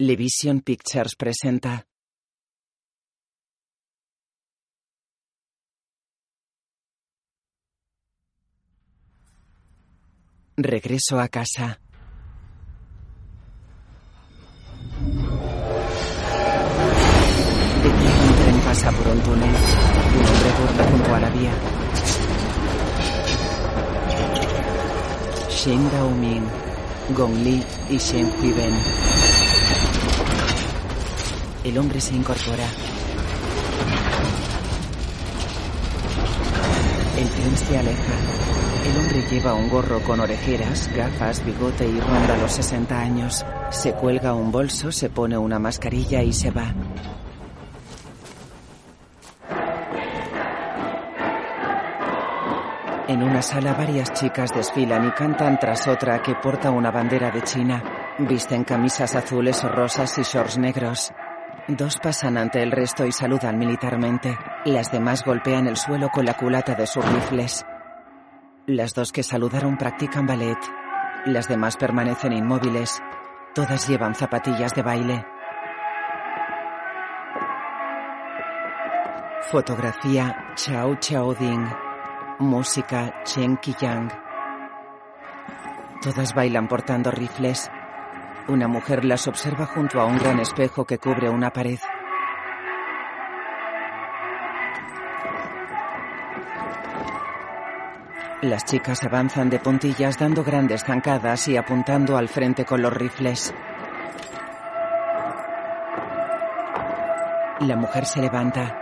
Levision 0.00 0.60
Pictures 0.60 1.16
presenta. 1.16 1.84
Regreso 10.56 11.18
a 11.18 11.26
casa. 11.26 11.80
De 17.82 17.88
día 17.88 18.12
un 18.22 18.36
tren 18.36 18.60
pasa 18.60 18.92
por 18.92 19.08
un 19.08 19.20
túnel. 19.20 19.50
Un 19.50 20.24
hombre 20.26 20.50
duerme 20.58 20.84
junto 20.92 21.14
a 21.14 21.18
la 21.18 21.30
vía. 21.30 21.54
Shen 25.50 25.90
Daoming, 25.90 26.46
Gong 27.16 27.34
Li 27.42 27.64
y 27.90 27.98
Shen 27.98 28.30
Huiben. 28.40 29.27
El 31.68 31.76
hombre 31.76 32.00
se 32.00 32.14
incorpora. 32.14 32.64
El 37.18 37.28
tren 37.28 37.56
se 37.58 37.78
aleja. 37.78 38.12
El 38.86 38.98
hombre 38.98 39.22
lleva 39.30 39.52
un 39.52 39.68
gorro 39.68 40.00
con 40.00 40.18
orejeras, 40.18 40.88
gafas, 40.96 41.44
bigote 41.44 41.86
y 41.86 42.00
ronda 42.00 42.38
los 42.38 42.52
60 42.52 42.98
años. 42.98 43.44
Se 43.68 43.92
cuelga 43.92 44.32
un 44.32 44.50
bolso, 44.50 44.90
se 44.90 45.10
pone 45.10 45.36
una 45.36 45.58
mascarilla 45.58 46.22
y 46.22 46.32
se 46.32 46.50
va. 46.50 46.72
En 53.08 53.22
una 53.22 53.42
sala 53.42 53.74
varias 53.74 54.14
chicas 54.14 54.54
desfilan 54.54 55.06
y 55.06 55.10
cantan 55.10 55.58
tras 55.58 55.86
otra 55.86 56.22
que 56.22 56.34
porta 56.34 56.70
una 56.70 56.90
bandera 56.90 57.30
de 57.30 57.42
China. 57.42 57.84
Visten 58.20 58.64
camisas 58.64 59.14
azules 59.14 59.62
o 59.64 59.68
rosas 59.68 60.16
y 60.16 60.22
shorts 60.22 60.56
negros. 60.56 61.12
Dos 61.68 61.98
pasan 62.02 62.38
ante 62.38 62.62
el 62.62 62.72
resto 62.72 63.04
y 63.04 63.12
saludan 63.12 63.58
militarmente. 63.58 64.38
Las 64.64 64.90
demás 64.90 65.22
golpean 65.22 65.66
el 65.66 65.76
suelo 65.76 66.08
con 66.08 66.24
la 66.24 66.32
culata 66.32 66.74
de 66.74 66.86
sus 66.86 67.04
rifles. 67.04 67.66
Las 68.64 68.94
dos 68.94 69.12
que 69.12 69.22
saludaron 69.22 69.76
practican 69.76 70.26
ballet. 70.26 70.56
Las 71.26 71.46
demás 71.46 71.76
permanecen 71.76 72.32
inmóviles. 72.32 73.02
Todas 73.54 73.86
llevan 73.86 74.14
zapatillas 74.14 74.74
de 74.74 74.82
baile. 74.82 75.26
Fotografía 79.50 80.54
Chao 80.54 80.94
Chao 80.94 81.34
Ding. 81.34 81.66
Música 82.38 83.22
Chen 83.24 83.58
Qiyang. 83.58 84.10
Todas 86.00 86.34
bailan 86.34 86.66
portando 86.66 87.10
rifles. 87.10 87.70
Una 88.48 88.66
mujer 88.66 89.04
las 89.04 89.28
observa 89.28 89.66
junto 89.66 90.00
a 90.00 90.06
un 90.06 90.16
gran 90.16 90.40
espejo 90.40 90.86
que 90.86 90.98
cubre 90.98 91.28
una 91.28 91.52
pared. 91.52 91.78
Las 98.40 98.64
chicas 98.64 99.04
avanzan 99.04 99.50
de 99.50 99.58
puntillas 99.58 100.16
dando 100.16 100.42
grandes 100.42 100.82
zancadas 100.82 101.46
y 101.48 101.58
apuntando 101.58 102.16
al 102.16 102.28
frente 102.28 102.64
con 102.64 102.80
los 102.80 102.92
rifles. 102.92 103.52
La 107.60 107.76
mujer 107.76 108.06
se 108.06 108.22
levanta. 108.22 108.78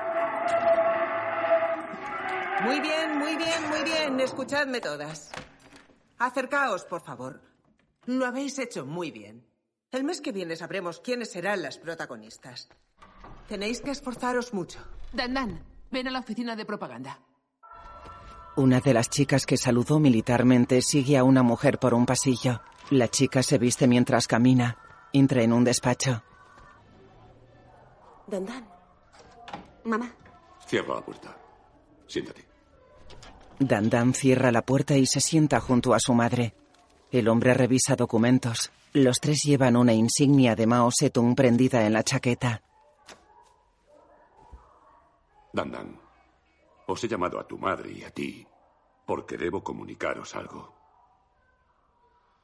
Muy 2.62 2.78
bien, 2.80 3.18
muy 3.18 3.36
bien, 3.36 3.68
muy 3.68 3.82
bien. 3.82 4.20
Escuchadme 4.20 4.80
todas. 4.80 5.32
Acercaos, 6.18 6.84
por 6.84 7.00
favor. 7.00 7.40
Lo 8.04 8.26
habéis 8.26 8.58
hecho 8.60 8.86
muy 8.86 9.10
bien. 9.10 9.44
El 9.92 10.04
mes 10.04 10.20
que 10.20 10.32
viene 10.32 10.56
sabremos 10.56 11.00
quiénes 11.00 11.30
serán 11.30 11.62
las 11.62 11.78
protagonistas. 11.78 12.68
Tenéis 13.48 13.80
que 13.80 13.90
esforzaros 13.90 14.52
mucho. 14.52 14.80
Dan 15.12 15.34
Dan, 15.34 15.64
ven 15.90 16.08
a 16.08 16.10
la 16.10 16.18
oficina 16.18 16.56
de 16.56 16.64
propaganda. 16.64 17.20
Una 18.56 18.80
de 18.80 18.94
las 18.94 19.10
chicas 19.10 19.46
que 19.46 19.56
saludó 19.56 20.00
militarmente 20.00 20.82
sigue 20.82 21.16
a 21.16 21.24
una 21.24 21.42
mujer 21.42 21.78
por 21.78 21.94
un 21.94 22.06
pasillo. 22.06 22.62
La 22.90 23.08
chica 23.08 23.42
se 23.42 23.58
viste 23.58 23.86
mientras 23.86 24.26
camina. 24.26 24.78
Entra 25.12 25.42
en 25.42 25.52
un 25.52 25.62
despacho. 25.62 26.22
Dan 28.26 28.46
Dan. 28.46 28.68
Mamá. 29.84 30.10
Cierra 30.66 30.94
la 30.96 31.04
puerta. 31.04 31.36
Siéntate. 32.06 32.44
Dan 33.58 33.88
Dan 33.88 34.14
cierra 34.14 34.50
la 34.50 34.62
puerta 34.62 34.96
y 34.96 35.06
se 35.06 35.20
sienta 35.20 35.60
junto 35.60 35.94
a 35.94 36.00
su 36.00 36.12
madre. 36.12 36.54
El 37.12 37.28
hombre 37.28 37.54
revisa 37.54 37.94
documentos. 37.94 38.72
Los 38.96 39.20
tres 39.20 39.42
llevan 39.44 39.76
una 39.76 39.92
insignia 39.92 40.56
de 40.56 40.66
Mao 40.66 40.90
Zedong 40.90 41.34
prendida 41.34 41.84
en 41.84 41.92
la 41.92 42.02
chaqueta. 42.02 42.62
Dan 45.52 45.70
Dan, 45.70 46.00
os 46.86 47.04
he 47.04 47.06
llamado 47.08 47.38
a 47.38 47.46
tu 47.46 47.58
madre 47.58 47.92
y 47.92 48.02
a 48.04 48.10
ti 48.10 48.46
porque 49.04 49.36
debo 49.36 49.62
comunicaros 49.62 50.34
algo. 50.34 50.74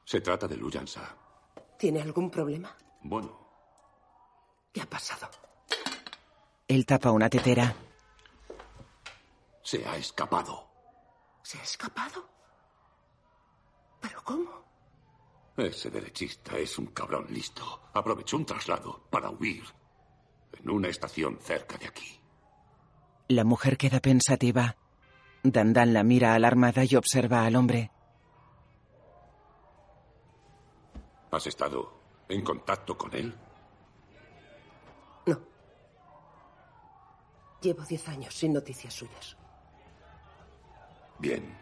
Se 0.05 0.21
trata 0.21 0.47
de 0.47 0.55
Luyansa. 0.55 1.17
¿Tiene 1.79 2.03
algún 2.03 2.29
problema? 2.29 2.77
Bueno, 3.01 3.31
¿Qué 4.71 4.81
ha 4.81 4.85
pasado? 4.89 5.27
Él 6.67 6.85
tapa 6.85 7.09
una 7.09 7.29
tetera. 7.31 7.75
se 9.63 9.83
ha 9.87 9.97
escapado. 9.97 10.67
¿Se 11.41 11.57
ha 11.57 11.63
escapado? 11.63 12.23
¿Pero 14.01 14.23
cómo? 14.23 14.62
Ese 15.55 15.91
derechista 15.91 16.57
es 16.57 16.79
un 16.79 16.87
cabrón 16.87 17.27
listo. 17.29 17.81
Aprovechó 17.93 18.37
un 18.37 18.45
traslado 18.45 19.03
para 19.09 19.29
huir 19.29 19.63
en 20.53 20.69
una 20.69 20.87
estación 20.87 21.37
cerca 21.39 21.77
de 21.77 21.87
aquí. 21.87 22.19
La 23.27 23.43
mujer 23.43 23.77
queda 23.77 23.99
pensativa. 23.99 24.75
Dandan 25.43 25.93
la 25.93 26.03
mira 26.03 26.33
alarmada 26.33 26.83
y 26.85 26.95
observa 26.95 27.45
al 27.45 27.55
hombre. 27.55 27.91
¿Has 31.31 31.47
estado 31.47 32.01
en 32.29 32.43
contacto 32.43 32.97
con 32.97 33.13
él? 33.13 33.35
No. 35.27 35.39
Llevo 37.61 37.83
diez 37.83 38.07
años 38.07 38.33
sin 38.33 38.53
noticias 38.53 38.93
suyas. 38.93 39.37
Bien. 41.19 41.57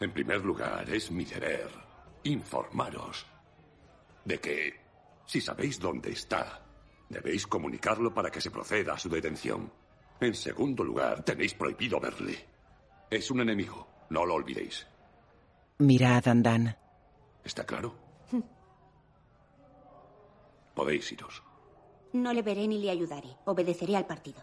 En 0.00 0.12
primer 0.12 0.44
lugar, 0.44 0.88
es 0.90 1.10
mi 1.10 1.24
deber 1.24 1.83
informaros 2.24 3.26
de 4.24 4.40
que, 4.40 4.80
si 5.26 5.40
sabéis 5.40 5.78
dónde 5.78 6.10
está, 6.10 6.62
debéis 7.08 7.46
comunicarlo 7.46 8.12
para 8.12 8.30
que 8.30 8.40
se 8.40 8.50
proceda 8.50 8.94
a 8.94 8.98
su 8.98 9.08
detención. 9.08 9.72
En 10.20 10.34
segundo 10.34 10.84
lugar, 10.84 11.24
tenéis 11.24 11.54
prohibido 11.54 12.00
verle. 12.00 12.46
Es 13.10 13.30
un 13.30 13.40
enemigo, 13.40 13.86
no 14.10 14.24
lo 14.24 14.34
olvidéis. 14.34 14.86
Mira 15.78 16.16
a 16.16 16.20
Dandan. 16.20 16.76
¿Está 17.44 17.64
claro? 17.64 17.94
Podéis 20.74 21.12
iros. 21.12 21.42
No 22.12 22.32
le 22.32 22.42
veré 22.42 22.66
ni 22.66 22.78
le 22.78 22.90
ayudaré. 22.90 23.28
Obedeceré 23.44 23.96
al 23.96 24.06
partido. 24.06 24.42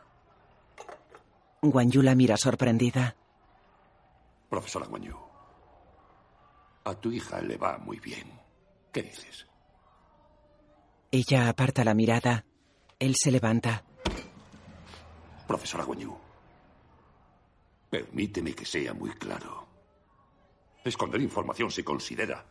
Guanyú 1.61 2.01
la 2.01 2.15
mira 2.15 2.37
sorprendida. 2.37 3.15
Profesora 4.49 4.87
Guanyu, 4.87 5.15
a 6.83 6.95
tu 6.95 7.11
hija 7.11 7.41
le 7.41 7.57
va 7.57 7.77
muy 7.77 7.99
bien. 7.99 8.31
¿Qué 8.91 9.03
dices? 9.03 9.47
Ella 11.11 11.49
aparta 11.49 11.83
la 11.83 11.93
mirada. 11.93 12.45
Él 12.99 13.15
se 13.15 13.31
levanta. 13.31 13.83
Profesora 15.47 15.83
Guanyu, 15.83 16.17
permíteme 17.89 18.53
que 18.53 18.65
sea 18.65 18.93
muy 18.93 19.11
claro. 19.11 19.67
Esconder 20.83 21.21
información 21.21 21.69
se 21.69 21.83
considera 21.83 22.45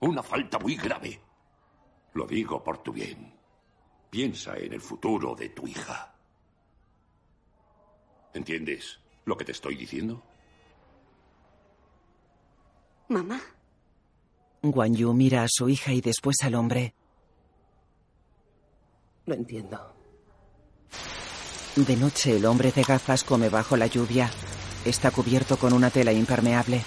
una 0.00 0.22
falta 0.22 0.58
muy 0.58 0.76
grave. 0.76 1.20
Lo 2.14 2.26
digo 2.26 2.62
por 2.64 2.78
tu 2.78 2.92
bien. 2.92 3.34
Piensa 4.10 4.56
en 4.56 4.72
el 4.72 4.80
futuro 4.80 5.34
de 5.34 5.50
tu 5.50 5.66
hija. 5.66 6.14
¿Entiendes 8.32 8.98
lo 9.24 9.36
que 9.36 9.44
te 9.44 9.52
estoy 9.52 9.76
diciendo? 9.76 10.22
Mamá, 13.08 13.40
Guanyú 14.62 15.12
mira 15.12 15.42
a 15.42 15.48
su 15.48 15.68
hija 15.68 15.92
y 15.92 16.00
después 16.00 16.36
al 16.42 16.54
hombre. 16.54 16.94
Lo 19.26 19.34
entiendo. 19.34 19.94
De 21.76 21.96
noche 21.96 22.36
el 22.36 22.46
hombre 22.46 22.72
de 22.72 22.82
gafas 22.82 23.22
come 23.22 23.48
bajo 23.48 23.76
la 23.76 23.86
lluvia. 23.86 24.30
Está 24.84 25.10
cubierto 25.10 25.58
con 25.58 25.72
una 25.72 25.90
tela 25.90 26.12
impermeable. 26.12 26.82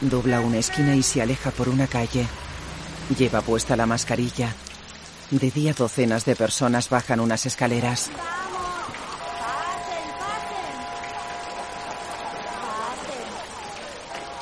Dobla 0.00 0.40
una 0.40 0.58
esquina 0.58 0.94
y 0.94 1.02
se 1.02 1.22
aleja 1.22 1.50
por 1.50 1.68
una 1.68 1.86
calle. 1.86 2.26
Lleva 3.18 3.40
puesta 3.40 3.76
la 3.76 3.86
mascarilla. 3.86 4.54
De 5.30 5.50
día 5.50 5.72
docenas 5.72 6.24
de 6.24 6.36
personas 6.36 6.88
bajan 6.88 7.18
unas 7.20 7.46
escaleras. 7.46 8.10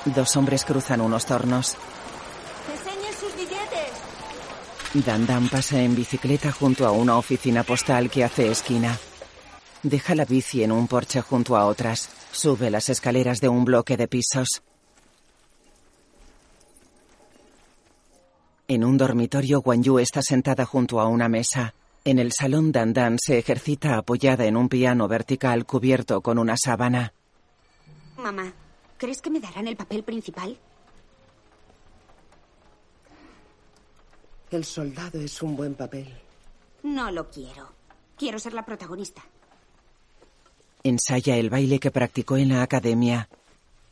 Dos 0.04 0.36
hombres 0.36 0.64
cruzan 0.64 1.00
unos 1.00 1.24
tornos. 1.24 1.76
¡Enseñen 2.70 3.12
sus 3.18 3.34
billetes! 3.36 5.06
Dan 5.06 5.26
Dan 5.26 5.48
pasa 5.48 5.80
en 5.80 5.94
bicicleta 5.94 6.52
junto 6.52 6.86
a 6.86 6.90
una 6.90 7.16
oficina 7.16 7.62
postal 7.62 8.10
que 8.10 8.22
hace 8.22 8.50
esquina. 8.50 8.98
Deja 9.82 10.14
la 10.14 10.24
bici 10.24 10.62
en 10.62 10.72
un 10.72 10.88
porche 10.88 11.20
junto 11.22 11.56
a 11.56 11.66
otras. 11.66 12.10
Sube 12.32 12.70
las 12.70 12.88
escaleras 12.88 13.40
de 13.40 13.48
un 13.48 13.64
bloque 13.64 13.96
de 13.96 14.08
pisos. 14.08 14.62
En 18.66 18.84
un 18.84 18.96
dormitorio, 18.96 19.60
Guan 19.60 19.82
Yu 19.82 19.98
está 19.98 20.22
sentada 20.22 20.64
junto 20.64 21.00
a 21.00 21.06
una 21.06 21.28
mesa. 21.28 21.74
En 22.04 22.18
el 22.18 22.32
salón, 22.32 22.72
Dan 22.72 22.92
Dan 22.92 23.18
se 23.18 23.38
ejercita 23.38 23.96
apoyada 23.96 24.44
en 24.44 24.56
un 24.56 24.68
piano 24.68 25.08
vertical 25.08 25.64
cubierto 25.64 26.20
con 26.20 26.38
una 26.38 26.56
sábana. 26.56 27.12
Mamá, 28.16 28.52
¿crees 29.04 29.20
que 29.20 29.28
me 29.28 29.38
darán 29.38 29.68
el 29.68 29.76
papel 29.76 30.02
principal? 30.02 30.56
El 34.50 34.64
soldado 34.64 35.20
es 35.20 35.42
un 35.42 35.54
buen 35.54 35.74
papel. 35.74 36.10
No 36.84 37.10
lo 37.10 37.28
quiero. 37.28 37.68
Quiero 38.16 38.38
ser 38.38 38.54
la 38.54 38.64
protagonista. 38.64 39.22
Ensaya 40.82 41.36
el 41.36 41.50
baile 41.50 41.80
que 41.80 41.90
practicó 41.90 42.38
en 42.38 42.48
la 42.48 42.62
academia. 42.62 43.28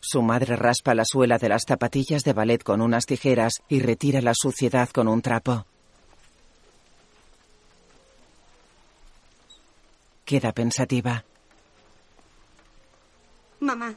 Su 0.00 0.22
madre 0.22 0.56
raspa 0.56 0.94
la 0.94 1.04
suela 1.04 1.36
de 1.36 1.50
las 1.50 1.64
zapatillas 1.68 2.24
de 2.24 2.32
ballet 2.32 2.62
con 2.62 2.80
unas 2.80 3.04
tijeras 3.04 3.62
y 3.68 3.80
retira 3.80 4.22
la 4.22 4.32
suciedad 4.34 4.88
con 4.88 5.08
un 5.08 5.20
trapo. 5.20 5.66
Queda 10.24 10.52
pensativa. 10.52 11.22
Mamá, 13.60 13.94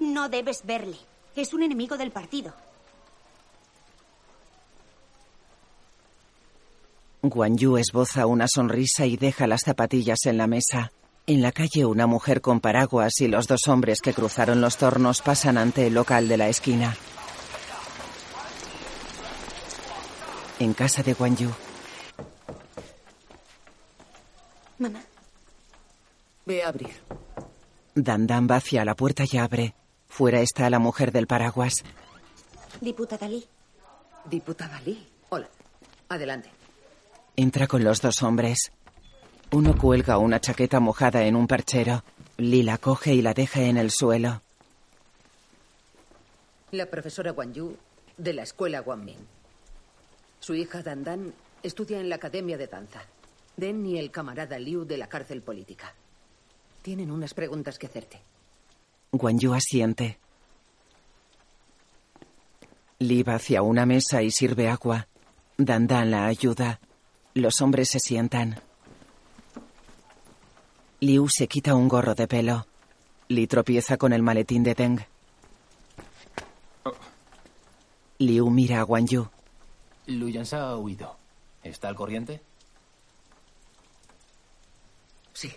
no 0.00 0.28
debes 0.28 0.64
verle. 0.64 0.96
Es 1.36 1.54
un 1.54 1.62
enemigo 1.62 1.96
del 1.96 2.10
partido. 2.10 2.52
Guan 7.22 7.56
Yu 7.58 7.76
esboza 7.76 8.26
una 8.26 8.48
sonrisa 8.48 9.06
y 9.06 9.16
deja 9.16 9.46
las 9.46 9.62
zapatillas 9.62 10.26
en 10.26 10.38
la 10.38 10.46
mesa. 10.46 10.90
En 11.26 11.42
la 11.42 11.52
calle 11.52 11.84
una 11.84 12.06
mujer 12.06 12.40
con 12.40 12.60
paraguas 12.60 13.20
y 13.20 13.28
los 13.28 13.46
dos 13.46 13.68
hombres 13.68 14.00
que 14.00 14.14
cruzaron 14.14 14.60
los 14.60 14.78
tornos 14.78 15.20
pasan 15.20 15.58
ante 15.58 15.86
el 15.86 15.94
local 15.94 16.28
de 16.28 16.36
la 16.38 16.48
esquina. 16.48 16.96
En 20.58 20.74
casa 20.74 21.02
de 21.02 21.14
Guan 21.14 21.36
Yu, 21.36 21.50
Mamá, 24.78 25.02
Ve 26.46 26.62
a 26.62 26.68
abrir. 26.68 26.94
Dan 27.94 28.26
Dan 28.26 28.48
va 28.50 28.56
hacia 28.56 28.84
la 28.84 28.94
puerta 28.94 29.24
y 29.30 29.36
abre. 29.36 29.74
Fuera 30.10 30.40
está 30.40 30.68
la 30.68 30.78
mujer 30.78 31.12
del 31.12 31.26
paraguas. 31.26 31.82
diputada 32.80 33.28
Lee. 33.28 33.46
Diputada 34.26 34.80
Lee. 34.82 35.06
Hola. 35.30 35.48
Adelante. 36.08 36.50
Entra 37.36 37.66
con 37.66 37.84
los 37.84 38.02
dos 38.02 38.22
hombres. 38.22 38.72
Uno 39.52 39.76
cuelga 39.78 40.18
una 40.18 40.40
chaqueta 40.40 40.80
mojada 40.80 41.24
en 41.24 41.36
un 41.36 41.46
perchero. 41.46 42.04
Lee 42.36 42.64
la 42.64 42.76
coge 42.76 43.14
y 43.14 43.22
la 43.22 43.32
deja 43.34 43.62
en 43.62 43.76
el 43.78 43.90
suelo. 43.90 44.42
La 46.72 46.86
profesora 46.86 47.32
Wang 47.32 47.52
Yu 47.52 47.76
de 48.16 48.32
la 48.34 48.42
escuela 48.42 48.80
Guanmin. 48.80 49.16
Su 50.40 50.54
hija 50.54 50.82
Dan 50.82 51.04
Dan 51.04 51.32
estudia 51.62 52.00
en 52.00 52.08
la 52.08 52.16
academia 52.16 52.58
de 52.58 52.66
danza. 52.66 53.02
Den 53.56 53.86
y 53.86 53.98
el 53.98 54.10
camarada 54.10 54.58
Liu 54.58 54.84
de 54.84 54.98
la 54.98 55.08
cárcel 55.08 55.40
política. 55.42 55.94
Tienen 56.82 57.10
unas 57.10 57.32
preguntas 57.34 57.78
que 57.78 57.86
hacerte. 57.86 58.20
Guan 59.12 59.38
Yu 59.38 59.54
asiente. 59.54 60.18
Lee 63.00 63.22
va 63.22 63.34
hacia 63.34 63.62
una 63.62 63.84
mesa 63.84 64.22
y 64.22 64.30
sirve 64.30 64.68
agua. 64.68 65.08
Dan 65.56 65.86
Dan 65.86 66.10
la 66.10 66.26
ayuda. 66.26 66.80
Los 67.34 67.60
hombres 67.60 67.88
se 67.90 67.98
sientan. 67.98 68.60
Liu 71.00 71.28
se 71.28 71.48
quita 71.48 71.74
un 71.74 71.88
gorro 71.88 72.14
de 72.14 72.28
pelo. 72.28 72.66
Lee 73.28 73.46
tropieza 73.46 73.96
con 73.96 74.12
el 74.12 74.22
maletín 74.22 74.62
de 74.62 74.74
Deng. 74.74 75.00
Liu 78.18 78.50
mira 78.50 78.80
a 78.80 78.82
Guan 78.84 79.06
Yu. 79.06 79.28
Lu 80.06 80.28
Yansa 80.28 80.68
ha 80.68 80.76
huido. 80.76 81.16
¿Está 81.62 81.88
al 81.88 81.96
corriente? 81.96 82.42
Sí. 85.32 85.50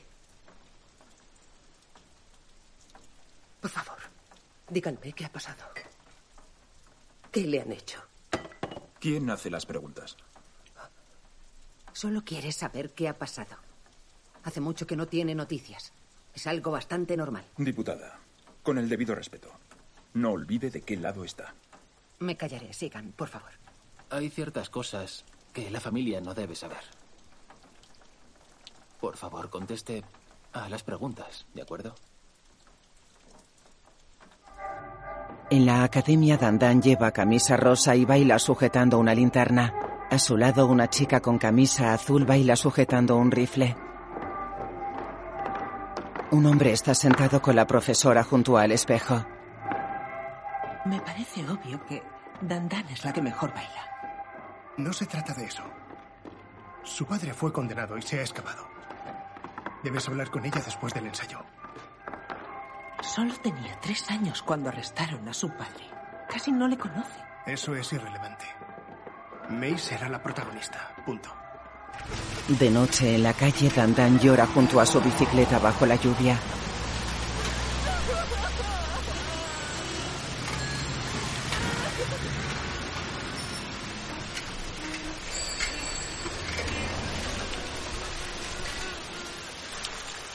Por 3.63 3.71
favor, 3.71 3.98
díganme 4.69 5.13
qué 5.13 5.24
ha 5.24 5.31
pasado. 5.31 5.63
¿Qué 7.31 7.48
le 7.48 7.62
han 7.62 7.71
hecho? 7.71 7.98
¿Quién 9.00 9.30
hace 9.30 9.50
las 9.50 9.65
preguntas? 9.65 10.18
Solo 11.94 12.25
quiere 12.25 12.51
saber 12.51 12.89
qué 12.89 13.07
ha 13.07 13.18
pasado. 13.18 13.56
Hace 14.44 14.60
mucho 14.60 14.86
que 14.86 14.98
no 14.98 15.07
tiene 15.07 15.33
noticias. 15.33 15.94
Es 16.36 16.45
algo 16.45 16.71
bastante 16.71 17.15
normal. 17.15 17.45
Diputada, 17.56 18.19
con 18.63 18.77
el 18.77 18.89
debido 18.89 19.15
respeto, 19.15 19.50
no 20.13 20.31
olvide 20.33 20.69
de 20.69 20.81
qué 20.81 20.98
lado 20.98 21.24
está. 21.24 21.54
Me 22.19 22.36
callaré. 22.36 22.74
Sigan, 22.74 23.13
por 23.13 23.30
favor. 23.30 23.51
Hay 24.09 24.30
ciertas 24.30 24.69
cosas 24.69 25.24
que 25.54 25.71
la 25.71 25.80
familia 25.80 26.19
no 26.19 26.33
debe 26.33 26.56
saber. 26.56 26.83
Por 29.00 29.16
favor, 29.16 29.50
conteste 29.50 30.04
a 30.51 30.68
las 30.68 30.83
preguntas, 30.83 31.45
¿de 31.54 31.62
acuerdo? 31.62 31.95
En 35.53 35.67
la 35.67 35.83
academia, 35.83 36.35
Dandan 36.35 36.81
lleva 36.81 37.11
camisa 37.11 37.55
rosa 37.55 37.95
y 37.95 38.05
baila 38.05 38.39
sujetando 38.39 38.97
una 38.97 39.13
linterna. 39.13 39.71
A 40.09 40.17
su 40.17 40.35
lado, 40.35 40.65
una 40.65 40.89
chica 40.89 41.19
con 41.19 41.38
camisa 41.38 41.94
azul 41.94 42.25
baila 42.25 42.55
sujetando 42.55 43.17
un 43.17 43.29
rifle. 43.29 43.77
Un 46.31 46.47
hombre 46.47 46.71
está 46.71 46.95
sentado 46.95 47.39
con 47.39 47.56
la 47.56 47.68
profesora 47.68 48.23
junto 48.23 48.57
al 48.57 48.71
espejo. 48.71 49.23
Me 50.85 50.99
parece 51.01 51.47
obvio 51.47 51.85
que 51.85 52.01
Dandan 52.42 52.89
es 52.89 53.06
la 53.06 53.13
que 53.13 53.21
mejor 53.21 53.54
baila. 53.54 53.85
No 54.78 54.92
se 54.92 55.06
trata 55.06 55.35
de 55.35 55.45
eso. 55.45 55.61
Su 56.81 57.06
padre 57.06 57.31
fue 57.31 57.54
condenado 57.54 57.95
y 57.95 58.01
se 58.01 58.19
ha 58.19 58.23
escapado. 58.23 58.68
Debes 59.83 60.07
hablar 60.09 60.31
con 60.31 60.44
ella 60.44 60.63
después 60.66 60.95
del 60.95 61.06
ensayo. 61.06 61.45
Solo 63.04 63.33
tenía 63.36 63.78
tres 63.81 64.10
años 64.10 64.42
cuando 64.42 64.69
arrestaron 64.69 65.28
a 65.28 65.33
su 65.33 65.50
padre. 65.50 65.86
Casi 66.30 66.52
no 66.52 66.68
le 66.68 66.78
conoce. 66.78 67.19
Eso 67.45 67.76
es 67.76 67.92
irrelevante. 67.92 68.45
May 69.50 69.78
será 69.78 70.07
la 70.07 70.24
protagonista. 70.24 70.95
Punto. 71.06 71.30
De 72.48 72.72
noche, 72.72 73.16
en 73.16 73.24
la 73.24 73.33
calle, 73.33 73.69
Dandan 73.69 74.19
llora 74.19 74.48
junto 74.48 74.80
a 74.80 74.86
su 74.86 75.02
bicicleta 75.02 75.60
bajo 75.60 75.86
la 75.86 75.95
lluvia. 75.98 76.40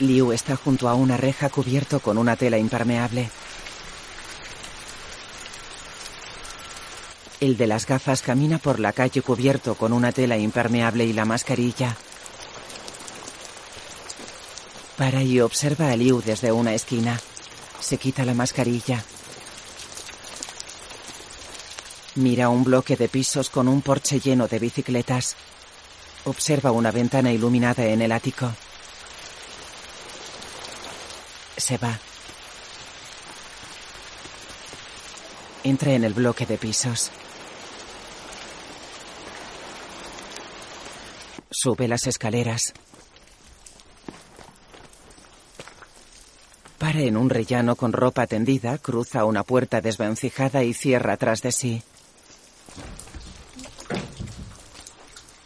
Liu 0.00 0.32
está 0.32 0.54
junto 0.54 0.88
a 0.88 0.94
una 0.94 1.16
reja 1.16 1.48
cubierto 1.48 1.98
con 1.98 2.18
una 2.18 2.36
tela 2.36 2.56
impermeable. 2.56 3.30
El 7.40 7.56
de 7.56 7.66
las 7.66 7.84
gafas 7.84 8.22
camina 8.22 8.58
por 8.58 8.78
la 8.78 8.92
calle 8.92 9.22
cubierto 9.22 9.74
con 9.74 9.92
una 9.92 10.12
tela 10.12 10.36
impermeable 10.36 11.04
y 11.04 11.12
la 11.12 11.24
mascarilla. 11.24 11.96
Para 14.96 15.22
y 15.22 15.40
observa 15.40 15.90
a 15.90 15.96
Liu 15.96 16.22
desde 16.24 16.52
una 16.52 16.74
esquina. 16.74 17.20
Se 17.80 17.98
quita 17.98 18.24
la 18.24 18.34
mascarilla. 18.34 19.04
Mira 22.14 22.48
un 22.48 22.62
bloque 22.62 22.96
de 22.96 23.08
pisos 23.08 23.50
con 23.50 23.66
un 23.66 23.82
porche 23.82 24.20
lleno 24.20 24.46
de 24.46 24.58
bicicletas. 24.60 25.34
Observa 26.24 26.70
una 26.70 26.90
ventana 26.92 27.32
iluminada 27.32 27.84
en 27.86 28.02
el 28.02 28.12
ático. 28.12 28.52
Se 31.58 31.76
va. 31.76 31.98
Entra 35.64 35.92
en 35.92 36.04
el 36.04 36.14
bloque 36.14 36.46
de 36.46 36.56
pisos. 36.56 37.10
Sube 41.50 41.88
las 41.88 42.06
escaleras. 42.06 42.72
Para 46.78 47.00
en 47.00 47.16
un 47.16 47.28
rellano 47.28 47.74
con 47.74 47.92
ropa 47.92 48.28
tendida, 48.28 48.78
cruza 48.78 49.24
una 49.24 49.42
puerta 49.42 49.80
desvencijada 49.80 50.62
y 50.62 50.74
cierra 50.74 51.16
tras 51.16 51.42
de 51.42 51.50
sí. 51.50 51.82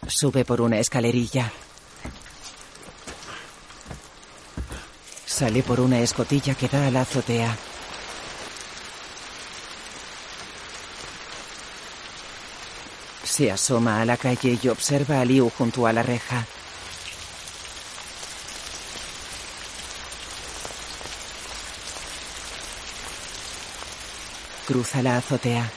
Sube 0.07 0.45
por 0.45 0.61
una 0.61 0.79
escalerilla. 0.79 1.51
Sale 5.43 5.65
por 5.65 5.81
una 5.81 5.99
escotilla 5.99 6.55
que 6.55 6.69
da 6.69 6.87
a 6.87 6.91
la 6.93 7.01
azotea. 7.01 7.59
Se 13.25 13.51
asoma 13.51 14.01
a 14.01 14.05
la 14.05 14.17
calle 14.17 14.57
y 14.63 14.69
observa 14.69 15.21
a 15.21 15.25
Liu 15.25 15.51
junto 15.51 15.89
a 15.89 15.93
la 15.93 16.05
reja. 16.05 16.47
Cruza 24.69 25.03
la 25.03 25.17
azotea. 25.17 25.69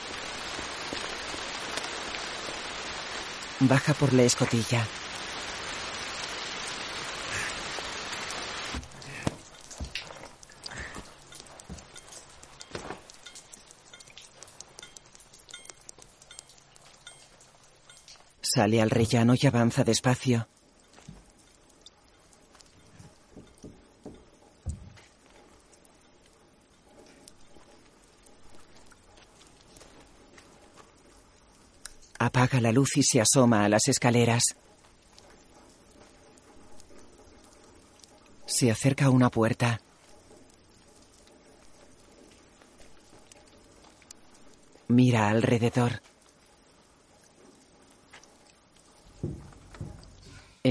Baja 3.58 3.94
por 3.94 4.12
la 4.12 4.22
escotilla. 4.22 4.86
Sale 18.56 18.80
al 18.80 18.88
rellano 18.88 19.34
y 19.38 19.46
avanza 19.46 19.84
despacio. 19.84 20.48
Apaga 32.18 32.62
la 32.62 32.72
luz 32.72 32.96
y 32.96 33.02
se 33.02 33.20
asoma 33.20 33.62
a 33.62 33.68
las 33.68 33.88
escaleras. 33.88 34.56
Se 38.46 38.70
acerca 38.70 39.04
a 39.04 39.10
una 39.10 39.28
puerta. 39.28 39.82
Mira 44.88 45.28
alrededor. 45.28 46.00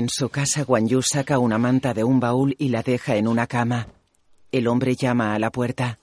En 0.06 0.10
su 0.10 0.30
casa, 0.30 0.64
Guan 0.64 0.88
Yu 0.88 1.02
saca 1.02 1.40
una 1.40 1.58
manta 1.58 1.96
de 1.96 2.04
un 2.04 2.20
baúl 2.20 2.56
y 2.60 2.70
la 2.70 2.84
deja 2.84 3.16
en 3.16 3.28
una 3.28 3.48
cama. 3.48 3.88
El 4.52 4.68
hombre 4.68 4.96
llama 4.96 5.34
a 5.34 5.40
la 5.40 5.50
puerta. 5.50 5.98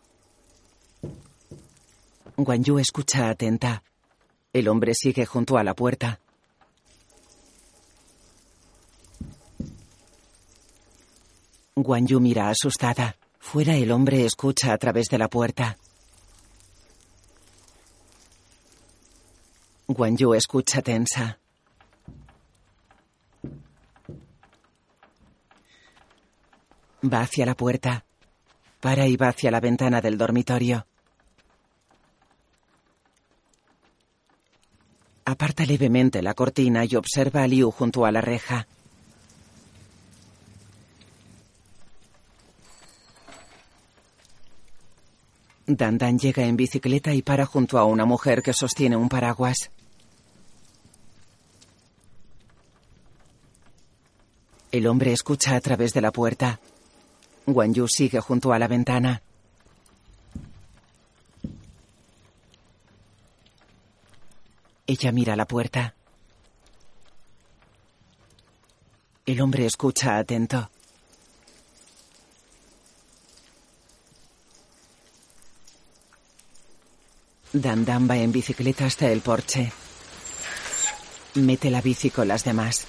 Guan 2.36 2.64
Yu 2.64 2.80
escucha 2.80 3.30
atenta. 3.30 3.84
El 4.52 4.66
hombre 4.66 4.94
sigue 4.94 5.24
junto 5.24 5.56
a 5.56 5.62
la 5.62 5.74
puerta. 5.74 6.18
Guan 11.76 12.04
Yu 12.08 12.18
mira 12.18 12.48
asustada. 12.48 13.16
Fuera 13.38 13.76
el 13.76 13.92
hombre 13.92 14.24
escucha 14.24 14.72
a 14.72 14.78
través 14.78 15.06
de 15.10 15.18
la 15.18 15.28
puerta. 15.28 15.78
Guan 19.86 20.16
Yu 20.16 20.34
escucha 20.34 20.82
tensa. 20.82 21.38
Va 27.04 27.22
hacia 27.22 27.46
la 27.46 27.54
puerta. 27.54 28.04
Para 28.80 29.06
y 29.06 29.16
va 29.16 29.28
hacia 29.28 29.50
la 29.50 29.60
ventana 29.60 30.00
del 30.00 30.16
dormitorio. 30.16 30.86
Aparta 35.24 35.64
levemente 35.64 36.20
la 36.22 36.34
cortina 36.34 36.84
y 36.84 36.94
observa 36.96 37.42
a 37.42 37.48
Liu 37.48 37.70
junto 37.70 38.04
a 38.04 38.12
la 38.12 38.20
reja. 38.20 38.66
Dandan 45.66 46.18
llega 46.18 46.44
en 46.44 46.56
bicicleta 46.56 47.14
y 47.14 47.22
para 47.22 47.46
junto 47.46 47.78
a 47.78 47.84
una 47.84 48.04
mujer 48.04 48.42
que 48.42 48.52
sostiene 48.52 48.96
un 48.96 49.08
paraguas. 49.08 49.70
El 54.72 54.86
hombre 54.86 55.12
escucha 55.12 55.54
a 55.54 55.60
través 55.60 55.92
de 55.92 56.00
la 56.00 56.10
puerta. 56.10 56.60
Guan 57.46 57.74
Yu 57.74 57.88
sigue 57.88 58.20
junto 58.20 58.52
a 58.52 58.58
la 58.58 58.68
ventana. 58.68 59.22
Ella 64.86 65.12
mira 65.12 65.36
la 65.36 65.46
puerta. 65.46 65.94
El 69.24 69.40
hombre 69.40 69.66
escucha 69.66 70.18
atento. 70.18 70.70
Dan 77.52 77.84
Dan 77.84 78.08
va 78.08 78.16
en 78.16 78.32
bicicleta 78.32 78.86
hasta 78.86 79.10
el 79.10 79.20
porche. 79.20 79.72
Mete 81.34 81.70
la 81.70 81.80
bici 81.80 82.10
con 82.10 82.28
las 82.28 82.44
demás. 82.44 82.86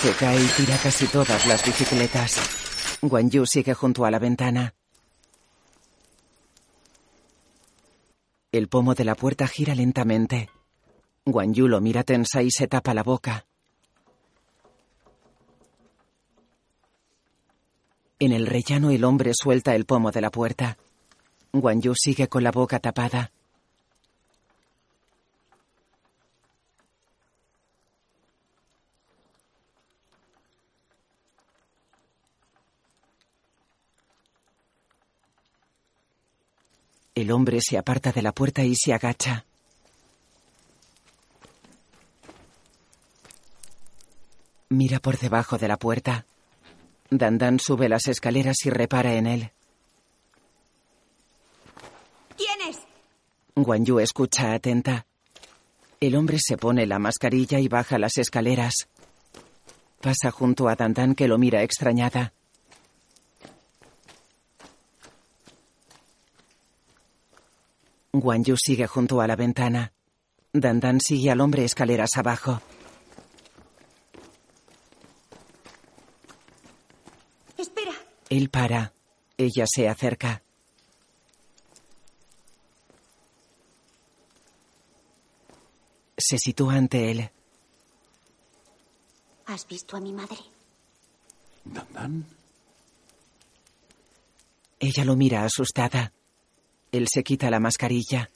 Se 0.00 0.14
cae 0.14 0.42
y 0.42 0.46
tira 0.56 0.78
casi 0.78 1.06
todas 1.08 1.46
las 1.46 1.62
bicicletas. 1.62 2.98
Guan 3.02 3.28
Yu 3.28 3.44
sigue 3.44 3.74
junto 3.74 4.06
a 4.06 4.10
la 4.10 4.18
ventana. 4.18 4.74
El 8.50 8.68
pomo 8.68 8.94
de 8.94 9.04
la 9.04 9.14
puerta 9.14 9.46
gira 9.46 9.74
lentamente. 9.74 10.48
Guan 11.26 11.52
Yu 11.52 11.68
lo 11.68 11.82
mira 11.82 12.02
tensa 12.02 12.42
y 12.42 12.50
se 12.50 12.66
tapa 12.66 12.94
la 12.94 13.02
boca. 13.02 13.44
En 18.18 18.32
el 18.32 18.46
rellano 18.46 18.90
el 18.90 19.04
hombre 19.04 19.32
suelta 19.34 19.74
el 19.74 19.84
pomo 19.84 20.10
de 20.12 20.22
la 20.22 20.30
puerta. 20.30 20.78
Guan 21.52 21.82
Yu 21.82 21.92
sigue 21.94 22.26
con 22.26 22.42
la 22.42 22.52
boca 22.52 22.78
tapada. 22.78 23.32
El 37.20 37.32
hombre 37.32 37.58
se 37.60 37.76
aparta 37.76 38.12
de 38.12 38.22
la 38.22 38.32
puerta 38.32 38.64
y 38.64 38.74
se 38.74 38.94
agacha. 38.94 39.44
Mira 44.70 45.00
por 45.00 45.18
debajo 45.18 45.58
de 45.58 45.68
la 45.68 45.76
puerta. 45.76 46.24
Dandan 47.10 47.60
sube 47.60 47.90
las 47.90 48.08
escaleras 48.08 48.56
y 48.64 48.70
repara 48.70 49.16
en 49.16 49.26
él. 49.26 49.50
¿Quién 52.38 52.70
es? 52.70 52.78
Guan 53.54 53.84
Yu 53.84 54.00
escucha 54.00 54.54
atenta. 54.54 55.04
El 56.00 56.16
hombre 56.16 56.38
se 56.40 56.56
pone 56.56 56.86
la 56.86 56.98
mascarilla 56.98 57.58
y 57.58 57.68
baja 57.68 57.98
las 57.98 58.16
escaleras. 58.16 58.88
Pasa 60.00 60.30
junto 60.30 60.70
a 60.70 60.74
Dandan 60.74 61.14
que 61.14 61.28
lo 61.28 61.36
mira 61.36 61.62
extrañada. 61.64 62.32
Guan 68.12 68.42
Yu 68.44 68.56
sigue 68.56 68.86
junto 68.86 69.20
a 69.20 69.26
la 69.26 69.36
ventana. 69.36 69.92
Dandan 70.52 71.00
sigue 71.00 71.30
al 71.30 71.40
hombre 71.40 71.64
escaleras 71.64 72.16
abajo. 72.16 72.60
Espera. 77.56 77.92
Él 78.28 78.50
para. 78.50 78.92
Ella 79.36 79.64
se 79.72 79.88
acerca. 79.88 80.42
Se 86.18 86.36
sitúa 86.38 86.74
ante 86.74 87.10
él. 87.10 87.30
¿Has 89.46 89.66
visto 89.66 89.96
a 89.96 90.00
mi 90.00 90.12
madre? 90.12 90.36
¿Dandan? 91.64 92.26
Ella 94.80 95.04
lo 95.04 95.16
mira 95.16 95.44
asustada. 95.44 96.12
Él 96.92 97.06
se 97.12 97.22
quita 97.22 97.50
la 97.50 97.60
mascarilla. 97.60 98.30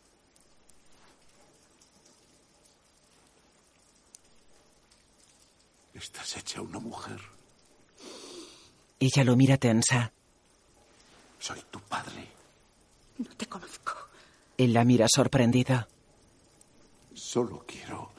Estás 5.93 6.37
hecha 6.37 6.61
una 6.61 6.79
mujer. 6.79 7.21
Ella 9.01 9.25
lo 9.25 9.37
mira 9.37 9.57
tensa. 9.57 10.13
Soy 11.39 11.61
tu 11.71 11.81
padre. 11.81 12.29
No 13.19 13.31
te 13.37 13.47
conozco. 13.47 13.95
Él 14.57 14.73
la 14.73 14.85
mira 14.85 15.07
sorprendido. 15.09 15.87
Solo 17.15 17.65
quiero 17.67 18.11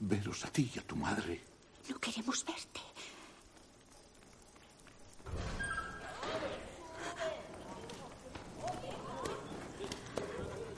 veros 0.00 0.44
a 0.44 0.50
ti 0.50 0.70
y 0.74 0.78
a 0.78 0.82
tu 0.82 0.96
madre. 0.96 1.40
No 1.88 1.98
queremos 1.98 2.44
verte. 2.44 2.80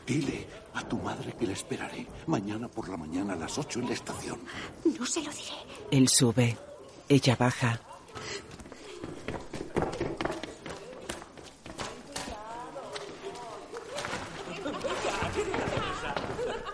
Dile 0.07 0.47
a 0.75 0.83
tu 0.83 0.99
madre 0.99 1.33
que 1.33 1.47
la 1.47 1.53
esperaré 1.53 2.07
mañana 2.27 2.69
por 2.69 2.89
la 2.89 2.97
mañana 2.97 3.33
a 3.33 3.37
las 3.37 3.59
ocho 3.59 3.81
en 3.81 3.89
la 3.89 3.95
estación. 3.95 4.39
No 4.85 5.05
se 5.05 5.21
lo 5.23 5.31
diré. 5.31 5.57
Él 5.91 6.09
sube. 6.09 6.57
Ella 7.09 7.37
baja. 7.37 7.81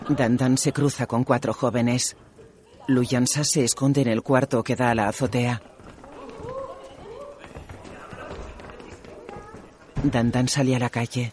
Dandan 0.09 0.57
se 0.57 0.73
cruza 0.73 1.07
con 1.07 1.23
cuatro 1.23 1.53
jóvenes. 1.53 2.15
Luyansa 2.87 3.43
se 3.43 3.63
esconde 3.63 4.01
en 4.01 4.09
el 4.09 4.21
cuarto 4.21 4.63
que 4.63 4.75
da 4.75 4.91
a 4.91 4.95
la 4.95 5.07
azotea. 5.07 5.61
Dandan 10.03 10.49
sale 10.49 10.75
a 10.75 10.79
la 10.79 10.89
calle. 10.89 11.31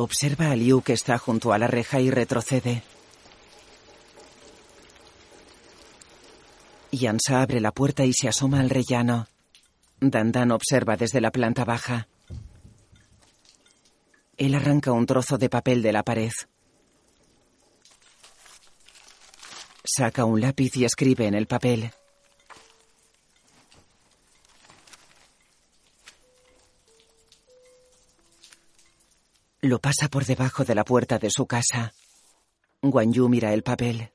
Observa 0.00 0.52
a 0.52 0.54
Liu 0.54 0.80
que 0.80 0.92
está 0.92 1.18
junto 1.18 1.52
a 1.52 1.58
la 1.58 1.66
reja 1.66 1.98
y 1.98 2.08
retrocede. 2.08 2.84
Yansa 6.92 7.42
abre 7.42 7.60
la 7.60 7.72
puerta 7.72 8.04
y 8.04 8.12
se 8.12 8.28
asoma 8.28 8.60
al 8.60 8.70
rellano. 8.70 9.26
Dandan 9.98 10.52
observa 10.52 10.96
desde 10.96 11.20
la 11.20 11.32
planta 11.32 11.64
baja. 11.64 12.06
Él 14.36 14.54
arranca 14.54 14.92
un 14.92 15.04
trozo 15.04 15.36
de 15.36 15.48
papel 15.48 15.82
de 15.82 15.92
la 15.92 16.04
pared. 16.04 16.30
Saca 19.82 20.24
un 20.24 20.40
lápiz 20.40 20.76
y 20.76 20.84
escribe 20.84 21.26
en 21.26 21.34
el 21.34 21.48
papel. 21.48 21.90
Lo 29.60 29.80
pasa 29.80 30.08
por 30.08 30.24
debajo 30.24 30.64
de 30.64 30.74
la 30.76 30.84
puerta 30.84 31.18
de 31.18 31.30
su 31.30 31.46
casa. 31.46 31.92
Guan 32.80 33.12
Yu 33.12 33.28
mira 33.28 33.52
el 33.52 33.64
papel. 33.64 34.12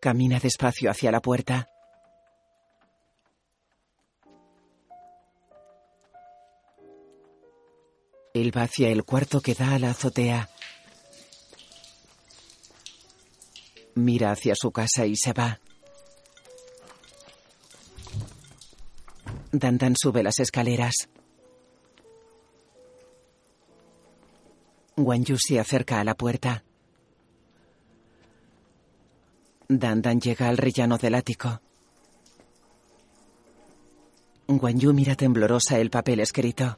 Camina 0.00 0.40
despacio 0.40 0.90
hacia 0.90 1.12
la 1.12 1.20
puerta. 1.20 1.70
Él 8.34 8.54
va 8.54 8.64
hacia 8.64 8.88
el 8.88 9.04
cuarto 9.04 9.40
que 9.40 9.54
da 9.54 9.74
a 9.74 9.78
la 9.78 9.90
azotea. 9.90 10.50
Mira 13.94 14.32
hacia 14.32 14.54
su 14.56 14.72
casa 14.72 15.06
y 15.06 15.16
se 15.16 15.32
va. 15.32 15.60
Dandan 19.58 19.94
sube 19.96 20.22
las 20.22 20.38
escaleras. 20.38 21.08
Guan 24.96 25.24
Yu 25.24 25.38
se 25.38 25.58
acerca 25.58 25.98
a 25.98 26.04
la 26.04 26.14
puerta. 26.14 26.62
Dandan 29.66 30.20
llega 30.20 30.48
al 30.48 30.58
rellano 30.58 30.98
del 30.98 31.14
ático. 31.14 31.62
Guan 34.46 34.78
Yu 34.78 34.92
mira 34.92 35.14
temblorosa 35.14 35.78
el 35.78 35.88
papel 35.88 36.20
escrito. 36.20 36.76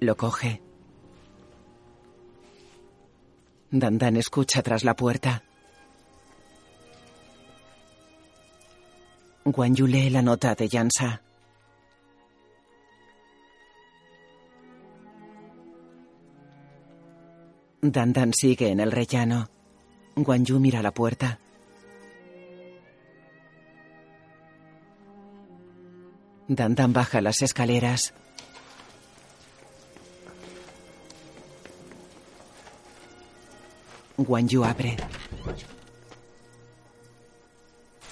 Lo 0.00 0.14
coge. 0.14 0.60
Dandan 3.70 4.18
escucha 4.18 4.62
tras 4.62 4.84
la 4.84 4.94
puerta. 4.94 5.42
Guan 9.52 9.74
Yu 9.74 9.86
lee 9.86 10.10
la 10.10 10.22
nota 10.22 10.54
de 10.54 10.68
Yansa. 10.68 11.22
Dandan 17.82 18.32
sigue 18.32 18.68
en 18.68 18.78
el 18.78 18.92
rellano. 18.92 19.48
Guan 20.14 20.44
Yu 20.44 20.60
mira 20.60 20.82
la 20.82 20.92
puerta. 20.92 21.40
Dandan 26.46 26.92
baja 26.92 27.20
las 27.20 27.42
escaleras. 27.42 28.14
Guan 34.16 34.46
Yu 34.46 34.64
abre. 34.64 34.96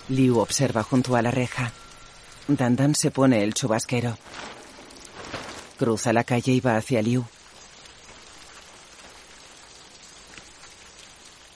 Liu 0.08 0.38
observa 0.38 0.82
junto 0.82 1.16
a 1.16 1.22
la 1.22 1.30
reja. 1.30 1.70
Dandan 2.46 2.94
se 2.94 3.10
pone 3.10 3.44
el 3.44 3.52
chubasquero. 3.52 4.16
Cruza 5.78 6.12
la 6.14 6.24
calle 6.24 6.52
y 6.52 6.60
va 6.60 6.76
hacia 6.76 7.02
Liu. 7.02 7.26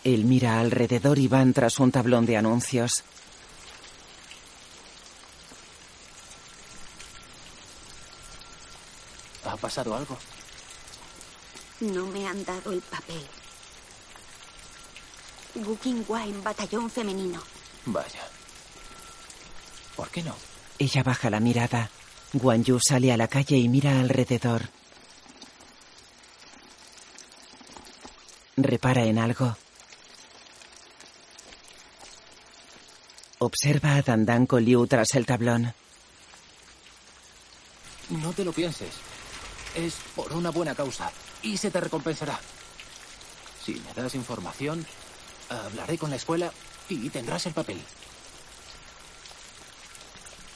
Él 0.04 0.24
mira 0.24 0.60
alrededor 0.60 1.18
y 1.18 1.28
van 1.28 1.54
tras 1.54 1.78
un 1.78 1.90
tablón 1.92 2.26
de 2.26 2.36
anuncios. 2.36 3.04
¿Ha 9.46 9.56
pasado 9.56 9.96
algo? 9.96 10.18
No 11.80 12.06
me 12.06 12.26
han 12.26 12.44
dado 12.44 12.72
el 12.72 12.82
papel. 12.82 13.26
Gukinghua 15.54 16.24
en 16.26 16.42
batallón 16.42 16.90
femenino. 16.90 17.40
Vaya. 17.86 18.28
¿Por 19.96 20.08
qué 20.10 20.22
no? 20.22 20.34
Ella 20.78 21.02
baja 21.02 21.30
la 21.30 21.40
mirada. 21.40 21.90
Guan 22.32 22.64
Yu 22.64 22.80
sale 22.80 23.12
a 23.12 23.16
la 23.16 23.28
calle 23.28 23.56
y 23.56 23.68
mira 23.68 24.00
alrededor. 24.00 24.68
Repara 28.56 29.04
en 29.04 29.18
algo. 29.18 29.56
Observa 33.38 33.96
a 33.96 34.02
Dandan 34.02 34.46
con 34.46 34.64
Liu 34.64 34.86
tras 34.86 35.14
el 35.14 35.26
tablón. 35.26 35.74
No 38.10 38.32
te 38.32 38.44
lo 38.44 38.52
pienses. 38.52 38.94
Es 39.74 39.94
por 40.14 40.32
una 40.32 40.50
buena 40.50 40.74
causa 40.74 41.10
y 41.42 41.56
se 41.56 41.70
te 41.70 41.80
recompensará. 41.80 42.38
Si 43.64 43.74
me 43.74 43.94
das 43.94 44.14
información, 44.14 44.86
hablaré 45.48 45.98
con 45.98 46.10
la 46.10 46.16
escuela 46.16 46.52
y 46.88 47.08
tendrás 47.10 47.46
el 47.46 47.54
papel. 47.54 47.80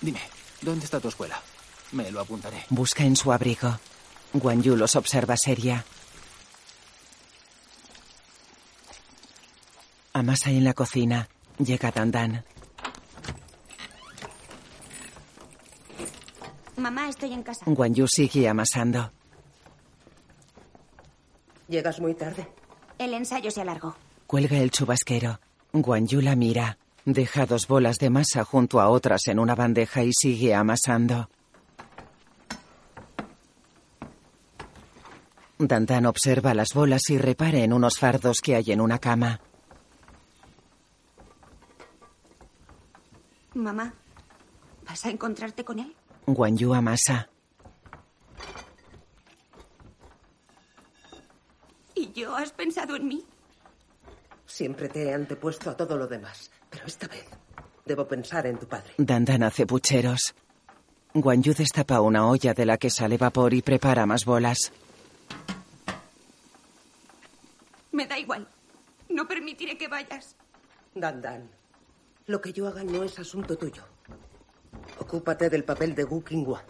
Dime, 0.00 0.20
¿dónde 0.62 0.84
está 0.84 1.00
tu 1.00 1.08
escuela? 1.08 1.40
Me 1.92 2.10
lo 2.10 2.20
apuntaré. 2.20 2.64
Busca 2.70 3.04
en 3.04 3.16
su 3.16 3.32
abrigo. 3.32 3.78
Guan 4.32 4.62
Yu 4.62 4.76
los 4.76 4.96
observa 4.96 5.36
seria. 5.36 5.84
Amasa 10.12 10.50
en 10.50 10.64
la 10.64 10.74
cocina. 10.74 11.28
Llega 11.58 11.90
Dandan. 11.90 12.44
Mamá, 16.76 17.08
estoy 17.08 17.32
en 17.32 17.42
casa. 17.42 17.64
Guan 17.66 17.94
Yu 17.94 18.06
sigue 18.08 18.48
amasando. 18.48 19.10
Llegas 21.68 22.00
muy 22.00 22.14
tarde. 22.14 22.46
El 22.98 23.14
ensayo 23.14 23.50
se 23.50 23.60
alargó. 23.62 23.96
Cuelga 24.26 24.58
el 24.58 24.70
chubasquero. 24.70 25.40
Guan 25.72 26.06
Yu 26.06 26.20
la 26.20 26.36
mira. 26.36 26.78
Deja 27.06 27.46
dos 27.46 27.68
bolas 27.68 27.98
de 28.00 28.10
masa 28.10 28.42
junto 28.42 28.80
a 28.80 28.88
otras 28.88 29.28
en 29.28 29.38
una 29.38 29.54
bandeja 29.54 30.02
y 30.02 30.12
sigue 30.12 30.56
amasando. 30.56 31.30
Dandan 35.56 36.06
observa 36.06 36.52
las 36.52 36.74
bolas 36.74 37.08
y 37.08 37.16
repara 37.16 37.58
en 37.58 37.72
unos 37.72 38.00
fardos 38.00 38.40
que 38.40 38.56
hay 38.56 38.72
en 38.72 38.80
una 38.80 38.98
cama. 38.98 39.40
Mamá, 43.54 43.94
¿vas 44.84 45.06
a 45.06 45.10
encontrarte 45.10 45.64
con 45.64 45.78
él? 45.78 45.94
Guan 46.26 46.56
Yu 46.58 46.74
amasa. 46.74 47.28
¿Y 51.94 52.12
yo 52.12 52.34
has 52.34 52.50
pensado 52.50 52.96
en 52.96 53.06
mí? 53.06 53.24
Siempre 54.44 54.88
te 54.88 55.04
he 55.04 55.14
antepuesto 55.14 55.70
a 55.70 55.76
todo 55.76 55.96
lo 55.96 56.08
demás, 56.08 56.50
pero 56.70 56.86
esta 56.86 57.06
vez 57.08 57.26
debo 57.84 58.06
pensar 58.06 58.46
en 58.46 58.58
tu 58.58 58.66
padre. 58.66 58.94
Dandan 58.98 59.42
hace 59.42 59.66
pucheros. 59.66 60.34
Guan 61.14 61.42
Yu 61.42 61.54
destapa 61.54 62.00
una 62.00 62.26
olla 62.28 62.52
de 62.52 62.66
la 62.66 62.76
que 62.76 62.90
sale 62.90 63.16
vapor 63.16 63.54
y 63.54 63.62
prepara 63.62 64.04
más 64.06 64.24
bolas. 64.24 64.72
Me 67.92 68.06
da 68.06 68.18
igual. 68.18 68.46
No 69.08 69.26
permitiré 69.26 69.78
que 69.78 69.88
vayas. 69.88 70.36
Dan 70.94 71.22
Dan, 71.22 71.50
lo 72.26 72.40
que 72.40 72.52
yo 72.52 72.66
haga 72.66 72.84
no 72.84 73.02
es 73.02 73.18
asunto 73.18 73.56
tuyo. 73.56 73.82
Ocúpate 74.98 75.48
del 75.48 75.64
papel 75.64 75.94
de 75.94 76.04
Gu 76.04 76.22
Qinghua. 76.22 76.62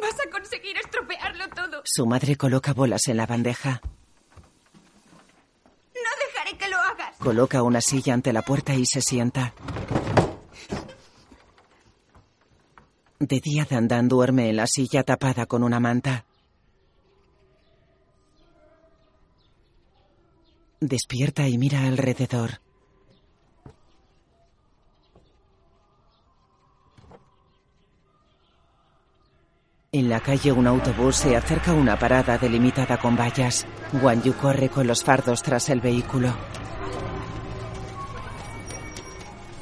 Vas 0.00 0.14
a 0.26 0.30
conseguir 0.30 0.76
estropearlo 0.78 1.48
todo. 1.50 1.82
Su 1.84 2.06
madre 2.06 2.36
coloca 2.36 2.72
bolas 2.72 3.06
en 3.08 3.16
la 3.16 3.26
bandeja. 3.26 3.80
Coloca 7.22 7.62
una 7.62 7.80
silla 7.80 8.14
ante 8.14 8.32
la 8.32 8.42
puerta 8.42 8.74
y 8.74 8.84
se 8.84 9.00
sienta. 9.00 9.54
De 13.20 13.38
día 13.38 13.64
Dandan 13.70 14.08
duerme 14.08 14.50
en 14.50 14.56
la 14.56 14.66
silla 14.66 15.04
tapada 15.04 15.46
con 15.46 15.62
una 15.62 15.78
manta. 15.78 16.24
Despierta 20.80 21.46
y 21.46 21.58
mira 21.58 21.86
alrededor. 21.86 22.60
En 29.92 30.08
la 30.08 30.18
calle 30.18 30.50
un 30.50 30.66
autobús 30.66 31.14
se 31.14 31.36
acerca 31.36 31.70
a 31.70 31.74
una 31.74 31.96
parada 31.96 32.36
delimitada 32.36 32.98
con 32.98 33.16
vallas. 33.16 33.64
Guan 33.92 34.24
Yu 34.24 34.34
corre 34.34 34.70
con 34.70 34.88
los 34.88 35.04
fardos 35.04 35.40
tras 35.42 35.68
el 35.68 35.80
vehículo. 35.80 36.34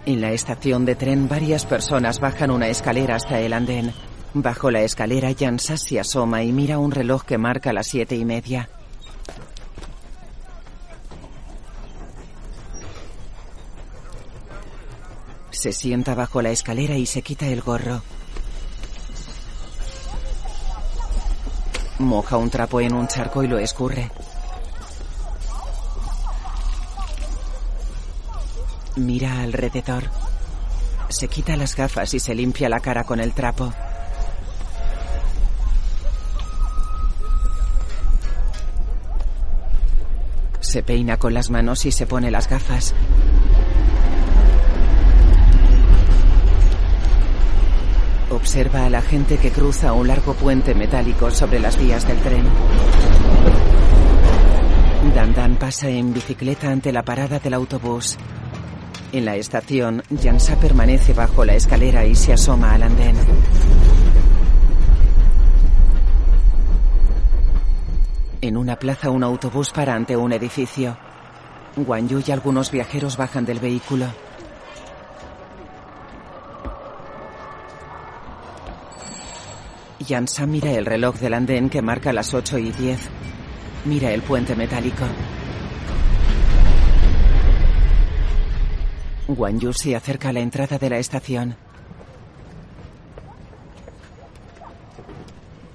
En 0.06 0.20
la 0.20 0.32
estación 0.32 0.86
de 0.86 0.94
tren 0.94 1.28
varias 1.28 1.66
personas 1.66 2.20
bajan 2.20 2.50
una 2.50 2.68
escalera 2.68 3.16
hasta 3.16 3.38
el 3.40 3.52
andén. 3.52 3.92
Bajo 4.32 4.70
la 4.70 4.80
escalera 4.80 5.30
Yansa 5.30 5.76
se 5.76 6.00
asoma 6.00 6.42
y 6.42 6.52
mira 6.52 6.78
un 6.78 6.90
reloj 6.90 7.24
que 7.24 7.36
marca 7.36 7.72
las 7.72 7.88
siete 7.88 8.16
y 8.16 8.24
media. 8.24 8.68
Se 15.50 15.72
sienta 15.72 16.14
bajo 16.14 16.40
la 16.40 16.50
escalera 16.50 16.96
y 16.96 17.04
se 17.04 17.20
quita 17.20 17.46
el 17.46 17.60
gorro. 17.60 18.02
Moja 21.98 22.38
un 22.38 22.48
trapo 22.48 22.80
en 22.80 22.94
un 22.94 23.06
charco 23.08 23.42
y 23.42 23.48
lo 23.48 23.58
escurre. 23.58 24.10
Mira 28.96 29.40
alrededor. 29.40 30.04
Se 31.08 31.28
quita 31.28 31.56
las 31.56 31.76
gafas 31.76 32.12
y 32.14 32.20
se 32.20 32.34
limpia 32.34 32.68
la 32.68 32.80
cara 32.80 33.04
con 33.04 33.20
el 33.20 33.32
trapo. 33.32 33.72
Se 40.60 40.82
peina 40.82 41.16
con 41.16 41.34
las 41.34 41.50
manos 41.50 41.84
y 41.86 41.92
se 41.92 42.06
pone 42.06 42.30
las 42.30 42.48
gafas. 42.48 42.94
Observa 48.30 48.86
a 48.86 48.90
la 48.90 49.02
gente 49.02 49.38
que 49.38 49.50
cruza 49.50 49.92
un 49.92 50.06
largo 50.06 50.34
puente 50.34 50.74
metálico 50.74 51.30
sobre 51.32 51.58
las 51.58 51.76
vías 51.76 52.06
del 52.06 52.18
tren. 52.18 52.44
Dandan 55.14 55.56
pasa 55.56 55.88
en 55.88 56.12
bicicleta 56.12 56.70
ante 56.70 56.92
la 56.92 57.02
parada 57.02 57.40
del 57.40 57.54
autobús. 57.54 58.16
En 59.12 59.24
la 59.24 59.34
estación, 59.34 60.04
Jansa 60.22 60.54
permanece 60.60 61.12
bajo 61.14 61.44
la 61.44 61.54
escalera 61.54 62.04
y 62.04 62.14
se 62.14 62.32
asoma 62.32 62.74
al 62.74 62.84
andén. 62.84 63.16
En 68.40 68.56
una 68.56 68.76
plaza 68.76 69.10
un 69.10 69.24
autobús 69.24 69.70
para 69.70 69.94
ante 69.94 70.16
un 70.16 70.32
edificio. 70.32 70.96
Guan 71.74 72.08
Yu 72.08 72.22
y 72.24 72.30
algunos 72.30 72.70
viajeros 72.70 73.16
bajan 73.16 73.44
del 73.44 73.58
vehículo. 73.58 74.06
Yansa 79.98 80.46
mira 80.46 80.70
el 80.70 80.86
reloj 80.86 81.16
del 81.16 81.34
andén 81.34 81.68
que 81.68 81.82
marca 81.82 82.12
las 82.12 82.32
8 82.32 82.58
y 82.58 82.70
10. 82.70 83.00
Mira 83.86 84.12
el 84.12 84.22
puente 84.22 84.54
metálico. 84.54 85.04
Guan 89.36 89.60
Yu 89.60 89.72
se 89.72 89.94
acerca 89.94 90.30
a 90.30 90.32
la 90.32 90.40
entrada 90.40 90.76
de 90.76 90.90
la 90.90 90.98
estación. 90.98 91.54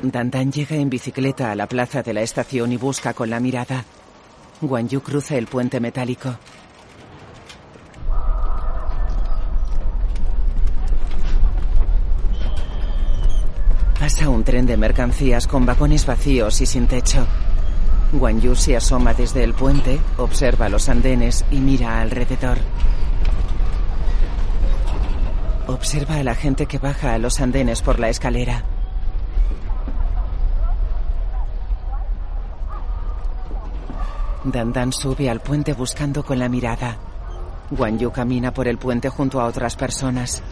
Dandan 0.01 0.51
llega 0.51 0.75
en 0.75 0.89
bicicleta 0.89 1.51
a 1.51 1.55
la 1.55 1.65
plaza 1.65 2.03
de 2.03 2.13
la 2.13 2.21
estación 2.21 2.73
y 2.73 2.77
busca 2.77 3.13
con 3.13 3.29
la 3.29 3.39
mirada. 3.39 3.85
Guan 4.59 4.89
Yu 4.89 5.01
cruza 5.01 5.37
el 5.37 5.47
puente 5.47 5.79
metálico. 5.79 6.35
Pasa 13.97 14.27
un 14.27 14.43
tren 14.43 14.65
de 14.65 14.75
mercancías 14.75 15.47
con 15.47 15.65
vagones 15.65 16.05
vacíos 16.05 16.59
y 16.59 16.65
sin 16.65 16.87
techo. 16.87 17.25
Guan 18.11 18.41
Yu 18.41 18.53
se 18.55 18.75
asoma 18.75 19.13
desde 19.13 19.45
el 19.45 19.53
puente, 19.53 19.97
observa 20.17 20.67
los 20.67 20.89
andenes 20.89 21.45
y 21.51 21.59
mira 21.59 22.01
alrededor. 22.01 22.57
Observa 25.67 26.17
a 26.17 26.23
la 26.23 26.35
gente 26.35 26.67
que 26.67 26.77
baja 26.77 27.13
a 27.13 27.17
los 27.17 27.41
andenes 27.41 27.81
por 27.81 27.99
la 27.99 28.09
escalera. 28.09 28.63
Dandan 34.43 34.93
sube 34.93 35.27
al 35.27 35.39
puente 35.39 35.73
buscando 35.73 36.23
con 36.23 36.37
la 36.37 36.49
mirada. 36.49 36.97
Guan 37.71 37.97
Yu 37.97 38.11
camina 38.11 38.53
por 38.53 38.67
el 38.67 38.77
puente 38.77 39.09
junto 39.09 39.41
a 39.41 39.45
otras 39.45 39.75
personas. 39.75 40.43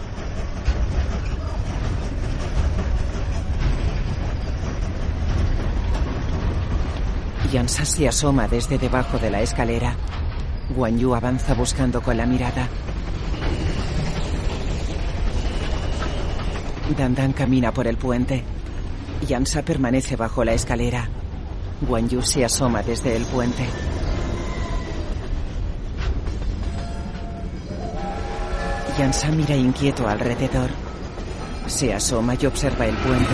Yansa 7.52 7.86
se 7.86 8.08
asoma 8.08 8.47
desde 8.47 8.80
debajo 8.80 9.19
de 9.19 9.30
la 9.30 9.41
escalera. 9.41 9.95
Guan 10.76 10.97
Yu 10.97 11.13
avanza 11.13 11.54
buscando 11.54 12.02
con 12.02 12.17
la 12.17 12.26
mirada. 12.26 12.67
Dandan 16.89 17.32
camina 17.32 17.74
por 17.74 17.88
el 17.88 17.98
puente. 17.98 18.43
Yansa 19.28 19.63
permanece 19.63 20.15
bajo 20.15 20.43
la 20.43 20.54
escalera. 20.54 21.08
Guan 21.82 22.10
Yu 22.10 22.22
se 22.22 22.43
asoma 22.43 22.84
desde 22.84 23.15
el 23.15 23.24
puente. 23.24 23.65
Yansa 29.00 29.32
mira 29.32 29.56
inquieto 29.56 30.08
alrededor. 30.08 30.69
Se 31.67 31.93
asoma 31.93 32.36
y 32.39 32.46
observa 32.46 32.86
el 32.86 32.96
puente. 32.98 33.34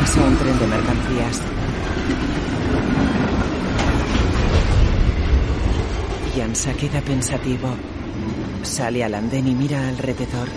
Pasa 0.00 0.20
un 0.22 0.36
tren 0.36 0.58
de 0.58 0.66
mercancías. 0.66 1.40
Yansa 6.36 6.72
queda 6.74 7.00
pensativo. 7.00 7.70
Sale 8.62 9.02
al 9.02 9.14
andén 9.14 9.48
y 9.48 9.54
mira 9.54 9.88
alrededor. 9.88 10.48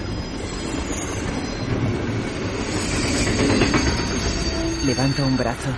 Levanta 4.86 5.23
un 5.23 5.38
brazo. 5.38 5.69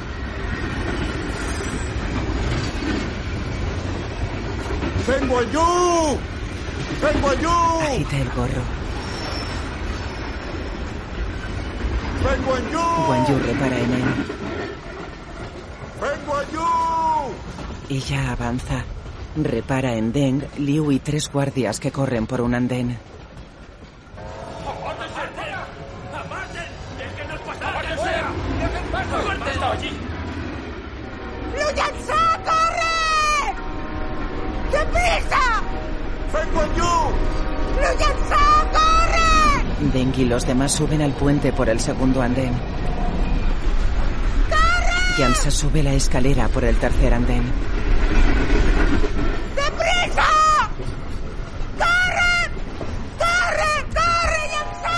¡Vengo 5.08 5.40
a 5.40 5.44
Yu! 5.44 6.18
¡Vengo 7.02 7.30
a 7.30 7.36
Yu! 7.36 7.82
Agita 7.88 8.18
el 8.18 8.30
gorro. 8.30 8.62
¡Vengo 12.24 12.54
a 12.54 12.60
repara 13.40 13.80
en 13.80 13.94
él. 13.94 14.04
¡Vengo 16.00 16.36
a 16.36 16.44
Yu! 16.52 17.96
Ella 17.96 18.32
avanza. 18.32 18.86
Repara 19.36 19.96
en 19.96 20.14
Deng, 20.14 20.44
Liu 20.58 20.92
y 20.92 21.00
tres 21.00 21.30
guardias 21.32 21.80
que 21.80 21.92
corren 21.92 22.28
por 22.28 22.42
un 22.42 22.54
andén. 22.54 23.11
Los 40.42 40.48
demás 40.48 40.72
suben 40.72 41.04
al 41.04 41.14
puente 41.14 41.54
por 41.54 41.70
el 41.70 41.80
segundo 41.80 42.20
andén. 42.20 42.52
Yansa 45.20 45.52
sube 45.52 45.84
la 45.84 45.94
escalera 45.94 46.48
por 46.48 46.64
el 46.64 46.76
tercer 46.78 47.14
andén. 47.14 47.44
¡Deprisa! 49.56 50.26
¡Corre! 51.78 52.50
¡Corre! 53.20 53.86
¡Corre, 53.94 54.50
Yansa! 54.56 54.98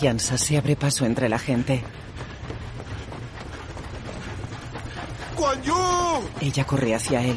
Yansa 0.00 0.38
se 0.38 0.56
abre 0.56 0.76
paso 0.76 1.04
entre 1.04 1.28
la 1.28 1.38
gente. 1.38 1.84
¡Guan 5.36 5.62
Yu! 5.62 5.74
Ella 6.40 6.64
corre 6.64 6.94
hacia 6.94 7.20
él. 7.20 7.36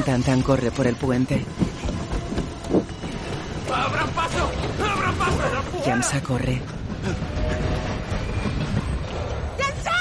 Dantan 0.00 0.42
corre 0.42 0.70
por 0.70 0.86
el 0.86 0.96
puente. 0.96 1.44
¡Abran 3.72 4.08
paso! 4.10 4.50
¡Abran 4.92 5.14
paso! 5.14 5.84
Yansa 5.86 6.20
corre. 6.22 6.60
¡Yansa! 9.58 9.92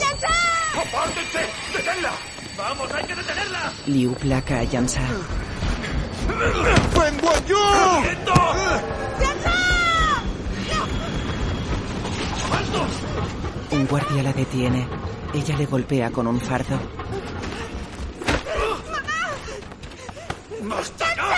¡Yansa! 0.00 0.28
¡Apártense! 0.80 1.46
¡Deténla! 1.76 2.12
¡Vamos, 2.56 2.92
hay 2.92 3.04
que 3.04 3.14
detenerla! 3.14 3.72
Liu 3.86 4.14
placa 4.14 4.58
a 4.58 4.64
Yansa. 4.64 5.02
¡Vengo 6.28 7.30
a 7.30 7.38
Yu! 7.46 7.56
¡Quieto! 8.02 8.34
Un 13.70 13.86
guardia 13.86 14.22
la 14.22 14.32
detiene. 14.32 14.88
Ella 15.34 15.56
le 15.56 15.66
golpea 15.66 16.10
con 16.10 16.26
un 16.26 16.40
fardo. 16.40 16.78
¡Basta 20.62 21.14
ya! 21.14 21.28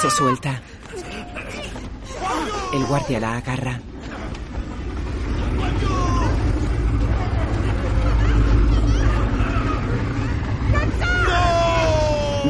Se 0.00 0.05
suelta. 0.16 0.60
El 2.72 2.86
guardia 2.86 3.20
la 3.20 3.36
agarra. 3.36 3.78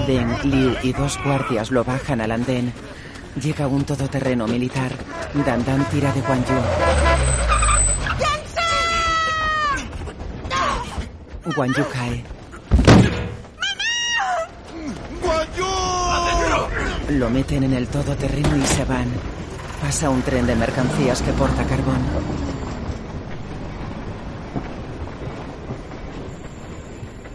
Den, 0.06 0.36
Liu 0.44 0.76
y 0.84 0.92
dos 0.92 1.18
guardias 1.24 1.72
lo 1.72 1.82
bajan 1.82 2.20
al 2.20 2.30
andén. 2.30 2.72
Llega 3.42 3.66
un 3.66 3.84
todoterreno 3.84 4.46
militar. 4.46 4.92
Dan 5.44 5.64
Dan 5.64 5.84
tira 5.86 6.12
de 6.12 6.20
Guan 6.20 6.44
Yu. 6.44 6.54
Guan 11.52 11.74
Yu 11.74 11.84
cae. 11.92 12.35
Lo 17.10 17.30
meten 17.30 17.62
en 17.62 17.72
el 17.72 17.86
todoterreno 17.86 18.56
y 18.56 18.62
se 18.62 18.84
van. 18.84 19.06
Pasa 19.80 20.10
un 20.10 20.22
tren 20.22 20.44
de 20.44 20.56
mercancías 20.56 21.22
que 21.22 21.32
porta 21.32 21.62
carbón. 21.64 22.00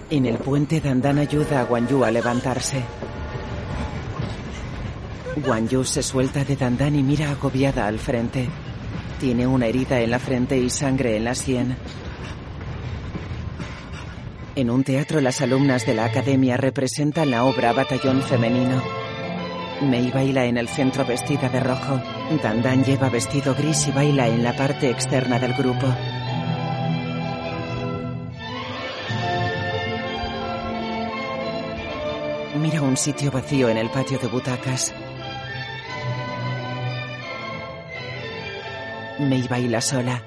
En 0.10 0.26
el 0.26 0.40
puente, 0.40 0.82
Dandan 0.82 1.20
ayuda 1.20 1.62
a 1.62 1.64
Guan 1.64 1.88
Yu 1.88 2.04
a 2.04 2.12
levantarse. 2.12 2.84
Guan 5.46 5.70
Yu 5.70 5.86
se 5.86 6.04
suelta 6.04 6.44
de 6.44 6.58
Dandan 6.58 6.98
y 6.98 7.02
mira 7.02 7.32
agobiada 7.32 7.88
al 7.88 7.98
frente. 7.98 8.50
Tiene 9.22 9.48
una 9.48 9.68
herida 9.68 10.02
en 10.02 10.12
la 10.12 10.20
frente 10.20 10.58
y 10.58 10.70
sangre 10.70 11.16
en 11.16 11.24
la 11.24 11.34
sien. 11.34 11.78
En 14.56 14.70
un 14.70 14.84
teatro, 14.84 15.22
las 15.22 15.40
alumnas 15.40 15.86
de 15.86 15.94
la 15.94 16.04
academia 16.04 16.58
representan 16.58 17.32
la 17.32 17.46
obra 17.46 17.72
Batallón 17.72 18.22
Femenino. 18.22 19.01
Mei 19.82 20.12
baila 20.12 20.46
en 20.46 20.58
el 20.58 20.68
centro 20.68 21.04
vestida 21.04 21.50
de 21.50 21.60
rojo. 21.60 22.00
Dandan 22.44 22.84
lleva 22.84 23.10
vestido 23.10 23.56
gris 23.56 23.88
y 23.88 23.92
baila 23.92 24.28
en 24.28 24.44
la 24.44 24.56
parte 24.56 24.92
externa 24.92 25.40
del 25.40 25.54
grupo. 25.54 25.88
Mira 32.60 32.84
un 32.84 32.96
sitio 32.96 33.32
vacío 33.32 33.70
en 33.70 33.78
el 33.78 33.90
patio 33.90 34.20
de 34.20 34.28
butacas. 34.28 34.94
Mei 39.18 39.48
baila 39.48 39.82
sola. 39.82 40.24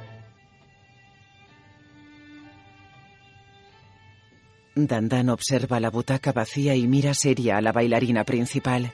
Dandan 4.74 5.28
observa 5.28 5.78
la 5.78 5.90
butaca 5.90 6.32
vacía 6.32 6.74
y 6.74 6.88
mira 6.88 7.14
seria 7.14 7.58
a 7.58 7.60
la 7.60 7.70
bailarina 7.70 8.24
principal. 8.24 8.92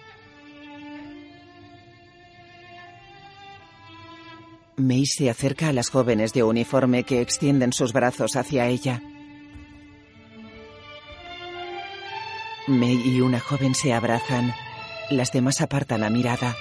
Mei 4.81 5.07
se 5.07 5.31
acerca 5.31 5.69
a 5.69 5.73
las 5.73 5.91
jóvenes 5.91 6.33
de 6.33 6.43
uniforme 6.43 7.05
que 7.05 7.21
extienden 7.21 7.73
sus 7.73 7.93
brazos 7.93 8.37
hacia 8.37 8.67
ella. 8.67 9.03
Mei 12.67 13.01
y 13.05 13.21
una 13.21 13.41
joven 13.41 13.75
se 13.75 13.93
abrazan. 13.93 14.55
Las 15.11 15.33
demás 15.33 15.61
apartan 15.61 16.01
la 16.01 16.11
mirada. 16.11 16.57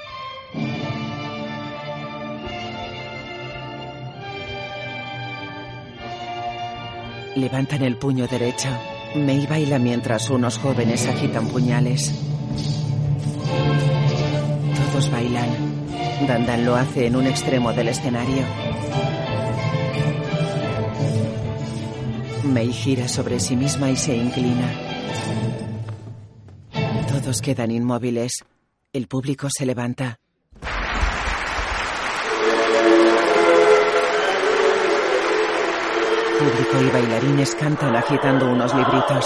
Levantan 7.36 7.84
el 7.84 7.96
puño 7.98 8.28
derecho. 8.28 8.70
Mei 9.16 9.46
baila 9.46 9.80
mientras 9.80 10.30
unos 10.30 10.58
jóvenes 10.58 11.08
agitan 11.08 11.48
puñales. 11.48 12.14
Todos 14.92 15.12
bailan. 15.12 15.69
Dandan 16.28 16.66
lo 16.66 16.76
hace 16.76 17.08
en 17.08 17.16
un 17.16 17.28
extremo 17.28 17.74
del 17.74 17.90
escenario. 17.90 18.44
Mei 22.44 22.72
gira 22.72 23.08
sobre 23.08 23.40
sí 23.40 23.56
misma 23.56 23.90
y 23.90 23.96
se 23.96 24.16
inclina. 24.16 24.72
Todos 27.08 27.42
quedan 27.42 27.72
inmóviles. 27.72 28.44
El 28.92 29.08
público 29.08 29.48
se 29.50 29.66
levanta. 29.66 30.20
Público 36.40 36.82
y 36.82 36.90
bailarines 36.90 37.56
cantan 37.56 37.96
agitando 37.96 38.52
unos 38.52 38.74
libritos. 38.74 39.26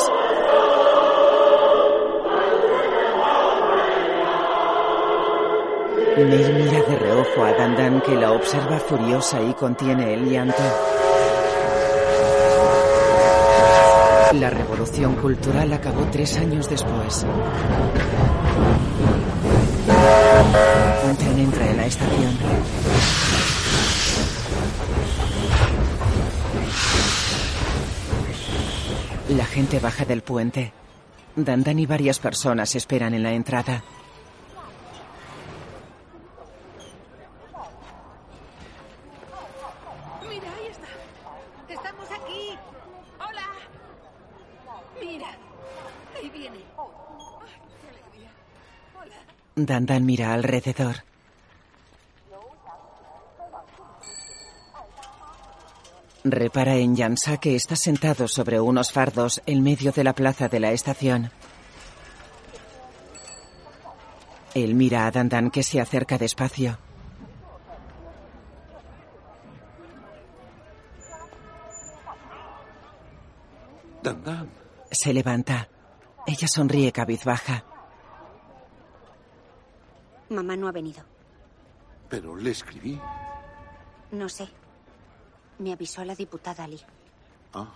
Mei 6.18 6.54
mira 6.54 6.82
de 6.84 6.96
reojo 6.96 7.44
a 7.44 7.52
Dandan 7.54 8.02
que 8.02 8.16
la 8.16 8.32
observa 8.32 8.80
furiosa 8.80 9.42
y 9.42 9.54
contiene 9.54 10.14
el 10.14 10.30
llanto. 10.30 10.64
La 14.34 14.50
revolución 14.50 15.16
cultural 15.16 15.74
acabó 15.74 16.06
tres 16.12 16.38
años 16.38 16.70
después. 16.70 17.26
Un 21.08 21.16
tren 21.18 21.40
entra 21.40 21.70
en 21.70 21.78
la 21.78 21.86
estación. 21.86 22.38
La 29.30 29.46
gente 29.46 29.80
baja 29.80 30.06
del 30.06 30.22
puente. 30.22 30.74
Dandan 31.36 31.80
y 31.80 31.86
varias 31.88 32.20
personas 32.20 32.76
esperan 32.76 33.16
en 33.16 33.24
la 33.24 33.32
entrada. 33.34 33.84
Mira, 40.30 40.54
ahí 40.56 40.68
está. 40.68 40.88
Estamos 41.74 42.12
aquí. 42.12 42.58
Hola. 43.18 43.48
Mira. 45.02 45.28
Ahí 46.16 46.30
viene. 46.30 46.60
Ay, 46.78 47.60
qué 47.82 47.90
alegría. 47.90 48.32
Dandan 49.66 50.06
mira 50.06 50.34
alrededor. 50.34 51.04
Repara 56.26 56.76
en 56.76 56.96
Yansa 56.96 57.38
que 57.38 57.56
está 57.56 57.76
sentado 57.76 58.28
sobre 58.28 58.60
unos 58.60 58.92
fardos 58.92 59.42
en 59.46 59.62
medio 59.64 59.92
de 59.92 60.04
la 60.04 60.14
plaza 60.14 60.48
de 60.48 60.60
la 60.60 60.72
estación. 60.72 61.32
Él 64.54 64.76
mira 64.76 65.06
a 65.06 65.12
Dandan 65.12 65.50
que 65.50 65.64
se 65.64 65.82
acerca 65.82 66.18
despacio. 66.18 66.78
Dandan. 74.02 74.50
Se 74.92 75.14
levanta. 75.14 75.70
Ella 76.28 76.48
sonríe 76.48 76.92
cabizbaja. 76.92 77.66
Mamá 80.34 80.56
no 80.56 80.68
ha 80.68 80.72
venido. 80.72 81.04
Pero 82.10 82.36
le 82.36 82.52
escribí. 82.52 83.00
No 84.12 84.28
sé. 84.28 84.48
Me 85.60 85.72
avisó 85.72 86.04
la 86.04 86.16
diputada 86.16 86.68
Lee. 86.68 86.82
Ah. 87.54 87.72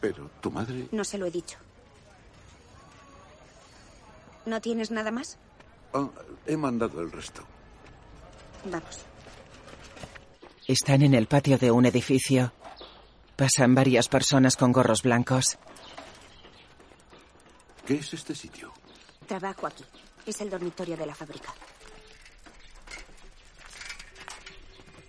Pero 0.00 0.30
tu 0.40 0.50
madre... 0.50 0.88
No 0.90 1.04
se 1.04 1.18
lo 1.18 1.26
he 1.26 1.30
dicho. 1.30 1.58
¿No 4.46 4.60
tienes 4.60 4.90
nada 4.90 5.10
más? 5.10 5.38
Ah, 5.92 6.08
he 6.46 6.56
mandado 6.56 7.00
el 7.00 7.12
resto. 7.12 7.42
Vamos. 8.64 9.00
Están 10.66 11.02
en 11.02 11.14
el 11.14 11.26
patio 11.26 11.58
de 11.58 11.70
un 11.70 11.86
edificio. 11.86 12.52
Pasan 13.36 13.74
varias 13.74 14.08
personas 14.08 14.56
con 14.56 14.72
gorros 14.72 15.02
blancos. 15.02 15.58
¿Qué 17.86 17.94
es 17.94 18.14
este 18.14 18.34
sitio? 18.34 18.72
Trabajo 19.26 19.66
aquí. 19.66 19.84
Es 20.26 20.40
el 20.40 20.50
dormitorio 20.50 20.96
de 20.96 21.06
la 21.06 21.14
fábrica. 21.14 21.52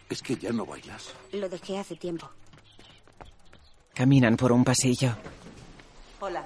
Es 0.09 0.21
que 0.21 0.35
ya 0.35 0.51
no 0.51 0.65
bailas. 0.65 1.13
Lo 1.31 1.49
dejé 1.49 1.77
hace 1.77 1.95
tiempo. 1.95 2.29
Caminan 3.93 4.37
por 4.37 4.51
un 4.51 4.63
pasillo. 4.63 5.15
Hola. 6.19 6.43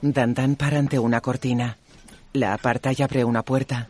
Dandan 0.00 0.56
para 0.56 0.78
ante 0.78 0.98
una 0.98 1.20
cortina. 1.20 1.78
La 2.32 2.54
aparta 2.54 2.90
y 2.92 3.02
abre 3.02 3.24
una 3.24 3.42
puerta. 3.42 3.88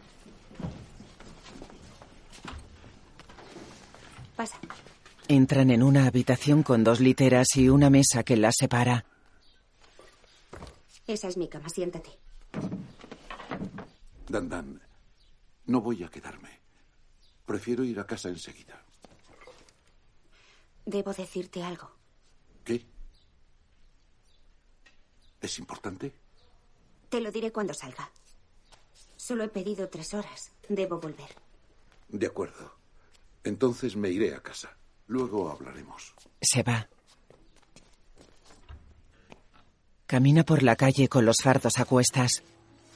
Pasa. 4.37 4.59
Entran 5.29 5.71
en 5.71 5.83
una 5.83 6.07
habitación 6.07 6.63
con 6.63 6.85
dos 6.85 7.01
literas 7.01 7.57
y 7.57 7.69
una 7.69 7.91
mesa 7.91 8.23
que 8.23 8.37
las 8.37 8.57
separa. 8.59 9.05
Esa 11.07 11.29
es 11.29 11.37
mi 11.37 11.49
cama. 11.49 11.69
Siéntate. 11.69 12.11
Dandan, 14.29 14.81
no 15.67 15.81
voy 15.81 16.03
a 16.03 16.09
quedarme. 16.09 16.61
Prefiero 17.45 17.85
ir 17.85 17.99
a 18.01 18.07
casa 18.07 18.29
enseguida. 18.29 18.83
Debo 20.87 21.13
decirte 21.13 21.63
algo. 21.63 21.91
¿Qué? 22.65 22.87
¿Es 25.41 25.59
importante? 25.59 26.15
Te 27.09 27.21
lo 27.21 27.31
diré 27.31 27.53
cuando 27.53 27.75
salga. 27.75 28.11
Solo 29.17 29.45
he 29.45 29.49
pedido 29.49 29.89
tres 29.89 30.13
horas. 30.15 30.53
Debo 30.69 30.99
volver. 30.99 31.35
De 32.09 32.27
acuerdo. 32.27 32.75
Entonces 33.43 33.97
me 33.97 34.11
iré 34.11 34.35
a 34.35 34.43
casa. 34.43 34.77
Luego 35.07 35.51
hablaremos. 35.51 36.15
Se 36.41 36.63
va. 36.63 36.89
Camina 40.07 40.45
por 40.45 40.63
la 40.63 40.77
calle 40.77 41.09
con 41.09 41.25
los 41.25 41.37
fardos 41.43 41.79
a 41.79 41.85
cuestas. 41.85 42.43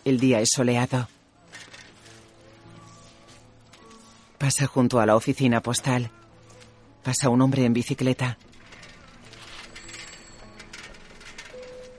El 0.04 0.20
día 0.20 0.40
es 0.40 0.50
soleado. 0.52 1.08
Pasa 4.38 4.66
junto 4.66 5.00
a 5.00 5.06
la 5.06 5.16
oficina 5.16 5.60
postal. 5.60 6.10
Pasa 7.02 7.28
un 7.28 7.42
hombre 7.42 7.64
en 7.64 7.72
bicicleta. 7.72 8.38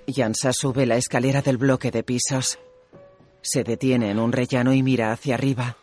Yansa 0.07 0.53
sube 0.53 0.85
la 0.85 0.95
escalera 0.95 1.41
del 1.41 1.57
bloque 1.57 1.91
de 1.91 2.03
pisos. 2.03 2.57
Se 3.41 3.63
detiene 3.63 4.09
en 4.09 4.19
un 4.19 4.31
rellano 4.31 4.73
y 4.73 4.81
mira 4.81 5.11
hacia 5.11 5.35
arriba. 5.35 5.77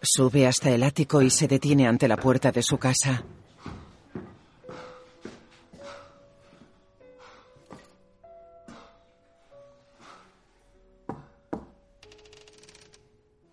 Sube 0.00 0.46
hasta 0.46 0.70
el 0.70 0.82
ático 0.82 1.22
y 1.22 1.30
se 1.30 1.46
detiene 1.46 1.86
ante 1.86 2.08
la 2.08 2.16
puerta 2.16 2.50
de 2.50 2.62
su 2.62 2.78
casa. 2.78 3.24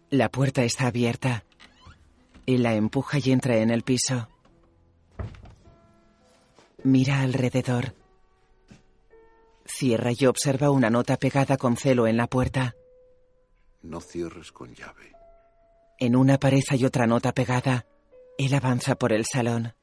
La 0.09 0.29
puerta 0.29 0.63
está 0.63 0.87
abierta. 0.87 1.43
Él 2.47 2.63
la 2.63 2.73
empuja 2.73 3.19
y 3.23 3.31
entra 3.31 3.57
en 3.57 3.69
el 3.69 3.83
piso. 3.83 4.27
Mira 6.83 7.21
alrededor. 7.21 7.93
Cierra 9.65 10.09
y 10.17 10.25
observa 10.25 10.71
una 10.71 10.89
nota 10.89 11.17
pegada 11.17 11.57
con 11.57 11.77
celo 11.77 12.07
en 12.07 12.17
la 12.17 12.25
puerta. 12.25 12.75
No 13.83 14.01
cierres 14.01 14.51
con 14.51 14.73
llave. 14.73 15.13
En 15.99 16.15
una 16.15 16.39
pared 16.39 16.63
hay 16.69 16.85
otra 16.85 17.05
nota 17.05 17.31
pegada. 17.33 17.85
Él 18.39 18.53
avanza 18.55 18.95
por 18.95 19.13
el 19.13 19.25
salón. 19.25 19.75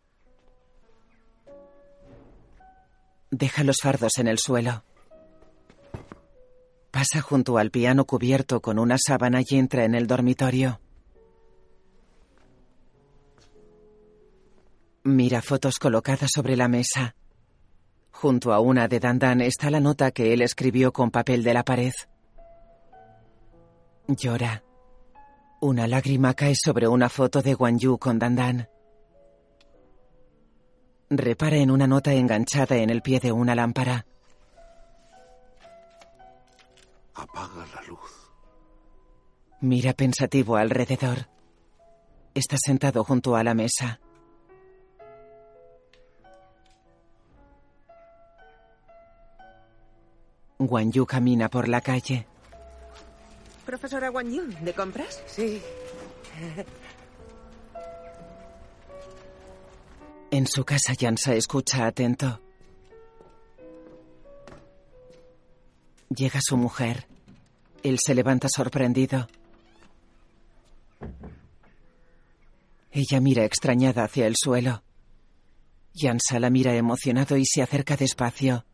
Deja 3.31 3.63
los 3.63 3.77
fardos 3.81 4.19
en 4.19 4.27
el 4.27 4.39
suelo. 4.39 4.83
Pasa 6.97 7.21
junto 7.21 7.59
al 7.59 7.71
piano 7.71 8.07
cubierto 8.07 8.63
con 8.63 8.79
una 8.79 8.97
sábana 8.97 9.43
y 9.47 9.59
entra 9.59 9.85
en 9.85 9.95
el 9.95 10.07
dormitorio. 10.07 10.81
Mira 15.05 15.43
fotos 15.43 15.79
colocadas 15.79 16.31
sobre 16.35 16.57
la 16.57 16.69
mesa. 16.69 17.15
Junto 18.13 18.55
a 18.55 18.61
una 18.61 18.89
de 18.89 18.99
Dandan 18.99 19.43
está 19.43 19.69
la 19.71 19.79
nota 19.79 20.11
que 20.11 20.33
él 20.33 20.41
escribió 20.41 20.91
con 20.91 21.11
papel 21.11 21.43
de 21.43 21.53
la 21.53 21.65
pared. 21.65 21.93
Llora. 24.09 24.65
Una 25.61 25.87
lágrima 25.87 26.33
cae 26.33 26.55
sobre 26.55 26.89
una 26.89 27.11
foto 27.11 27.43
de 27.43 27.53
Guan 27.53 27.79
Yu 27.79 27.99
con 27.99 28.19
Dandan. 28.19 28.71
Repara 31.11 31.59
en 31.59 31.71
una 31.71 31.87
nota 31.87 32.15
enganchada 32.15 32.79
en 32.79 32.89
el 32.89 33.03
pie 33.03 33.21
de 33.21 33.33
una 33.33 33.55
lámpara. 33.55 34.07
Apaga 37.17 37.67
la 37.75 37.83
luz. 37.89 38.31
Mira 39.61 39.95
pensativo 39.95 40.57
alrededor. 40.57 41.29
Está 42.35 42.57
sentado 42.59 43.05
junto 43.05 43.37
a 43.37 43.43
la 43.43 43.55
mesa. 43.55 44.01
Guan 50.59 50.93
Yu 50.93 51.07
camina 51.07 51.49
por 51.49 51.69
la 51.69 51.81
calle. 51.81 52.27
Profesora 53.65 54.11
Wang 54.11 54.31
Yu, 54.31 54.45
¿de 54.61 54.73
compras? 54.75 55.23
Sí. 55.27 55.61
En 60.31 60.47
su 60.47 60.65
casa, 60.65 60.93
Yansa 60.93 61.35
escucha 61.35 61.87
atento. 61.87 62.41
Llega 66.09 66.41
su 66.43 66.57
mujer. 66.57 67.07
Él 67.83 67.99
se 67.99 68.15
levanta 68.15 68.49
sorprendido. 68.49 69.29
Ella 72.91 73.21
mira 73.21 73.45
extrañada 73.45 74.05
hacia 74.05 74.27
el 74.27 74.35
suelo. 74.37 74.83
Yansa 75.93 76.39
la 76.39 76.51
mira 76.51 76.75
emocionado 76.75 77.37
y 77.37 77.45
se 77.45 77.63
acerca 77.63 77.97
despacio. 77.97 78.65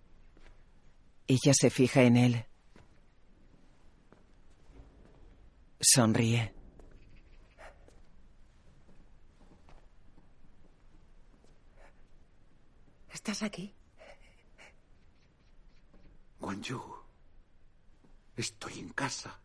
Ella 1.26 1.52
se 1.54 1.70
fija 1.70 2.02
en 2.02 2.16
él. 2.16 2.44
Sonríe. 5.80 6.52
¿Estás 13.12 13.42
aquí? 13.42 13.74
Guanyu, 16.40 16.82
estoy 18.42 18.78
en 18.80 18.90
casa. 18.90 19.38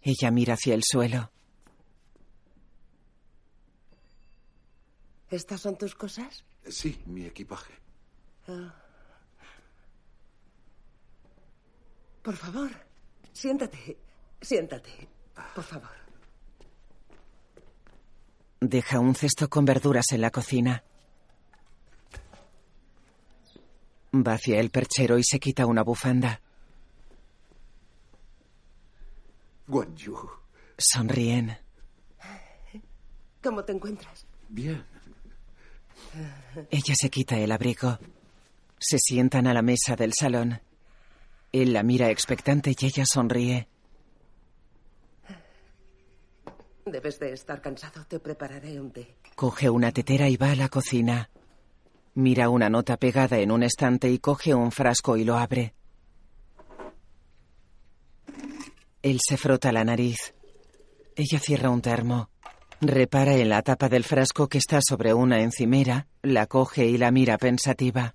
Ella 0.00 0.30
mira 0.30 0.54
hacia 0.54 0.74
el 0.74 0.82
suelo. 0.82 1.30
¿Estas 5.30 5.60
son 5.60 5.76
tus 5.76 5.94
cosas? 5.94 6.44
Sí, 6.68 7.02
mi 7.06 7.24
equipaje. 7.26 7.74
Ah. 8.48 8.74
Por 12.22 12.36
favor, 12.36 12.70
siéntate. 13.32 13.98
Siéntate. 14.40 15.08
Por 15.54 15.64
favor. 15.64 15.90
Deja 18.60 19.00
un 19.00 19.14
cesto 19.14 19.48
con 19.48 19.64
verduras 19.64 20.12
en 20.12 20.20
la 20.20 20.30
cocina. 20.30 20.84
Va 24.14 24.34
hacia 24.34 24.60
el 24.60 24.70
perchero 24.70 25.18
y 25.18 25.24
se 25.24 25.40
quita 25.40 25.66
una 25.66 25.82
bufanda. 25.82 26.40
Guanyu. 29.66 30.16
Sonríen. 30.78 31.56
¿Cómo 33.42 33.64
te 33.64 33.72
encuentras? 33.72 34.26
Bien. 34.48 34.84
Ella 36.70 36.94
se 36.94 37.10
quita 37.10 37.36
el 37.38 37.50
abrigo. 37.50 37.98
Se 38.78 38.98
sientan 38.98 39.46
a 39.46 39.54
la 39.54 39.62
mesa 39.62 39.96
del 39.96 40.12
salón. 40.12 40.60
Él 41.52 41.72
la 41.72 41.82
mira 41.82 42.10
expectante 42.10 42.74
y 42.78 42.86
ella 42.86 43.04
sonríe. 43.06 43.68
Debes 46.86 47.18
de 47.18 47.32
estar 47.32 47.60
cansado. 47.60 48.04
Te 48.06 48.20
prepararé 48.20 48.80
un 48.80 48.90
té. 48.92 49.16
Coge 49.34 49.70
una 49.70 49.90
tetera 49.90 50.28
y 50.28 50.36
va 50.36 50.52
a 50.52 50.56
la 50.56 50.68
cocina. 50.68 51.30
Mira 52.14 52.48
una 52.48 52.70
nota 52.70 52.96
pegada 52.96 53.38
en 53.38 53.50
un 53.50 53.64
estante 53.64 54.08
y 54.10 54.18
coge 54.18 54.54
un 54.54 54.70
frasco 54.70 55.16
y 55.16 55.24
lo 55.24 55.36
abre. 55.36 55.74
Él 59.02 59.18
se 59.20 59.36
frota 59.36 59.72
la 59.72 59.84
nariz. 59.84 60.34
Ella 61.16 61.40
cierra 61.40 61.70
un 61.70 61.82
termo. 61.82 62.30
Repara 62.80 63.34
en 63.34 63.48
la 63.48 63.62
tapa 63.62 63.88
del 63.88 64.04
frasco 64.04 64.48
que 64.48 64.58
está 64.58 64.80
sobre 64.80 65.12
una 65.12 65.40
encimera, 65.40 66.06
la 66.22 66.46
coge 66.46 66.86
y 66.86 66.98
la 66.98 67.10
mira 67.10 67.36
pensativa. 67.36 68.14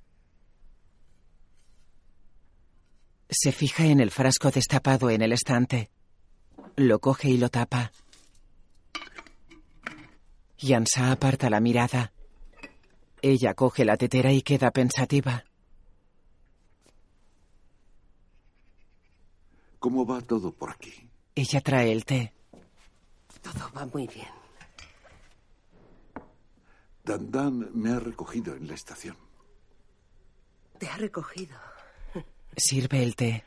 Se 3.29 3.51
fija 3.51 3.85
en 3.85 3.99
el 3.99 4.11
frasco 4.11 4.49
destapado 4.49 5.09
en 5.09 5.21
el 5.21 5.33
estante. 5.33 5.91
Lo 6.75 6.99
coge 6.99 7.29
y 7.29 7.37
lo 7.37 7.49
tapa. 7.49 7.91
Yansa 10.57 11.11
aparta 11.11 11.49
la 11.49 11.59
mirada. 11.59 12.11
Ella 13.21 13.53
coge 13.53 13.83
la 13.83 13.97
tetera 13.97 14.31
y 14.31 14.41
queda 14.41 14.71
pensativa. 14.71 15.43
¿Cómo 19.79 20.05
va 20.05 20.21
todo 20.21 20.51
por 20.51 20.71
aquí? 20.71 21.09
Ella 21.35 21.61
trae 21.61 21.91
el 21.91 22.05
té. 22.05 22.33
Todo 23.41 23.71
va 23.75 23.85
muy 23.85 24.07
bien. 24.07 24.27
Dandan 27.03 27.69
me 27.73 27.91
ha 27.91 27.99
recogido 27.99 28.55
en 28.55 28.67
la 28.67 28.75
estación. 28.75 29.17
Te 30.77 30.87
ha 30.87 30.97
recogido. 30.97 31.57
Sirve 32.55 33.03
el 33.03 33.15
té. 33.15 33.43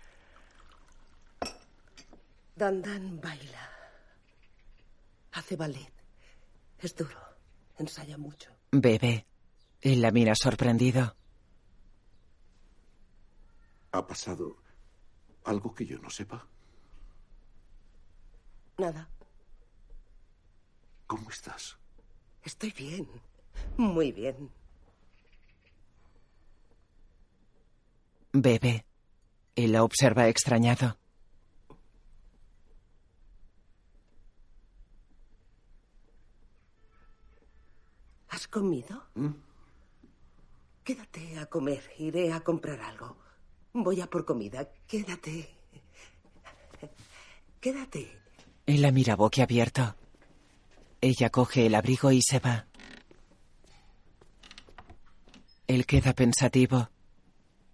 Dandan 2.57 3.21
baila. 3.21 3.71
Hace 5.33 5.57
ballet. 5.57 5.93
Es 6.79 6.95
duro. 6.95 7.19
Ensaya 7.79 8.19
mucho. 8.19 8.51
Bebe. 8.71 9.27
Él 9.83 10.01
la 10.01 10.13
mira 10.13 10.35
sorprendido. 10.37 11.17
¿Ha 13.91 14.07
pasado 14.07 14.57
algo 15.45 15.75
que 15.75 15.85
yo 15.85 15.99
no 15.99 16.09
sepa? 16.09 16.47
Nada. 18.79 19.09
¿Cómo 21.09 21.29
estás? 21.31 21.77
Estoy 22.45 22.71
bien. 22.71 23.09
Muy 23.77 24.13
bien. 24.13 24.51
Bebe. 28.33 28.87
Él 29.57 29.73
la 29.73 29.83
observa 29.83 30.29
extrañado. 30.29 30.97
¿Has 38.29 38.47
comido? 38.47 39.05
Quédate 40.85 41.39
a 41.39 41.47
comer. 41.47 41.83
Iré 41.99 42.33
a 42.33 42.41
comprar 42.41 42.81
algo. 42.81 43.17
Voy 43.73 44.01
a 44.01 44.09
por 44.09 44.25
comida. 44.25 44.69
Quédate. 44.87 45.49
Quédate. 47.61 48.19
Él 48.67 48.83
la 48.83 48.91
mira 48.91 49.15
boquiabierto. 49.17 49.97
Ella 51.01 51.31
coge 51.31 51.67
el 51.67 51.75
abrigo 51.75 52.11
y 52.11 52.21
se 52.23 52.39
va. 52.39 52.67
Él 55.67 55.87
queda 55.87 56.13
pensativo. 56.13 56.91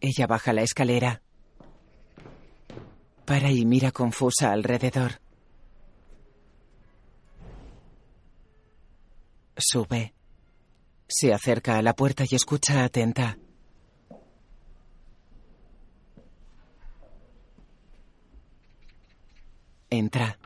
Ella 0.00 0.26
baja 0.26 0.52
la 0.52 0.62
escalera. 0.62 1.22
Para 3.24 3.50
y 3.50 3.64
mira 3.64 3.90
confusa 3.90 4.52
alrededor. 4.52 5.20
Sube. 9.56 10.17
Se 11.08 11.32
acerca 11.32 11.78
a 11.78 11.82
la 11.82 11.94
puerta 11.94 12.24
y 12.28 12.34
escucha 12.34 12.84
atenta. 12.84 13.38
Entra. 19.90 20.38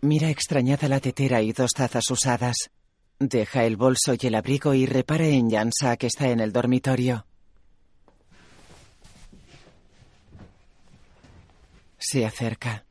Mira 0.00 0.28
extrañada 0.28 0.88
la 0.88 0.98
tetera 0.98 1.40
y 1.40 1.52
dos 1.52 1.70
tazas 1.70 2.10
usadas. 2.10 2.70
Deja 3.20 3.64
el 3.64 3.76
bolso 3.76 4.14
y 4.18 4.26
el 4.26 4.34
abrigo 4.34 4.74
y 4.74 4.86
repara 4.86 5.26
en 5.26 5.50
Yansa 5.50 5.96
que 5.96 6.08
está 6.08 6.30
en 6.30 6.40
el 6.40 6.52
dormitorio. 6.52 7.26
Se 11.98 12.26
acerca. 12.26 12.86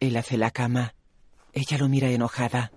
Él 0.00 0.16
hace 0.16 0.36
la 0.36 0.50
cama. 0.50 0.94
Ella 1.52 1.78
lo 1.78 1.88
mira 1.88 2.08
enojada. 2.08 2.70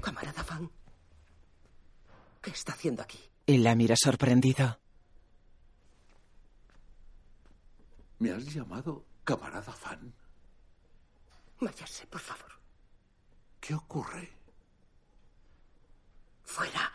Camarada 0.00 0.44
Fan. 0.44 0.70
¿Qué 2.42 2.50
está 2.50 2.72
haciendo 2.72 3.02
aquí? 3.02 3.18
Él 3.46 3.64
la 3.64 3.74
mira 3.74 3.96
sorprendido. 3.96 4.78
¿Me 8.18 8.30
has 8.30 8.44
llamado 8.52 9.04
camarada 9.24 9.72
Fan? 9.72 10.12
Váyase, 11.60 12.06
por 12.06 12.20
favor. 12.20 12.52
¿Qué 13.60 13.74
ocurre? 13.74 14.30
Fuera. 16.44 16.92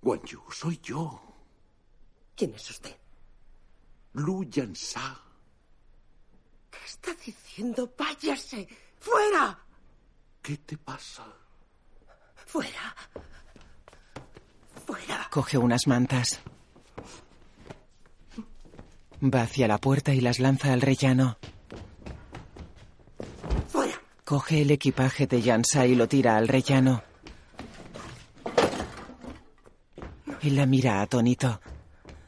Guanyu, 0.00 0.42
soy 0.52 0.78
yo. 0.82 1.20
¿Quién 2.36 2.54
es 2.54 2.70
usted? 2.70 2.96
Lu 4.14 4.44
Yansa. 4.44 5.25
¿Qué 6.70 6.78
está 6.84 7.12
diciendo? 7.24 7.92
Váyase. 7.96 8.68
¡Fuera! 8.98 9.58
¿Qué 10.42 10.56
te 10.58 10.76
pasa? 10.76 11.24
¡Fuera! 12.46 12.94
¡Fuera! 14.86 15.28
Coge 15.30 15.58
unas 15.58 15.86
mantas. 15.86 16.40
Va 19.22 19.42
hacia 19.42 19.66
la 19.66 19.78
puerta 19.78 20.12
y 20.14 20.20
las 20.20 20.38
lanza 20.38 20.72
al 20.72 20.80
rellano. 20.80 21.38
¡Fuera! 23.68 24.00
Coge 24.24 24.62
el 24.62 24.70
equipaje 24.70 25.26
de 25.26 25.42
Yansa 25.42 25.86
y 25.86 25.94
lo 25.94 26.08
tira 26.08 26.36
al 26.36 26.48
rellano. 26.48 27.02
Él 30.42 30.56
la 30.56 30.66
mira 30.66 31.00
atónito. 31.00 31.60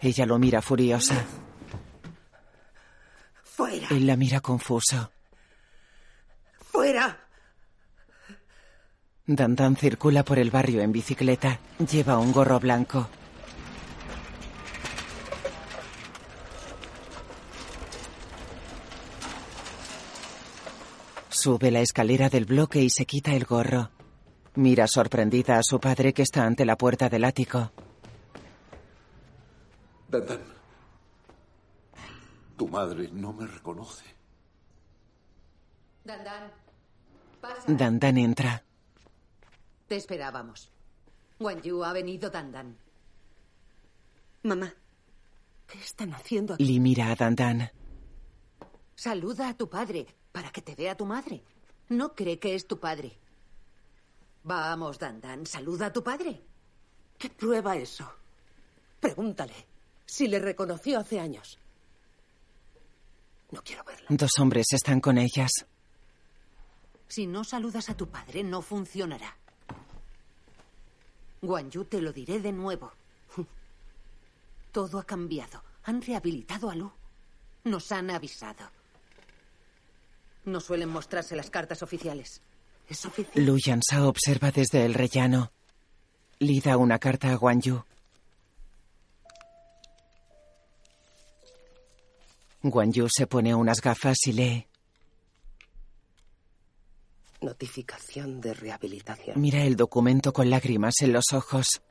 Ella 0.00 0.26
lo 0.26 0.38
mira 0.38 0.62
furiosa. 0.62 1.24
¡Fuera! 3.88 4.00
Él 4.00 4.06
la 4.06 4.16
mira 4.16 4.40
confuso. 4.40 5.10
¡Fuera! 6.60 7.18
Dandan 9.26 9.76
circula 9.76 10.24
por 10.24 10.38
el 10.38 10.50
barrio 10.50 10.82
en 10.82 10.92
bicicleta. 10.92 11.60
Lleva 11.90 12.18
un 12.18 12.32
gorro 12.32 12.60
blanco. 12.60 13.08
Sube 21.28 21.70
la 21.70 21.80
escalera 21.80 22.28
del 22.28 22.46
bloque 22.46 22.80
y 22.80 22.90
se 22.90 23.06
quita 23.06 23.34
el 23.34 23.44
gorro. 23.44 23.90
Mira 24.54 24.88
sorprendida 24.88 25.58
a 25.58 25.62
su 25.62 25.78
padre 25.78 26.12
que 26.12 26.22
está 26.22 26.44
ante 26.44 26.64
la 26.64 26.76
puerta 26.76 27.08
del 27.08 27.24
ático. 27.24 27.70
Dandan. 30.08 30.57
Tu 32.58 32.66
madre 32.66 33.08
no 33.12 33.32
me 33.32 33.46
reconoce. 33.46 34.04
Dandan, 36.04 36.50
pasa. 37.40 37.72
Dandan 37.72 38.18
entra. 38.18 38.64
Te 39.86 39.94
esperábamos. 39.94 40.68
Wanyu 41.38 41.84
ha 41.84 41.92
venido 41.92 42.30
Dandan. 42.30 42.76
Mamá, 44.42 44.74
¿qué 45.68 45.78
están 45.78 46.12
haciendo 46.14 46.54
aquí? 46.54 46.64
Lee 46.64 46.80
mira 46.80 47.12
a 47.12 47.14
Dandan. 47.14 47.70
Saluda 48.96 49.50
a 49.50 49.56
tu 49.56 49.70
padre 49.70 50.06
para 50.32 50.50
que 50.50 50.60
te 50.60 50.74
vea 50.74 50.96
tu 50.96 51.06
madre. 51.06 51.44
No 51.90 52.16
cree 52.16 52.40
que 52.40 52.56
es 52.56 52.66
tu 52.66 52.80
padre. 52.80 53.16
Vamos, 54.42 54.98
Dandan, 54.98 55.46
saluda 55.46 55.86
a 55.86 55.92
tu 55.92 56.02
padre. 56.02 56.42
¿Qué 57.18 57.30
prueba 57.30 57.76
eso? 57.76 58.04
Pregúntale 58.98 59.54
si 60.04 60.26
le 60.26 60.40
reconoció 60.40 60.98
hace 60.98 61.20
años. 61.20 61.60
No 63.50 63.62
quiero 63.62 63.84
verla. 63.84 64.06
Dos 64.10 64.32
hombres 64.38 64.66
están 64.72 65.00
con 65.00 65.18
ellas. 65.18 65.50
Si 67.08 67.26
no 67.26 67.44
saludas 67.44 67.88
a 67.88 67.96
tu 67.96 68.08
padre, 68.08 68.42
no 68.42 68.60
funcionará. 68.60 69.36
Guanyu, 71.40 71.84
te 71.84 72.02
lo 72.02 72.12
diré 72.12 72.40
de 72.40 72.52
nuevo. 72.52 72.92
Todo 74.72 74.98
ha 74.98 75.04
cambiado. 75.04 75.62
Han 75.84 76.02
rehabilitado 76.02 76.68
a 76.68 76.74
Lu. 76.74 76.92
Nos 77.64 77.90
han 77.92 78.10
avisado. 78.10 78.70
No 80.44 80.60
suelen 80.60 80.88
mostrarse 80.88 81.36
las 81.36 81.50
cartas 81.50 81.82
oficiales. 81.82 82.42
Es 82.88 83.04
oficial. 83.04 83.44
Lu 83.44 83.58
Yansa 83.58 84.06
observa 84.06 84.50
desde 84.50 84.84
el 84.84 84.94
rellano. 84.94 85.52
Lee 86.38 86.60
da 86.60 86.76
una 86.76 86.98
carta 86.98 87.32
a 87.32 87.36
Guanyu. 92.70 92.88
Guanyu 92.88 93.08
se 93.08 93.26
pone 93.26 93.54
unas 93.54 93.80
gafas 93.80 94.26
y 94.26 94.32
lee. 94.32 94.66
Notificación 97.40 98.40
de 98.40 98.54
rehabilitación. 98.54 99.40
Mira 99.40 99.62
el 99.62 99.76
documento 99.76 100.32
con 100.32 100.50
lágrimas 100.50 101.02
en 101.02 101.12
los 101.12 101.32
ojos. 101.32 101.82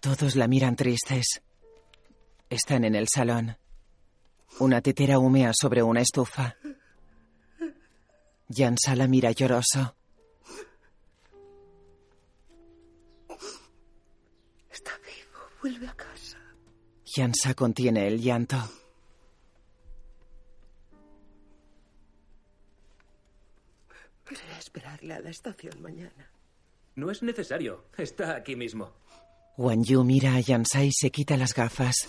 Todos 0.00 0.36
la 0.36 0.48
miran 0.48 0.74
tristes. 0.74 1.42
Están 2.48 2.84
en 2.84 2.94
el 2.94 3.08
salón. 3.08 3.56
Una 4.60 4.80
tetera 4.80 5.18
humea 5.18 5.52
sobre 5.54 5.82
una 5.82 6.00
estufa. 6.00 6.56
Yansa 8.48 8.96
la 8.96 9.06
mira 9.06 9.30
lloroso. 9.30 9.94
Está 14.70 14.92
vivo. 14.98 15.40
Vuelve 15.62 15.86
a 15.86 15.94
casa. 15.94 16.38
Yansa 17.04 17.54
contiene 17.54 18.08
el 18.08 18.20
llanto. 18.20 18.56
Iré 24.30 24.52
a 24.54 24.58
esperarle 24.58 25.14
a 25.14 25.20
la 25.20 25.30
estación 25.30 25.80
mañana. 25.80 26.30
No 26.96 27.10
es 27.10 27.22
necesario. 27.22 27.84
Está 27.96 28.34
aquí 28.36 28.56
mismo. 28.56 28.92
Wan 29.56 29.82
Yu 29.84 30.04
mira 30.04 30.34
a 30.34 30.40
Yansa 30.40 30.84
y 30.84 30.90
se 30.92 31.10
quita 31.10 31.36
las 31.36 31.54
gafas. 31.54 32.08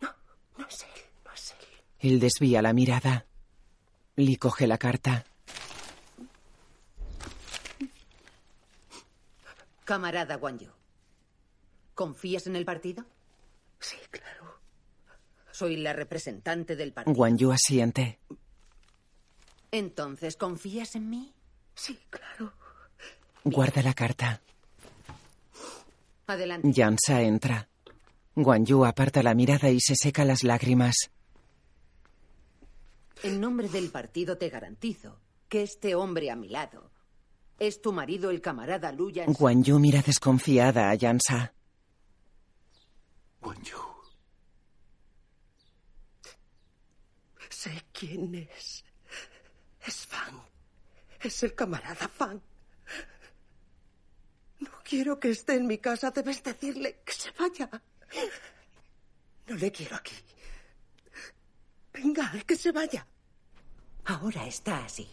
No 0.00 0.66
es 0.66 0.82
él, 0.82 1.02
no 1.24 1.32
es 1.32 1.54
él. 2.08 2.20
Desvía 2.20 2.62
la 2.62 2.72
mirada. 2.72 3.26
Lee 4.16 4.36
coge 4.36 4.66
la 4.66 4.78
carta. 4.78 5.24
Camarada 9.84 10.36
Wanyu, 10.36 10.70
¿confías 11.94 12.48
en 12.48 12.56
el 12.56 12.64
partido? 12.64 13.04
Sí, 13.78 13.96
claro. 14.10 14.58
Soy 15.52 15.76
la 15.76 15.92
representante 15.92 16.74
del 16.74 16.92
partido. 16.92 17.14
Guan 17.14 17.38
Yu 17.38 17.52
asiente. 17.52 18.18
Entonces, 19.70 20.36
¿confías 20.36 20.96
en 20.96 21.08
mí? 21.08 21.32
Sí, 21.74 21.98
claro. 22.10 22.52
Guarda 23.44 23.80
la 23.82 23.94
carta. 23.94 24.40
Adelante. 26.26 26.72
Yansa 26.72 27.22
entra. 27.22 27.68
Guan 28.34 28.66
Yu 28.66 28.84
aparta 28.84 29.22
la 29.22 29.34
mirada 29.34 29.70
y 29.70 29.78
se 29.80 29.94
seca 29.94 30.24
las 30.24 30.42
lágrimas. 30.42 31.12
En 33.22 33.40
nombre 33.40 33.68
del 33.68 33.90
partido 33.90 34.36
te 34.38 34.48
garantizo 34.48 35.20
que 35.48 35.62
este 35.62 35.94
hombre 35.94 36.30
a 36.30 36.36
mi 36.36 36.48
lado 36.48 36.90
es 37.58 37.80
tu 37.80 37.92
marido, 37.92 38.30
el 38.30 38.40
camarada 38.42 38.92
Lu 38.92 39.10
Yan- 39.10 39.32
Guan 39.32 39.64
Yu 39.64 39.78
mira 39.78 40.02
desconfiada 40.02 40.90
a 40.90 40.94
Yansa. 40.94 41.54
Guan 43.40 43.62
Yu. 43.62 43.78
Sé 47.48 47.84
quién 47.92 48.34
es. 48.34 48.84
Es 49.86 50.06
Fang. 50.06 50.38
Es 51.20 51.42
el 51.42 51.54
camarada 51.54 52.08
Fang. 52.08 52.40
No 54.60 54.70
quiero 54.84 55.18
que 55.18 55.30
esté 55.30 55.54
en 55.54 55.66
mi 55.66 55.78
casa. 55.78 56.10
Debes 56.10 56.42
decirle 56.42 57.00
que 57.04 57.12
se 57.12 57.30
vaya. 57.38 57.70
No 59.46 59.54
le 59.56 59.72
quiero 59.72 59.96
aquí. 59.96 60.14
Venga, 61.96 62.32
que 62.46 62.56
se 62.56 62.72
vaya. 62.72 63.06
Ahora 64.04 64.46
está 64.46 64.84
así. 64.84 65.08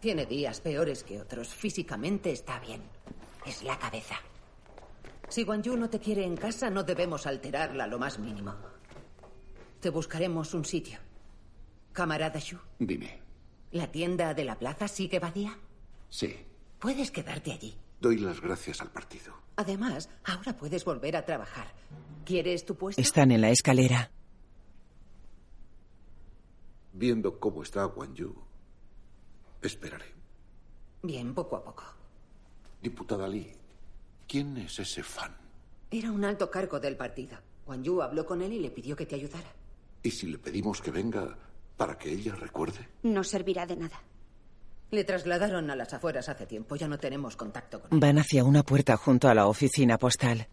Tiene 0.00 0.26
días 0.26 0.60
peores 0.60 1.02
que 1.02 1.20
otros. 1.20 1.48
Físicamente 1.48 2.30
está 2.30 2.58
bien. 2.60 2.82
Es 3.44 3.62
la 3.62 3.78
cabeza. 3.78 4.16
Si 5.28 5.42
Guan 5.44 5.62
Yu 5.62 5.76
no 5.76 5.90
te 5.90 5.98
quiere 5.98 6.24
en 6.24 6.36
casa, 6.36 6.70
no 6.70 6.84
debemos 6.84 7.26
alterarla 7.26 7.86
lo 7.86 7.98
más 7.98 8.18
mínimo. 8.18 8.54
Te 9.80 9.90
buscaremos 9.90 10.54
un 10.54 10.64
sitio. 10.64 10.98
Camarada 11.92 12.38
Shu, 12.38 12.58
Dime. 12.78 13.18
¿la 13.72 13.90
tienda 13.90 14.32
de 14.34 14.44
la 14.44 14.58
plaza 14.58 14.86
sigue 14.88 15.18
vacía? 15.18 15.58
Sí. 16.08 16.36
Puedes 16.78 17.10
quedarte 17.10 17.52
allí. 17.52 17.76
Doy 18.00 18.18
las 18.18 18.40
gracias 18.40 18.80
al 18.80 18.90
partido. 18.90 19.34
Además, 19.56 20.08
ahora 20.24 20.56
puedes 20.56 20.84
volver 20.84 21.16
a 21.16 21.24
trabajar. 21.24 21.66
¿Quieres 22.24 22.64
tu 22.64 22.76
puesto? 22.76 23.02
Están 23.02 23.32
en 23.32 23.40
la 23.40 23.50
escalera. 23.50 24.10
Viendo 26.98 27.38
cómo 27.38 27.62
está 27.62 27.84
Guan 27.84 28.12
Yu, 28.12 28.34
esperaré. 29.62 30.06
Bien, 31.00 31.32
poco 31.32 31.54
a 31.54 31.62
poco. 31.62 31.84
Diputada 32.82 33.28
Lee, 33.28 33.52
¿quién 34.26 34.56
es 34.56 34.80
ese 34.80 35.04
fan? 35.04 35.32
Era 35.92 36.10
un 36.10 36.24
alto 36.24 36.50
cargo 36.50 36.80
del 36.80 36.96
partido. 36.96 37.38
Guan 37.64 37.84
Yu 37.84 38.02
habló 38.02 38.26
con 38.26 38.42
él 38.42 38.52
y 38.52 38.58
le 38.58 38.72
pidió 38.72 38.96
que 38.96 39.06
te 39.06 39.14
ayudara. 39.14 39.46
¿Y 40.02 40.10
si 40.10 40.26
le 40.26 40.38
pedimos 40.38 40.82
que 40.82 40.90
venga 40.90 41.38
para 41.76 41.96
que 41.96 42.10
ella 42.10 42.34
recuerde? 42.34 42.88
No 43.04 43.22
servirá 43.22 43.64
de 43.64 43.76
nada. 43.76 44.02
Le 44.90 45.04
trasladaron 45.04 45.70
a 45.70 45.76
las 45.76 45.94
afueras 45.94 46.28
hace 46.28 46.46
tiempo. 46.46 46.74
Ya 46.74 46.88
no 46.88 46.98
tenemos 46.98 47.36
contacto 47.36 47.80
con 47.80 47.92
él. 47.92 48.00
Van 48.00 48.18
hacia 48.18 48.42
una 48.42 48.64
puerta 48.64 48.96
junto 48.96 49.28
a 49.28 49.34
la 49.34 49.46
oficina 49.46 49.98
postal. 49.98 50.48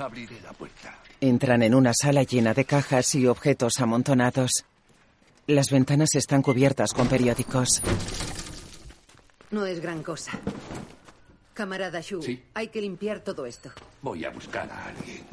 Abriré 0.00 0.40
la 0.40 0.52
puerta. 0.52 0.98
Entran 1.20 1.62
en 1.62 1.74
una 1.74 1.92
sala 1.92 2.22
llena 2.22 2.54
de 2.54 2.64
cajas 2.64 3.14
y 3.14 3.26
objetos 3.26 3.80
amontonados. 3.80 4.64
Las 5.46 5.70
ventanas 5.70 6.14
están 6.14 6.42
cubiertas 6.42 6.92
con 6.94 7.08
periódicos. 7.08 7.82
No 9.50 9.66
es 9.66 9.80
gran 9.80 10.02
cosa. 10.02 10.38
Camarada 11.54 12.00
Shu, 12.00 12.22
Sí. 12.22 12.42
hay 12.54 12.68
que 12.68 12.80
limpiar 12.80 13.20
todo 13.20 13.44
esto. 13.44 13.70
Voy 14.00 14.24
a 14.24 14.30
buscar 14.30 14.70
a 14.70 14.86
alguien. 14.86 15.26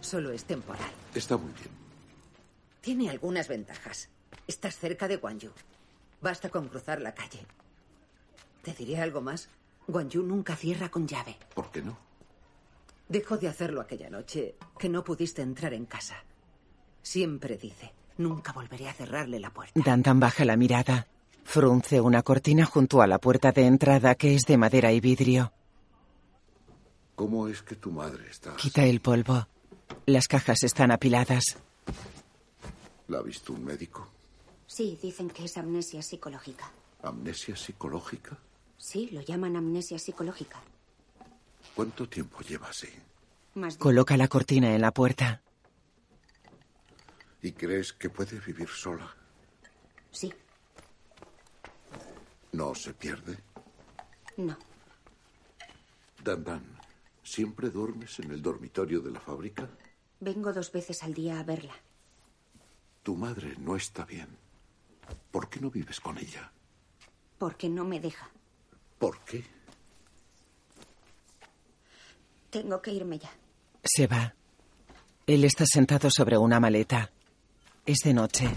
Solo 0.00 0.32
es 0.32 0.44
temporal. 0.44 0.90
Está 1.14 1.36
muy 1.36 1.52
bien. 1.52 1.70
Tiene 2.80 3.10
algunas 3.10 3.46
ventajas. 3.48 4.08
Estás 4.48 4.76
cerca 4.78 5.06
de 5.06 5.16
Guanyu. 5.16 5.50
Basta 6.20 6.48
con 6.48 6.68
cruzar 6.68 7.00
la 7.00 7.14
calle. 7.14 7.46
Te 8.62 8.72
diré 8.72 9.00
algo 9.00 9.20
más. 9.20 9.48
Guanyu 9.86 10.22
nunca 10.22 10.56
cierra 10.56 10.88
con 10.88 11.06
llave. 11.06 11.36
¿Por 11.54 11.70
qué 11.70 11.82
no? 11.82 12.05
Dejó 13.08 13.36
de 13.36 13.48
hacerlo 13.48 13.80
aquella 13.80 14.10
noche 14.10 14.56
que 14.78 14.88
no 14.88 15.04
pudiste 15.04 15.42
entrar 15.42 15.72
en 15.74 15.86
casa. 15.86 16.16
Siempre 17.02 17.56
dice, 17.56 17.92
nunca 18.18 18.52
volveré 18.52 18.88
a 18.88 18.94
cerrarle 18.94 19.38
la 19.38 19.50
puerta. 19.50 19.80
Dandan 19.84 20.18
baja 20.18 20.44
la 20.44 20.56
mirada. 20.56 21.06
Frunce 21.44 22.00
una 22.00 22.22
cortina 22.22 22.64
junto 22.64 23.00
a 23.02 23.06
la 23.06 23.20
puerta 23.20 23.52
de 23.52 23.66
entrada 23.66 24.16
que 24.16 24.34
es 24.34 24.42
de 24.42 24.56
madera 24.56 24.92
y 24.92 25.00
vidrio. 25.00 25.52
¿Cómo 27.14 27.46
es 27.46 27.62
que 27.62 27.76
tu 27.76 27.92
madre 27.92 28.28
está? 28.28 28.56
Quita 28.56 28.84
el 28.84 29.00
polvo. 29.00 29.46
Las 30.06 30.26
cajas 30.26 30.64
están 30.64 30.90
apiladas. 30.90 31.56
¿La 33.06 33.18
ha 33.18 33.22
visto 33.22 33.52
un 33.52 33.64
médico? 33.64 34.08
Sí, 34.66 34.98
dicen 35.00 35.30
que 35.30 35.44
es 35.44 35.56
amnesia 35.56 36.02
psicológica. 36.02 36.72
¿Amnesia 37.02 37.54
psicológica? 37.54 38.36
Sí, 38.76 39.10
lo 39.12 39.20
llaman 39.20 39.54
amnesia 39.54 39.98
psicológica. 39.98 40.60
¿Cuánto 41.76 42.08
tiempo 42.08 42.40
lleva 42.40 42.68
así? 42.70 42.88
Más 43.54 43.74
de... 43.74 43.78
Coloca 43.78 44.16
la 44.16 44.28
cortina 44.28 44.74
en 44.74 44.80
la 44.80 44.92
puerta. 44.92 45.42
¿Y 47.42 47.52
crees 47.52 47.92
que 47.92 48.08
puede 48.08 48.40
vivir 48.40 48.68
sola? 48.68 49.14
Sí, 50.10 50.32
¿No 52.52 52.74
se 52.74 52.94
pierde? 52.94 53.36
no. 54.38 54.56
Dan 56.24 56.64
¿siempre 57.22 57.68
duermes 57.68 58.18
en 58.20 58.30
el 58.30 58.40
dormitorio 58.40 59.00
de 59.00 59.10
la 59.10 59.20
fábrica? 59.20 59.68
Vengo 60.18 60.52
dos 60.54 60.72
veces 60.72 61.02
al 61.04 61.12
día 61.12 61.38
a 61.38 61.44
verla. 61.44 61.74
Tu 63.02 63.14
madre 63.14 63.54
no 63.58 63.76
está 63.76 64.06
bien. 64.06 64.28
¿Por 65.30 65.50
qué 65.50 65.60
no 65.60 65.70
vives 65.70 66.00
con 66.00 66.16
ella? 66.16 66.50
Porque 67.38 67.68
no 67.68 67.84
me 67.84 68.00
deja. 68.00 68.30
¿Por 68.98 69.20
qué? 69.20 69.44
Tengo 72.56 72.80
que 72.80 72.90
irme 72.90 73.18
ya. 73.18 73.30
Se 73.84 74.06
va. 74.06 74.34
Él 75.26 75.44
está 75.44 75.66
sentado 75.66 76.08
sobre 76.10 76.38
una 76.38 76.58
maleta. 76.58 77.10
Es 77.84 77.98
de 77.98 78.14
noche. 78.14 78.48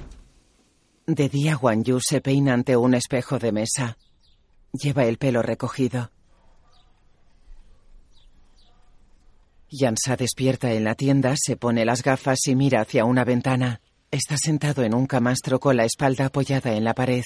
De 1.06 1.28
día, 1.28 1.56
Guan 1.56 1.84
Yu 1.84 2.00
se 2.00 2.22
peina 2.22 2.54
ante 2.54 2.78
un 2.78 2.94
espejo 2.94 3.40
de 3.40 3.52
mesa. 3.52 3.98
Lleva 4.72 5.04
el 5.04 5.18
pelo 5.18 5.42
recogido. 5.42 6.12
Yansa 9.70 10.16
despierta 10.16 10.72
en 10.72 10.86
la 10.86 10.96
tienda, 10.96 11.36
se 11.36 11.58
pone 11.58 11.84
las 11.84 12.02
gafas 12.02 12.48
y 12.48 12.56
mira 12.56 12.80
hacia 12.80 13.04
una 13.04 13.26
ventana. 13.26 13.82
Está 14.12 14.38
sentado 14.38 14.84
en 14.84 14.96
un 14.96 15.08
camastro 15.08 15.60
con 15.60 15.76
la 15.76 15.84
espalda 15.84 16.28
apoyada 16.28 16.72
en 16.74 16.86
la 16.86 16.94
pared. 16.94 17.26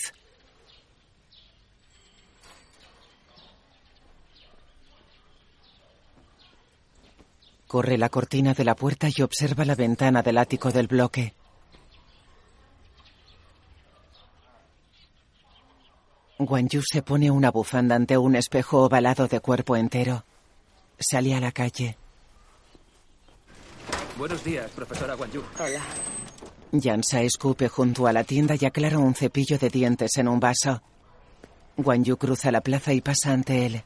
Corre 7.73 7.97
la 7.97 8.09
cortina 8.09 8.53
de 8.53 8.63
la 8.63 8.75
puerta 8.75 9.07
y 9.09 9.23
observa 9.23 9.65
la 9.65 9.73
ventana 9.73 10.21
del 10.21 10.37
ático 10.37 10.69
del 10.69 10.85
bloque. 10.85 11.33
Guan 16.37 16.67
Yu 16.67 16.83
se 16.83 17.01
pone 17.01 17.31
una 17.31 17.49
bufanda 17.49 17.95
ante 17.95 18.15
un 18.15 18.35
espejo 18.35 18.83
ovalado 18.83 19.27
de 19.27 19.39
cuerpo 19.39 19.75
entero. 19.75 20.23
Sale 20.99 21.33
a 21.33 21.39
la 21.39 21.51
calle. 21.51 21.97
Buenos 24.19 24.43
días, 24.43 24.69
profesora 24.69 25.15
Guanyu. 25.15 25.41
Hola. 25.59 25.81
Yansa 26.73 27.21
escupe 27.21 27.69
junto 27.69 28.05
a 28.05 28.13
la 28.13 28.23
tienda 28.23 28.53
y 28.53 28.65
aclara 28.65 28.99
un 28.99 29.15
cepillo 29.15 29.57
de 29.57 29.69
dientes 29.69 30.15
en 30.17 30.27
un 30.27 30.39
vaso. 30.39 30.83
Guan 31.75 32.03
Yu 32.03 32.17
cruza 32.17 32.51
la 32.51 32.61
plaza 32.61 32.93
y 32.93 33.01
pasa 33.01 33.31
ante 33.31 33.65
él. 33.65 33.83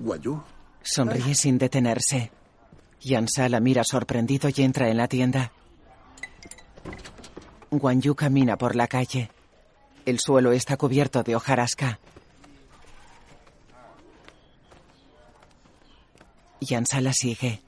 ¿Guayú? 0.00 0.42
Sonríe 0.82 1.34
sin 1.34 1.58
detenerse. 1.58 2.32
Yansa 3.02 3.48
la 3.50 3.60
mira 3.60 3.84
sorprendido 3.84 4.48
y 4.54 4.62
entra 4.62 4.88
en 4.88 4.96
la 4.96 5.08
tienda. 5.08 5.52
Guan 7.70 8.00
Yu 8.00 8.14
camina 8.14 8.56
por 8.56 8.76
la 8.76 8.88
calle. 8.88 9.30
El 10.06 10.18
suelo 10.18 10.52
está 10.52 10.78
cubierto 10.78 11.22
de 11.22 11.36
hojarasca. 11.36 12.00
Yansa 16.60 17.02
la 17.02 17.12
sigue. 17.12 17.60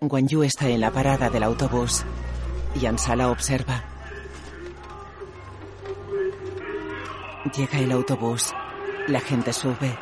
Guan 0.00 0.26
Yu 0.26 0.42
está 0.42 0.68
en 0.68 0.80
la 0.80 0.90
parada 0.90 1.30
del 1.30 1.44
autobús. 1.44 2.04
Yansa 2.80 3.14
la 3.14 3.30
observa. 3.30 3.93
Llega 7.52 7.78
el 7.78 7.92
autobús. 7.92 8.54
La 9.06 9.20
gente 9.20 9.52
sube. 9.52 9.94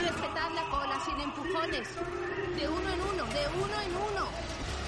Respetad 0.00 0.50
la 0.52 0.68
cola 0.68 0.98
sin 1.04 1.20
empujones. 1.20 1.88
De 2.56 2.68
uno 2.68 2.90
en 2.90 3.00
uno, 3.00 3.24
de 3.24 3.46
uno 3.54 3.80
en 3.86 3.92
uno. 3.94 4.26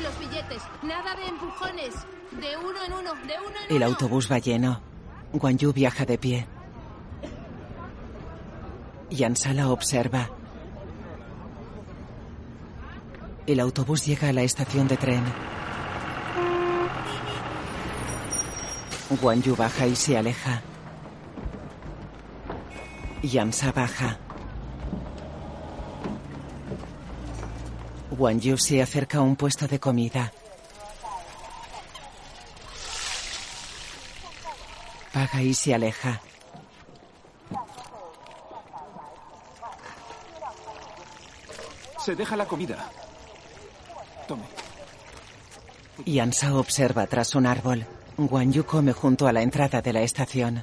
Los 0.02 0.18
billetes, 0.18 0.62
nada 0.82 1.14
de 1.14 1.26
empujones. 1.28 1.94
De 2.32 2.56
uno 2.56 2.84
en 2.84 2.92
uno, 2.92 3.14
de 3.14 3.38
uno 3.38 3.56
en 3.68 3.76
El 3.76 3.82
autobús 3.84 4.30
va 4.30 4.38
lleno. 4.38 4.82
Guan 5.32 5.56
Yu 5.56 5.72
viaja 5.72 6.04
de 6.04 6.18
pie. 6.18 6.46
Yansa 9.08 9.54
la 9.54 9.70
observa. 9.70 10.30
El 13.46 13.60
autobús 13.60 14.04
llega 14.04 14.30
a 14.30 14.32
la 14.32 14.42
estación 14.42 14.88
de 14.88 14.96
tren. 14.96 15.22
Guan 19.20 19.42
Yu 19.42 19.54
baja 19.54 19.86
y 19.86 19.94
se 19.94 20.16
aleja. 20.16 20.62
Yansa 23.22 23.70
baja. 23.72 24.18
Guan 28.10 28.40
Yu 28.40 28.56
se 28.56 28.82
acerca 28.82 29.18
a 29.18 29.20
un 29.20 29.36
puesto 29.36 29.68
de 29.68 29.78
comida. 29.78 30.32
Paga 35.12 35.42
y 35.42 35.52
se 35.52 35.74
aleja. 35.74 36.20
Se 41.98 42.16
deja 42.16 42.36
la 42.36 42.46
comida. 42.46 42.90
Tome. 44.26 44.44
Yansa 46.06 46.54
observa 46.54 47.06
tras 47.06 47.34
un 47.34 47.46
árbol. 47.46 47.86
Guan 48.28 48.52
Yu 48.52 48.64
come 48.64 48.92
junto 48.92 49.26
a 49.26 49.32
la 49.32 49.42
entrada 49.42 49.82
de 49.82 49.92
la 49.92 50.02
estación. 50.02 50.62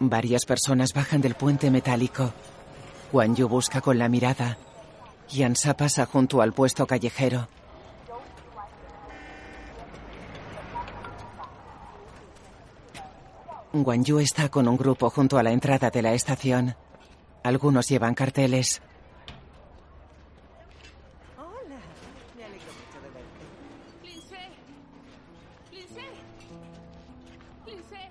Varias 0.00 0.44
personas 0.44 0.92
bajan 0.92 1.20
del 1.20 1.34
puente 1.34 1.70
metálico. 1.70 2.32
Guan 3.12 3.36
Yu 3.36 3.48
busca 3.48 3.80
con 3.80 3.98
la 3.98 4.08
mirada. 4.08 4.56
Yansa 5.30 5.76
pasa 5.76 6.06
junto 6.06 6.40
al 6.40 6.52
puesto 6.52 6.86
callejero. 6.86 7.48
Guan 13.72 14.04
Yu 14.04 14.20
está 14.20 14.48
con 14.48 14.68
un 14.68 14.76
grupo 14.76 15.10
junto 15.10 15.38
a 15.38 15.42
la 15.42 15.52
entrada 15.52 15.90
de 15.90 16.02
la 16.02 16.12
estación. 16.12 16.76
Algunos 17.42 17.88
llevan 17.88 18.14
carteles. 18.14 18.80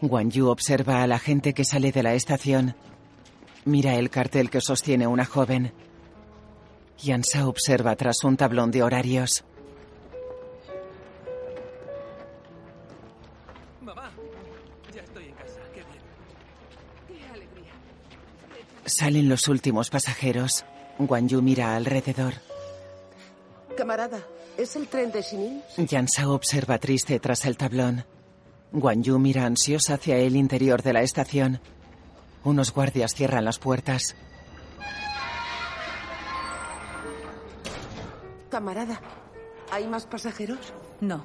Guan 0.05 0.31
Yu 0.31 0.49
observa 0.49 1.01
a 1.01 1.07
la 1.07 1.17
gente 1.17 1.53
que 1.53 1.63
sale 1.63 1.93
de 1.93 2.03
la 2.03 2.13
estación. 2.13 2.75
Mira 3.63 3.95
el 3.95 4.09
cartel 4.09 4.49
que 4.49 4.59
sostiene 4.59 5.07
una 5.07 5.23
joven. 5.23 5.71
Yansa 7.01 7.47
observa 7.47 7.95
tras 7.95 8.25
un 8.25 8.35
tablón 8.35 8.69
de 8.69 8.83
horarios. 8.83 9.45
Mamá, 13.79 14.11
ya 14.93 15.03
estoy 15.03 15.23
en 15.23 15.35
casa. 15.35 15.61
Qué 15.73 15.83
bien. 15.85 17.21
Qué 17.21 17.27
alegría. 17.29 17.71
Salen 18.83 19.29
los 19.29 19.47
últimos 19.47 19.89
pasajeros. 19.89 20.65
Guan 20.99 21.29
Yu 21.29 21.41
mira 21.41 21.77
alrededor. 21.77 22.33
Camarada, 23.77 24.19
¿es 24.57 24.75
el 24.75 24.89
tren 24.89 25.13
de 25.13 25.21
Shinin? 25.21 25.61
Yansa 25.77 26.29
observa 26.29 26.77
triste 26.77 27.21
tras 27.21 27.45
el 27.45 27.55
tablón. 27.55 28.03
Guan 28.73 29.03
Yu 29.03 29.19
mira 29.19 29.45
ansiosa 29.45 29.93
hacia 29.93 30.17
el 30.17 30.35
interior 30.35 30.81
de 30.81 30.93
la 30.93 31.03
estación. 31.03 31.59
Unos 32.43 32.73
guardias 32.73 33.13
cierran 33.13 33.45
las 33.45 33.59
puertas. 33.59 34.15
Camarada, 38.49 38.99
¿hay 39.71 39.85
más 39.85 40.07
pasajeros? 40.07 40.73
No. 41.01 41.23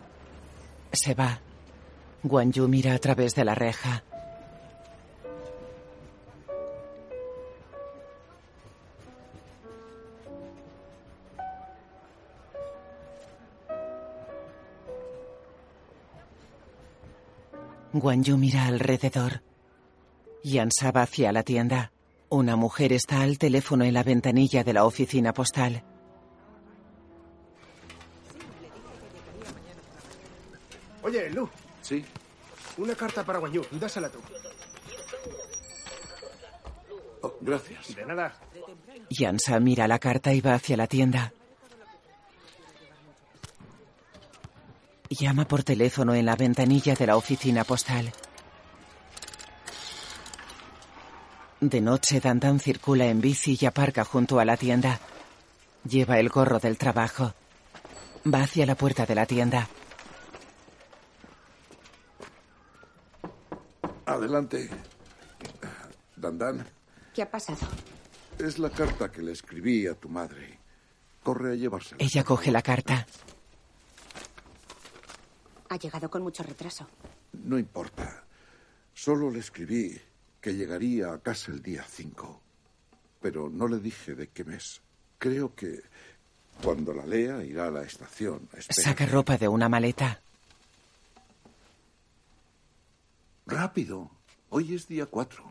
Se 0.92 1.14
va. 1.14 1.40
Guan 2.22 2.52
Yu 2.52 2.68
mira 2.68 2.92
a 2.92 2.98
través 2.98 3.34
de 3.34 3.46
la 3.46 3.54
reja. 3.54 4.04
Guan 17.98 18.22
Yu 18.22 18.36
mira 18.36 18.66
alrededor. 18.66 19.42
Yansa 20.44 20.92
va 20.92 21.02
hacia 21.02 21.32
la 21.32 21.42
tienda. 21.42 21.92
Una 22.28 22.56
mujer 22.56 22.92
está 22.92 23.22
al 23.22 23.38
teléfono 23.38 23.84
en 23.84 23.94
la 23.94 24.02
ventanilla 24.02 24.62
de 24.62 24.72
la 24.72 24.84
oficina 24.84 25.32
postal. 25.32 25.82
Oye, 31.02 31.30
Lu. 31.30 31.48
Sí. 31.82 32.04
Una 32.76 32.94
carta 32.94 33.24
para 33.24 33.38
Guanyu. 33.38 33.64
Dásela 33.72 34.08
tú. 34.08 34.18
Oh, 37.22 37.34
gracias. 37.40 37.96
De 37.96 38.04
nada. 38.04 38.38
Yansa 39.10 39.58
mira 39.58 39.88
la 39.88 39.98
carta 39.98 40.32
y 40.32 40.40
va 40.40 40.54
hacia 40.54 40.76
la 40.76 40.86
tienda. 40.86 41.32
Llama 45.10 45.46
por 45.46 45.62
teléfono 45.62 46.14
en 46.14 46.26
la 46.26 46.36
ventanilla 46.36 46.94
de 46.94 47.06
la 47.06 47.16
oficina 47.16 47.64
postal. 47.64 48.12
De 51.60 51.80
noche, 51.80 52.20
Dandan 52.20 52.60
circula 52.60 53.06
en 53.06 53.20
bici 53.20 53.58
y 53.60 53.66
aparca 53.66 54.04
junto 54.04 54.38
a 54.38 54.44
la 54.44 54.56
tienda. 54.56 55.00
Lleva 55.88 56.18
el 56.18 56.28
gorro 56.28 56.58
del 56.58 56.76
trabajo. 56.76 57.34
Va 58.32 58.42
hacia 58.42 58.66
la 58.66 58.74
puerta 58.74 59.06
de 59.06 59.14
la 59.14 59.26
tienda. 59.26 59.68
Adelante. 64.06 64.68
Dandan, 66.16 66.66
¿Qué 67.14 67.22
ha 67.22 67.30
pasado? 67.30 67.66
es 68.38 68.58
la 68.58 68.70
carta 68.70 69.10
que 69.10 69.22
le 69.22 69.32
escribí 69.32 69.86
a 69.86 69.94
tu 69.94 70.08
madre. 70.08 70.58
Corre 71.22 71.52
a 71.52 71.54
llevársela. 71.56 71.96
Ella 72.00 72.24
coge 72.24 72.50
la 72.50 72.62
carta. 72.62 73.06
Ha 75.68 75.76
llegado 75.76 76.10
con 76.10 76.22
mucho 76.22 76.42
retraso. 76.42 76.86
No 77.32 77.58
importa. 77.58 78.24
Solo 78.94 79.30
le 79.30 79.40
escribí 79.40 80.00
que 80.40 80.54
llegaría 80.54 81.12
a 81.12 81.18
casa 81.18 81.52
el 81.52 81.62
día 81.62 81.84
5. 81.88 82.40
Pero 83.20 83.48
no 83.50 83.68
le 83.68 83.78
dije 83.78 84.14
de 84.14 84.28
qué 84.28 84.44
mes. 84.44 84.80
Creo 85.18 85.54
que 85.54 85.82
cuando 86.62 86.92
la 86.92 87.04
lea 87.04 87.44
irá 87.44 87.68
a 87.68 87.70
la 87.70 87.82
estación. 87.82 88.48
Saca 88.58 89.06
ropa 89.06 89.36
de 89.36 89.48
una 89.48 89.68
maleta. 89.68 90.20
Rápido. 93.46 94.10
Hoy 94.50 94.74
es 94.74 94.88
día 94.88 95.06
4. 95.06 95.44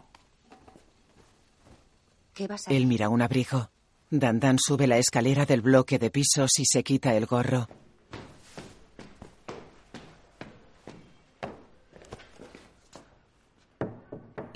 ¿Qué 2.33 2.47
vas 2.47 2.67
a 2.67 2.71
Él 2.71 2.85
mira 2.85 3.09
un 3.09 3.21
abrigo. 3.21 3.69
Dandan 4.09 4.57
sube 4.59 4.87
la 4.87 4.97
escalera 4.97 5.45
del 5.45 5.61
bloque 5.61 5.99
de 5.99 6.09
pisos 6.09 6.51
y 6.59 6.65
se 6.65 6.83
quita 6.83 7.13
el 7.15 7.25
gorro. 7.25 7.67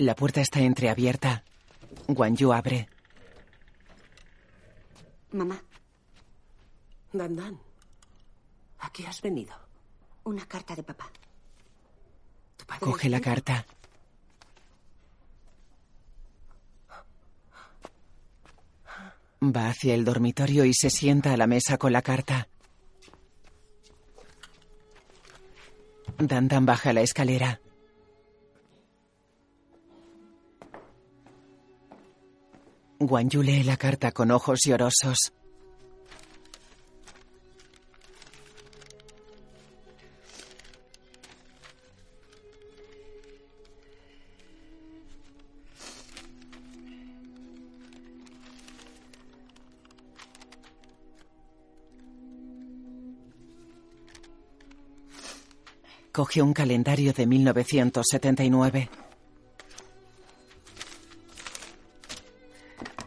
La 0.02 0.16
puerta 0.16 0.40
está 0.40 0.58
entreabierta. 0.58 1.44
Guan 2.08 2.34
Yu 2.34 2.52
abre. 2.52 2.88
Mamá, 5.30 5.62
Dandan, 7.12 7.60
¿a 8.80 8.90
qué 8.92 9.06
has 9.06 9.22
venido? 9.22 9.54
una 10.24 10.44
carta 10.46 10.74
de 10.74 10.82
papá. 10.82 11.08
¿Tu 12.56 12.64
padre 12.66 12.80
Coge 12.80 13.08
la 13.08 13.20
carta. 13.20 13.64
Va 19.40 19.68
hacia 19.68 19.94
el 19.94 20.04
dormitorio 20.04 20.64
y 20.64 20.74
se 20.74 20.90
sienta 20.90 21.32
a 21.32 21.36
la 21.36 21.46
mesa 21.46 21.78
con 21.78 21.92
la 21.92 22.02
carta. 22.02 22.48
Dandan 26.18 26.66
baja 26.66 26.92
la 26.92 27.02
escalera. 27.02 27.60
Guan 33.06 33.28
lee 33.42 33.64
la 33.64 33.76
carta 33.76 34.12
con 34.12 34.30
ojos 34.30 34.60
llorosos. 34.64 35.32
Coge 56.12 56.42
un 56.42 56.52
calendario 56.52 57.12
de 57.12 57.26
1979. 57.26 58.90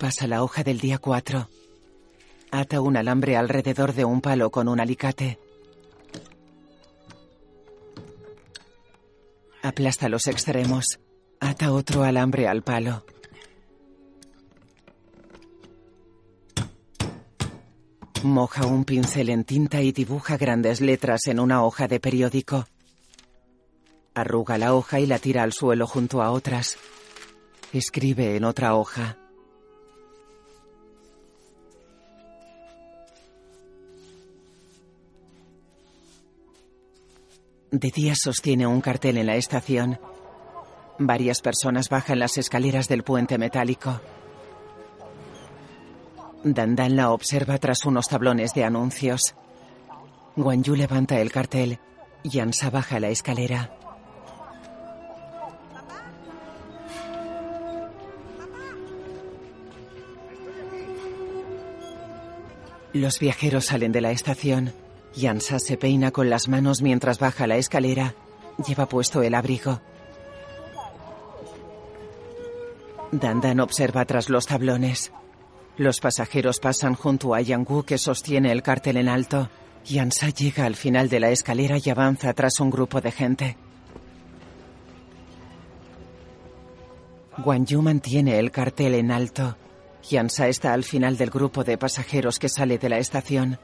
Pasa 0.05 0.27
la 0.27 0.43
hoja 0.43 0.63
del 0.63 0.79
día 0.79 0.99
4. 0.99 1.49
Ata 2.51 2.79
un 2.79 2.95
alambre 2.95 3.37
alrededor 3.37 3.91
de 3.93 4.05
un 4.05 4.21
palo 4.21 4.51
con 4.51 4.67
un 4.67 4.79
alicate. 4.79 5.39
Aplasta 9.63 10.07
los 10.07 10.27
extremos. 10.27 10.99
Ata 11.39 11.73
otro 11.73 12.03
alambre 12.03 12.47
al 12.47 12.61
palo. 12.61 13.03
Moja 18.21 18.67
un 18.67 18.85
pincel 18.85 19.29
en 19.29 19.43
tinta 19.43 19.81
y 19.81 19.91
dibuja 19.91 20.37
grandes 20.37 20.81
letras 20.81 21.25
en 21.25 21.39
una 21.39 21.63
hoja 21.63 21.87
de 21.87 21.99
periódico. 21.99 22.67
Arruga 24.13 24.59
la 24.59 24.75
hoja 24.75 24.99
y 24.99 25.07
la 25.07 25.17
tira 25.17 25.41
al 25.41 25.53
suelo 25.53 25.87
junto 25.87 26.21
a 26.21 26.29
otras. 26.29 26.77
Escribe 27.73 28.35
en 28.35 28.43
otra 28.43 28.75
hoja. 28.75 29.17
De 37.76 37.91
día 37.91 38.15
sostiene 38.15 38.65
un 38.65 38.80
cartel 38.80 39.17
en 39.17 39.26
la 39.26 39.36
estación. 39.36 39.99
Varias 40.97 41.41
personas 41.41 41.89
bajan 41.89 42.19
las 42.19 42.38
escaleras 42.38 42.88
del 42.88 43.03
puente 43.03 43.38
metálico. 43.38 43.99
Dandan 46.45 46.95
la 46.95 47.11
observa 47.11 47.57
tras 47.57 47.84
unos 47.84 48.07
tablones 48.07 48.53
de 48.53 48.63
anuncios. 48.63 49.36
Guanyu 50.38 50.73
levanta 50.73 51.19
el 51.19 51.34
cartel. 51.34 51.80
Yansa 52.23 52.69
baja 52.69 53.01
la 53.01 53.09
escalera. 53.09 53.76
Los 62.93 63.19
viajeros 63.19 63.65
salen 63.65 63.91
de 63.91 63.99
la 63.99 64.11
estación. 64.11 64.84
Yansa 65.16 65.59
se 65.59 65.78
peina 65.78 66.11
con 66.11 66.30
las 66.30 66.47
manos 66.47 66.82
mientras 66.82 67.20
baja 67.20 67.47
la 67.47 67.57
escalera. 67.57 68.16
Lleva 68.68 68.88
puesto 68.88 69.22
el 69.22 69.34
abrigo. 69.34 69.82
Dandan 73.11 73.61
observa 73.61 74.05
tras 74.05 74.30
los 74.30 74.45
tablones. 74.45 75.11
Los 75.78 75.99
pasajeros 75.99 76.59
pasan 76.59 76.95
junto 76.95 77.34
a 77.34 77.41
Yangwu 77.41 77.84
que 77.84 77.97
sostiene 77.97 78.51
el 78.51 78.61
cartel 78.61 78.97
en 78.97 79.07
alto. 79.07 79.49
Yansa 79.86 80.30
llega 80.30 80.66
al 80.66 80.76
final 80.76 81.09
de 81.09 81.20
la 81.20 81.30
escalera 81.30 81.78
y 81.84 81.89
avanza 81.89 82.34
tras 82.34 82.59
un 82.59 82.70
grupo 82.70 83.01
de 83.01 83.11
gente. 83.11 83.57
Guan 87.38 87.66
Yu 87.66 87.82
mantiene 87.82 88.39
el 88.39 88.51
cartel 88.51 88.95
en 88.95 89.11
alto. 89.11 89.57
Yansa 90.09 90.47
está 90.47 90.74
al 90.74 90.84
final 90.84 91.18
del 91.18 91.30
grupo 91.30 91.63
de 91.63 91.78
pasajeros 91.78 92.39
que 92.39 92.49
sale 92.49 92.78
de 92.78 92.89
la 92.89 92.97
estación. 92.97 93.59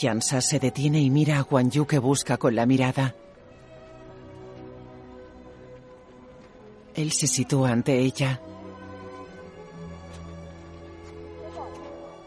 Yansa 0.00 0.40
se 0.40 0.58
detiene 0.58 0.98
y 0.98 1.10
mira 1.10 1.38
a 1.38 1.42
Guan 1.42 1.70
Yu 1.70 1.86
que 1.86 1.98
busca 1.98 2.38
con 2.38 2.56
la 2.56 2.64
mirada. 2.64 3.14
Él 6.94 7.12
se 7.12 7.26
sitúa 7.26 7.70
ante 7.70 7.98
ella. 7.98 8.40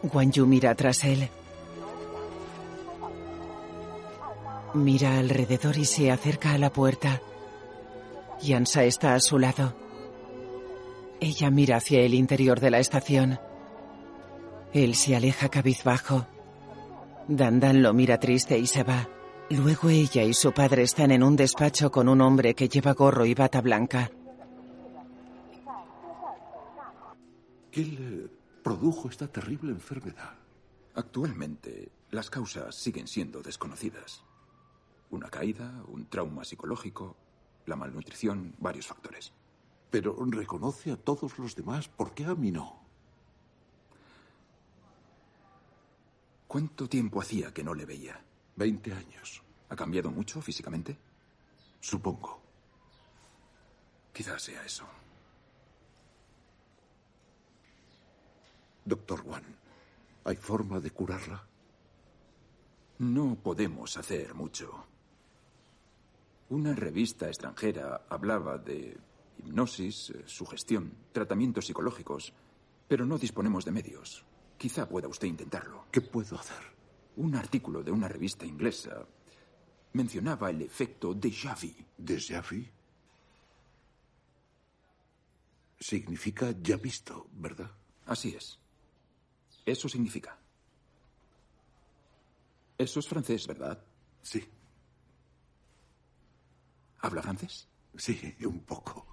Guan 0.04 0.30
Yu 0.30 0.46
mira 0.46 0.72
tras 0.76 1.02
él. 1.02 1.28
Mira 4.74 5.18
alrededor 5.18 5.76
y 5.76 5.84
se 5.84 6.12
acerca 6.12 6.52
a 6.52 6.58
la 6.58 6.70
puerta. 6.70 7.20
Yansa 8.40 8.84
está 8.84 9.14
a 9.14 9.20
su 9.20 9.36
lado. 9.36 9.74
Ella 11.18 11.50
mira 11.50 11.78
hacia 11.78 12.02
el 12.02 12.14
interior 12.14 12.60
de 12.60 12.70
la 12.70 12.78
estación. 12.78 13.40
Él 14.72 14.94
se 14.94 15.16
aleja 15.16 15.48
cabizbajo. 15.48 16.26
Dandan 17.28 17.82
lo 17.82 17.94
mira 17.94 18.18
triste 18.18 18.58
y 18.58 18.66
se 18.66 18.82
va. 18.82 19.08
Luego 19.50 19.88
ella 19.88 20.22
y 20.22 20.34
su 20.34 20.52
padre 20.52 20.82
están 20.82 21.10
en 21.10 21.22
un 21.22 21.36
despacho 21.36 21.90
con 21.90 22.08
un 22.08 22.20
hombre 22.20 22.54
que 22.54 22.68
lleva 22.68 22.92
gorro 22.92 23.24
y 23.24 23.34
bata 23.34 23.62
blanca. 23.62 24.10
¿Qué 27.70 27.84
le 27.84 28.28
produjo 28.62 29.08
esta 29.08 29.26
terrible 29.26 29.72
enfermedad? 29.72 30.34
Actualmente, 30.94 31.90
las 32.10 32.30
causas 32.30 32.74
siguen 32.74 33.08
siendo 33.08 33.42
desconocidas. 33.42 34.22
Una 35.10 35.28
caída, 35.28 35.82
un 35.88 36.06
trauma 36.06 36.44
psicológico, 36.44 37.16
la 37.66 37.76
malnutrición, 37.76 38.54
varios 38.58 38.86
factores. 38.86 39.32
Pero 39.90 40.16
reconoce 40.26 40.92
a 40.92 40.96
todos 40.96 41.38
los 41.38 41.56
demás. 41.56 41.88
¿Por 41.88 42.12
qué 42.14 42.26
a 42.26 42.34
mí 42.34 42.52
no? 42.52 42.83
¿Cuánto 46.54 46.88
tiempo 46.88 47.20
hacía 47.20 47.52
que 47.52 47.64
no 47.64 47.74
le 47.74 47.84
veía? 47.84 48.16
Veinte 48.54 48.92
años. 48.92 49.42
¿Ha 49.70 49.74
cambiado 49.74 50.12
mucho 50.12 50.40
físicamente? 50.40 50.96
Supongo. 51.80 52.40
Quizás 54.12 54.40
sea 54.40 54.64
eso. 54.64 54.86
Doctor 58.84 59.22
Wan, 59.22 59.42
¿hay 60.22 60.36
forma 60.36 60.78
de 60.78 60.92
curarla? 60.92 61.44
No 62.98 63.34
podemos 63.34 63.96
hacer 63.96 64.32
mucho. 64.34 64.86
Una 66.50 66.72
revista 66.72 67.26
extranjera 67.26 68.06
hablaba 68.08 68.58
de 68.58 68.96
hipnosis, 69.38 70.10
eh, 70.10 70.22
sugestión, 70.26 70.92
tratamientos 71.10 71.66
psicológicos, 71.66 72.32
pero 72.86 73.04
no 73.04 73.18
disponemos 73.18 73.64
de 73.64 73.72
medios. 73.72 74.24
Quizá 74.58 74.88
pueda 74.88 75.08
usted 75.08 75.28
intentarlo. 75.28 75.86
¿Qué 75.90 76.00
puedo 76.00 76.38
hacer? 76.38 76.62
Un 77.16 77.34
artículo 77.34 77.82
de 77.82 77.90
una 77.90 78.08
revista 78.08 78.46
inglesa 78.46 79.06
mencionaba 79.92 80.50
el 80.50 80.62
efecto 80.62 81.14
déjà 81.14 81.54
vu. 81.54 81.72
¿Déjà 81.98 82.40
vu? 82.42 82.64
Significa 85.78 86.52
ya 86.62 86.76
visto, 86.76 87.28
¿verdad? 87.32 87.70
Así 88.06 88.34
es. 88.34 88.58
Eso 89.66 89.88
significa. 89.88 90.38
Eso 92.76 93.00
es 93.00 93.08
francés, 93.08 93.46
¿verdad? 93.46 93.82
Sí. 94.22 94.42
¿Habla 97.00 97.22
francés? 97.22 97.68
Sí, 97.96 98.34
un 98.44 98.60
poco. 98.60 99.06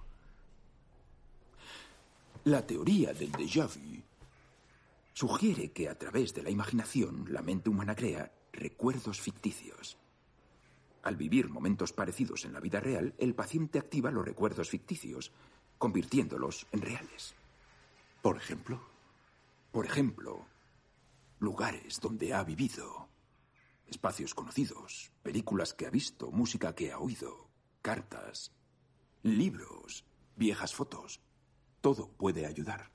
La 2.44 2.66
teoría 2.66 3.12
del 3.12 3.30
déjà 3.30 3.66
vu 3.66 4.02
sugiere 5.12 5.72
que 5.72 5.88
a 5.88 5.98
través 5.98 6.34
de 6.34 6.42
la 6.42 6.50
imaginación 6.50 7.26
la 7.30 7.42
mente 7.42 7.70
humana 7.70 7.94
crea 7.94 8.32
recuerdos 8.52 9.20
ficticios. 9.20 9.98
Al 11.02 11.16
vivir 11.16 11.48
momentos 11.48 11.92
parecidos 11.92 12.44
en 12.44 12.52
la 12.52 12.60
vida 12.60 12.80
real, 12.80 13.14
el 13.18 13.34
paciente 13.34 13.78
activa 13.78 14.10
los 14.10 14.24
recuerdos 14.24 14.70
ficticios, 14.70 15.32
convirtiéndolos 15.78 16.66
en 16.72 16.80
reales. 16.80 17.34
¿Por 18.22 18.36
ejemplo? 18.36 18.80
Por 19.72 19.84
ejemplo, 19.84 20.46
lugares 21.40 21.98
donde 22.00 22.34
ha 22.34 22.44
vivido, 22.44 23.08
espacios 23.86 24.34
conocidos, 24.34 25.10
películas 25.22 25.74
que 25.74 25.86
ha 25.86 25.90
visto, 25.90 26.30
música 26.30 26.74
que 26.74 26.92
ha 26.92 26.98
oído, 26.98 27.48
cartas, 27.80 28.52
libros, 29.22 30.04
viejas 30.36 30.72
fotos. 30.72 31.20
Todo 31.80 32.08
puede 32.12 32.46
ayudar. 32.46 32.91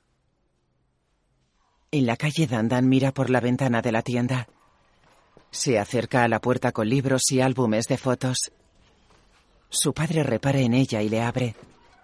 En 1.92 2.06
la 2.06 2.18
calle 2.18 2.48
Dandan 2.48 2.90
mira 2.90 3.14
por 3.14 3.30
la 3.30 3.40
ventana 3.40 3.82
de 3.82 3.92
la 3.94 4.02
tienda. 4.02 4.48
Se 5.52 5.80
acerca 5.80 6.24
a 6.24 6.28
la 6.28 6.42
puerta 6.42 6.74
con 6.74 6.90
libros 6.90 7.32
y 7.32 7.40
álbumes 7.40 7.88
de 7.88 7.98
fotos. 7.98 8.52
Su 9.70 9.94
padre 9.94 10.24
repara 10.24 10.60
en 10.60 10.74
ella 10.74 11.02
y 11.02 11.10
le 11.10 11.22
abre. 11.22 11.56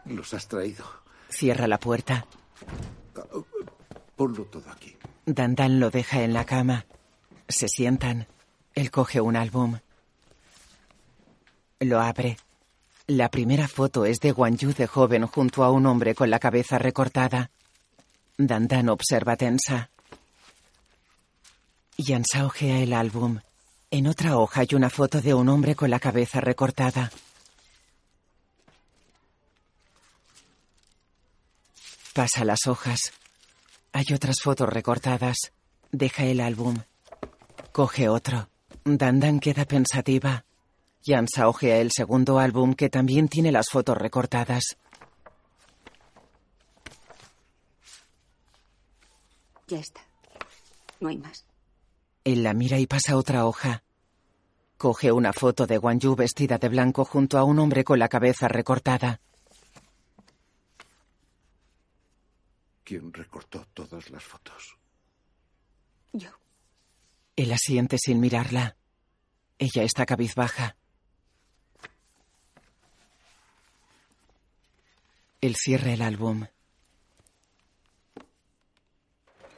Los 0.06 0.34
has 0.34 0.48
traído. 0.48 0.86
Cierra 1.30 1.68
la 1.68 1.80
puerta. 1.80 2.26
Ponlo 4.16 4.46
todo 4.46 4.70
aquí. 4.70 4.96
Dandan 5.26 5.80
lo 5.80 5.90
deja 5.90 6.24
en 6.24 6.34
la 6.34 6.46
cama. 6.46 6.86
Se 7.50 7.68
sientan. 7.68 8.28
Él 8.76 8.90
coge 8.90 9.20
un 9.20 9.36
álbum. 9.36 9.80
Lo 11.80 12.00
abre. 12.00 12.38
La 13.08 13.30
primera 13.30 13.68
foto 13.68 14.06
es 14.06 14.22
de 14.22 14.32
Guan 14.32 14.58
Yu 14.58 14.74
de 14.74 14.88
joven 14.88 15.28
junto 15.28 15.64
a 15.64 15.72
un 15.72 15.86
hombre 15.86 16.16
con 16.16 16.30
la 16.30 16.40
cabeza 16.40 16.78
recortada. 16.80 17.52
Dandan 18.48 18.90
observa 18.90 19.36
tensa. 19.36 19.90
Yansa 21.98 22.46
ojea 22.46 22.80
el 22.80 22.94
álbum. 22.94 23.40
En 23.92 24.08
otra 24.08 24.38
hoja 24.38 24.62
hay 24.62 24.76
una 24.76 24.90
foto 24.90 25.22
de 25.22 25.34
un 25.34 25.48
hombre 25.50 25.76
con 25.76 25.90
la 25.90 26.00
cabeza 26.00 26.42
recortada. 26.42 27.12
Pasa 32.14 32.44
las 32.44 32.68
hojas. 32.68 33.14
Hay 33.92 34.06
otras 34.14 34.38
fotos 34.42 34.68
recortadas. 34.70 35.38
Deja 35.92 36.26
el 36.26 36.42
álbum. 36.42 36.78
Coge 37.72 38.10
otro. 38.10 38.50
Dandan 38.84 39.40
queda 39.40 39.66
pensativa. 39.66 40.46
Yansa 41.04 41.48
ojea 41.48 41.78
el 41.78 41.92
segundo 41.92 42.40
álbum 42.40 42.74
que 42.74 42.90
también 42.90 43.30
tiene 43.30 43.52
las 43.52 43.68
fotos 43.72 43.98
recortadas. 43.98 44.78
Ya 49.68 49.80
está. 49.80 50.02
No 51.00 51.10
hay 51.10 51.18
más. 51.18 51.46
Él 52.24 52.44
la 52.44 52.54
mira 52.54 52.80
y 52.80 52.88
pasa 52.88 53.18
otra 53.18 53.46
hoja. 53.46 53.84
Coge 54.78 55.12
una 55.12 55.34
foto 55.34 55.66
de 55.66 55.80
Yu 56.00 56.16
vestida 56.16 56.58
de 56.58 56.70
blanco 56.70 57.06
junto 57.06 57.38
a 57.38 57.44
un 57.44 57.60
hombre 57.60 57.84
con 57.84 58.00
la 58.00 58.10
cabeza 58.10 58.48
recortada. 58.48 59.22
¿Quién 62.84 63.14
recortó 63.14 63.66
todas 63.74 64.10
las 64.10 64.24
fotos? 64.24 64.78
Yo. 66.12 66.30
Él 67.36 67.52
asiente 67.52 67.98
sin 67.98 68.20
mirarla. 68.20 68.76
Ella 69.58 69.84
está 69.84 70.06
cabizbaja. 70.06 70.76
Él 75.40 75.56
cierra 75.56 75.94
el 75.94 76.02
álbum. 76.02 76.46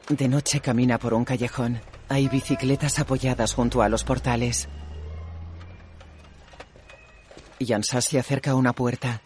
De 0.09 0.27
noche 0.27 0.59
camina 0.59 0.99
por 0.99 1.15
un 1.15 1.25
callejón. 1.25 1.81
Hay 2.09 2.27
bicicletas 2.27 2.99
apoyadas 2.99 3.53
junto 3.53 3.81
a 3.81 3.89
los 3.89 4.03
portales. 4.03 4.69
Yansa 7.59 8.01
se 8.01 8.19
acerca 8.19 8.51
a 8.51 8.55
una 8.55 8.73
puerta. 8.73 9.21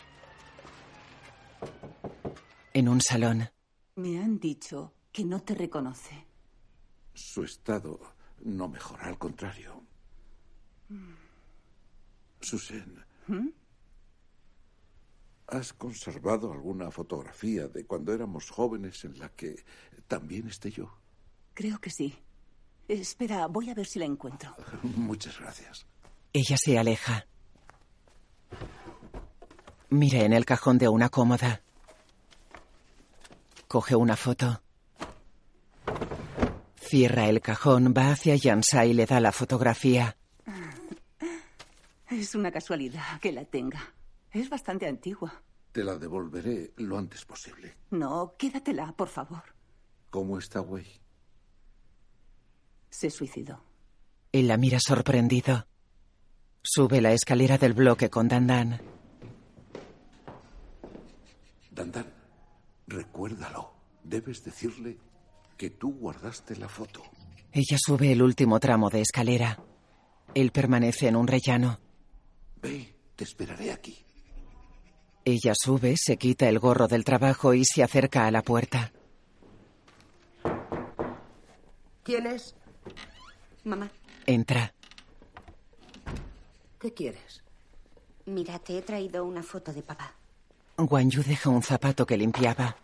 En 2.73 2.87
un 2.87 3.01
salón. 3.01 3.49
Me 3.95 4.19
han 4.19 4.39
dicho 4.39 4.93
que 5.11 5.25
no 5.25 5.41
te 5.41 5.53
reconoce. 5.53 6.25
Su 7.13 7.43
estado 7.43 7.99
no 8.43 8.69
mejora, 8.69 9.07
al 9.07 9.17
contrario. 9.17 9.83
Susan, 12.39 13.05
¿Mm? 13.27 13.49
¿has 15.47 15.73
conservado 15.73 16.53
alguna 16.53 16.89
fotografía 16.89 17.67
de 17.67 17.85
cuando 17.85 18.13
éramos 18.13 18.49
jóvenes 18.49 19.03
en 19.03 19.19
la 19.19 19.29
que 19.29 19.65
también 20.09 20.47
esté 20.49 20.71
yo? 20.71 20.91
Creo 21.53 21.79
que 21.79 21.89
sí. 21.89 22.17
Espera, 22.89 23.45
voy 23.47 23.69
a 23.69 23.73
ver 23.73 23.85
si 23.85 23.99
la 23.99 24.05
encuentro. 24.05 24.53
Muchas 24.83 25.39
gracias. 25.39 25.85
Ella 26.33 26.57
se 26.57 26.77
aleja. 26.77 27.25
Mira 29.89 30.19
en 30.23 30.33
el 30.33 30.45
cajón 30.45 30.77
de 30.77 30.89
una 30.89 31.09
cómoda. 31.09 31.61
Coge 33.67 33.95
una 33.95 34.17
foto. 34.17 34.61
Cierra 36.75 37.29
el 37.29 37.39
cajón, 37.39 37.93
va 37.95 38.11
hacia 38.11 38.35
Yansa 38.35 38.85
y 38.85 38.93
le 38.93 39.05
da 39.05 39.19
la 39.19 39.31
fotografía. 39.31 40.17
Es 42.09 42.33
una 42.33 42.51
casualidad 42.51 43.19
que 43.21 43.31
la 43.31 43.45
tenga. 43.45 43.93
Es 44.31 44.49
bastante 44.49 44.87
antigua. 44.87 45.43
Te 45.71 45.83
la 45.83 45.95
devolveré 45.95 46.73
lo 46.77 46.97
antes 46.97 47.23
posible. 47.25 47.77
No, 47.91 48.33
quédatela, 48.35 48.91
por 48.93 49.07
favor. 49.07 49.43
¿Cómo 50.09 50.39
está 50.39 50.61
Wei? 50.61 50.87
Se 52.89 53.09
suicidó. 53.09 53.63
Él 54.31 54.47
la 54.47 54.57
mira 54.57 54.79
sorprendido. 54.79 55.67
Sube 56.63 57.01
la 57.01 57.13
escalera 57.13 57.57
del 57.57 57.73
bloque 57.73 58.09
con 58.09 58.27
Dandan. 58.27 58.81
Dandan, 61.71 62.13
recuérdalo. 62.87 63.71
Debes 64.03 64.43
decirle 64.43 64.97
que 65.57 65.69
tú 65.69 65.93
guardaste 65.93 66.55
la 66.55 66.67
foto. 66.67 67.03
Ella 67.51 67.77
sube 67.77 68.11
el 68.11 68.21
último 68.21 68.59
tramo 68.59 68.89
de 68.89 69.01
escalera. 69.01 69.59
Él 70.33 70.51
permanece 70.51 71.07
en 71.07 71.15
un 71.15 71.27
rellano. 71.27 71.79
Ve, 72.61 72.95
te 73.15 73.23
esperaré 73.23 73.71
aquí. 73.71 73.97
Ella 75.25 75.53
sube, 75.55 75.95
se 75.97 76.17
quita 76.17 76.49
el 76.49 76.59
gorro 76.59 76.87
del 76.87 77.03
trabajo 77.03 77.53
y 77.53 77.65
se 77.65 77.83
acerca 77.83 78.25
a 78.25 78.31
la 78.31 78.41
puerta. 78.41 78.91
¿Quién 82.09 82.25
es? 82.25 82.55
Mamá, 83.65 83.91
Entra. 84.25 84.73
¿Qué 86.79 86.91
quieres? 86.91 87.43
mira, 88.25 88.57
te 88.57 88.79
he 88.79 88.81
traído 88.81 89.23
una 89.25 89.43
foto 89.43 89.71
de 89.71 89.83
papá. 89.83 90.15
Guan 90.75 91.11
Yu 91.11 91.21
deja 91.21 91.51
un 91.51 91.61
zapato 91.61 92.07
que 92.07 92.17
limpiaba. 92.17 92.75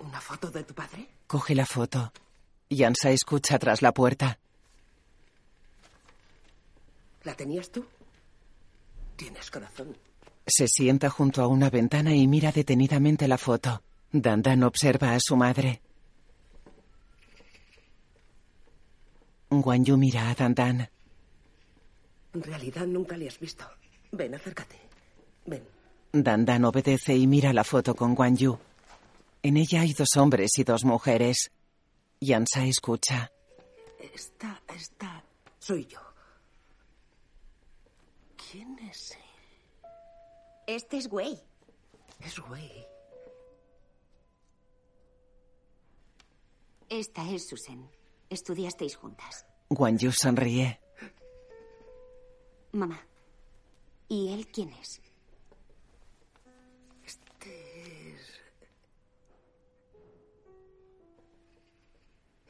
¿Una 0.00 0.20
foto 0.20 0.50
de 0.50 0.64
tu 0.64 0.74
padre? 0.74 1.06
Coge 1.28 1.54
la 1.54 1.64
foto. 1.64 2.12
Yansa 2.68 3.10
escucha 3.12 3.56
tras 3.56 3.82
la 3.82 3.92
puerta. 3.92 4.40
¿La 7.22 7.34
tenías 7.34 7.70
tú? 7.70 7.86
Tienes 9.14 9.48
corazón. 9.48 9.96
Se 10.44 10.66
sienta 10.66 11.08
junto 11.08 11.40
a 11.40 11.46
una 11.46 11.70
ventana 11.70 12.16
y 12.16 12.26
mira 12.26 12.50
detenidamente 12.50 13.28
la 13.28 13.38
foto. 13.38 13.80
Dandan 14.10 14.64
observa 14.64 15.14
a 15.14 15.20
su 15.20 15.36
madre. 15.36 15.82
Guan 19.50 19.84
Yu 19.84 19.96
mira 19.96 20.30
a 20.30 20.34
Dandan. 20.34 20.88
En 22.34 22.42
realidad 22.42 22.86
nunca 22.86 23.16
le 23.16 23.28
has 23.28 23.38
visto. 23.38 23.64
Ven, 24.12 24.34
acércate. 24.34 24.76
Ven. 25.46 25.64
Dandan 26.12 26.64
obedece 26.64 27.16
y 27.16 27.26
mira 27.26 27.52
la 27.52 27.64
foto 27.64 27.94
con 27.94 28.14
Guan 28.14 28.36
Yu. 28.36 28.58
En 29.42 29.56
ella 29.56 29.82
hay 29.82 29.92
dos 29.94 30.16
hombres 30.16 30.58
y 30.58 30.64
dos 30.64 30.84
mujeres. 30.84 31.50
Yansa 32.20 32.64
escucha. 32.66 33.30
Esta, 34.14 34.60
esta. 34.74 35.22
Soy 35.58 35.86
yo. 35.86 36.00
¿Quién 38.50 38.78
es 38.80 39.12
él? 39.12 39.18
Este 40.66 40.98
es 40.98 41.08
Wei. 41.10 41.38
Es 42.20 42.38
Wei. 42.38 42.84
Esta 46.88 47.30
es 47.30 47.48
Susan. 47.48 47.88
Estudiasteis 48.30 48.96
juntas. 48.96 49.46
Guan 49.70 49.98
Yu 49.98 50.12
sonríe. 50.12 50.80
Mamá. 52.72 53.00
¿Y 54.08 54.32
él 54.32 54.46
quién 54.48 54.70
es? 54.74 55.00
Este 57.04 58.12
es. 58.14 58.40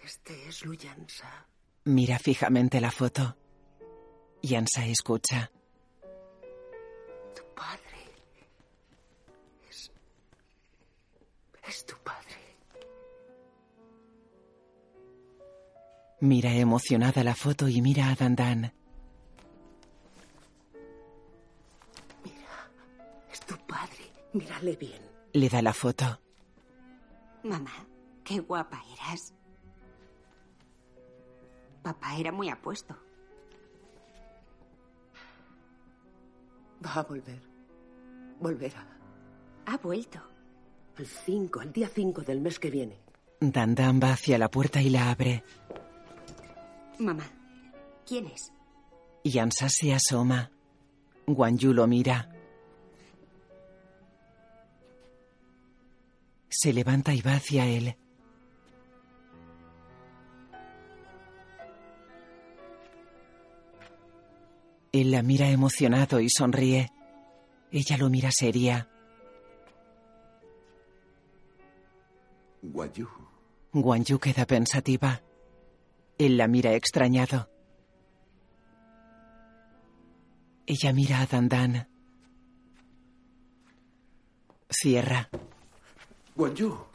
Este 0.03 0.49
es 0.49 0.65
Luyansa. 0.65 1.47
Mira 1.85 2.19
fijamente 2.19 2.81
la 2.81 2.91
foto. 2.91 3.37
Yansa 4.43 4.85
escucha. 4.87 5.51
Tu 7.35 7.43
padre. 7.55 7.99
Es. 9.69 9.91
Es 11.67 11.85
tu 11.87 11.97
padre. 11.99 12.28
Mira 16.21 16.53
emocionada 16.53 17.23
la 17.23 17.35
foto 17.35 17.69
y 17.69 17.81
mira 17.81 18.11
a 18.11 18.15
Dandan. 18.15 18.73
Es 23.33 23.41
tu 23.41 23.57
padre. 23.67 24.13
Mírale 24.33 24.77
bien. 24.77 25.01
Le 25.33 25.49
da 25.49 25.63
la 25.63 25.73
foto. 25.73 26.21
Mamá, 27.45 27.87
qué 28.25 28.41
guapa 28.41 28.83
eras. 28.95 29.33
Papá 31.83 32.17
era 32.17 32.33
muy 32.33 32.49
apuesto. 32.49 32.97
Va 36.85 36.95
a 36.95 37.03
volver. 37.05 37.41
Volverá. 38.41 38.87
Ha 39.67 39.77
vuelto. 39.79 40.21
El 40.97 41.07
5, 41.07 41.63
el 41.63 41.73
día 41.73 41.89
5 41.89 42.23
del 42.23 42.41
mes 42.41 42.59
que 42.59 42.71
viene. 42.71 42.99
Dandan 43.41 44.01
va 44.03 44.13
hacia 44.13 44.37
la 44.37 44.51
puerta 44.51 44.83
y 44.83 44.91
la 44.91 45.11
abre. 45.11 45.45
Mamá, 46.99 47.25
¿quién 48.07 48.27
es? 48.27 48.53
Yansa 49.23 49.69
se 49.69 49.95
asoma. 49.95 50.51
Guan 51.27 51.57
Yu 51.59 51.73
lo 51.73 51.87
mira. 51.87 52.29
Se 56.49 56.73
levanta 56.73 57.15
y 57.15 57.21
va 57.21 57.35
hacia 57.35 57.67
él. 57.67 57.97
Él 64.91 65.11
la 65.11 65.23
mira 65.23 65.51
emocionado 65.51 66.19
y 66.19 66.29
sonríe. 66.31 66.91
Ella 67.71 67.97
lo 67.99 68.09
mira 68.09 68.33
seria. 68.33 68.89
Guan 72.63 74.05
Yu 74.05 74.19
queda 74.19 74.47
pensativa. 74.47 75.23
Él 76.19 76.37
la 76.37 76.49
mira 76.49 76.75
extrañado. 76.75 77.49
Ella 80.67 80.93
mira 80.93 81.21
a 81.21 81.27
Dandan. 81.27 81.89
Cierra. 84.71 85.31
Guanyu. 86.35 86.89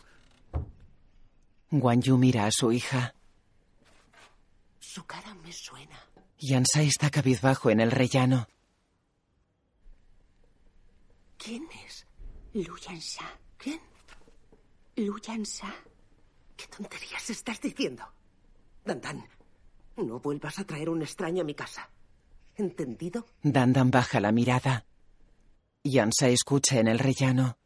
Guan 1.71 2.01
Yu 2.01 2.17
mira 2.17 2.45
a 2.45 2.51
su 2.51 2.71
hija. 2.71 3.15
Su 4.79 5.05
cara 5.05 5.33
me 5.33 5.51
suena. 5.51 5.99
Yansa 6.37 6.83
está 6.83 7.09
cabizbajo 7.09 7.71
en 7.71 7.79
el 7.79 7.89
rellano. 7.89 8.47
¿Quién 11.37 11.67
es? 11.85 12.05
Lu 12.53 12.77
Yansha. 12.77 13.39
¿Quién? 13.57 13.81
Lu 14.97 15.17
Yansha. 15.19 15.73
¿Qué 16.55 16.67
tonterías 16.67 17.27
estás 17.31 17.59
diciendo? 17.59 18.12
Dandan, 18.85 19.25
no 19.97 20.19
vuelvas 20.19 20.59
a 20.59 20.65
traer 20.65 20.89
un 20.89 21.01
extraño 21.01 21.41
a 21.41 21.45
mi 21.45 21.55
casa. 21.55 21.89
¿Entendido? 22.55 23.25
Dandan 23.41 23.89
baja 23.89 24.19
la 24.19 24.31
mirada. 24.31 24.85
Yansa 25.83 26.27
escucha 26.27 26.79
en 26.79 26.87
el 26.87 26.99
rellano. 26.99 27.57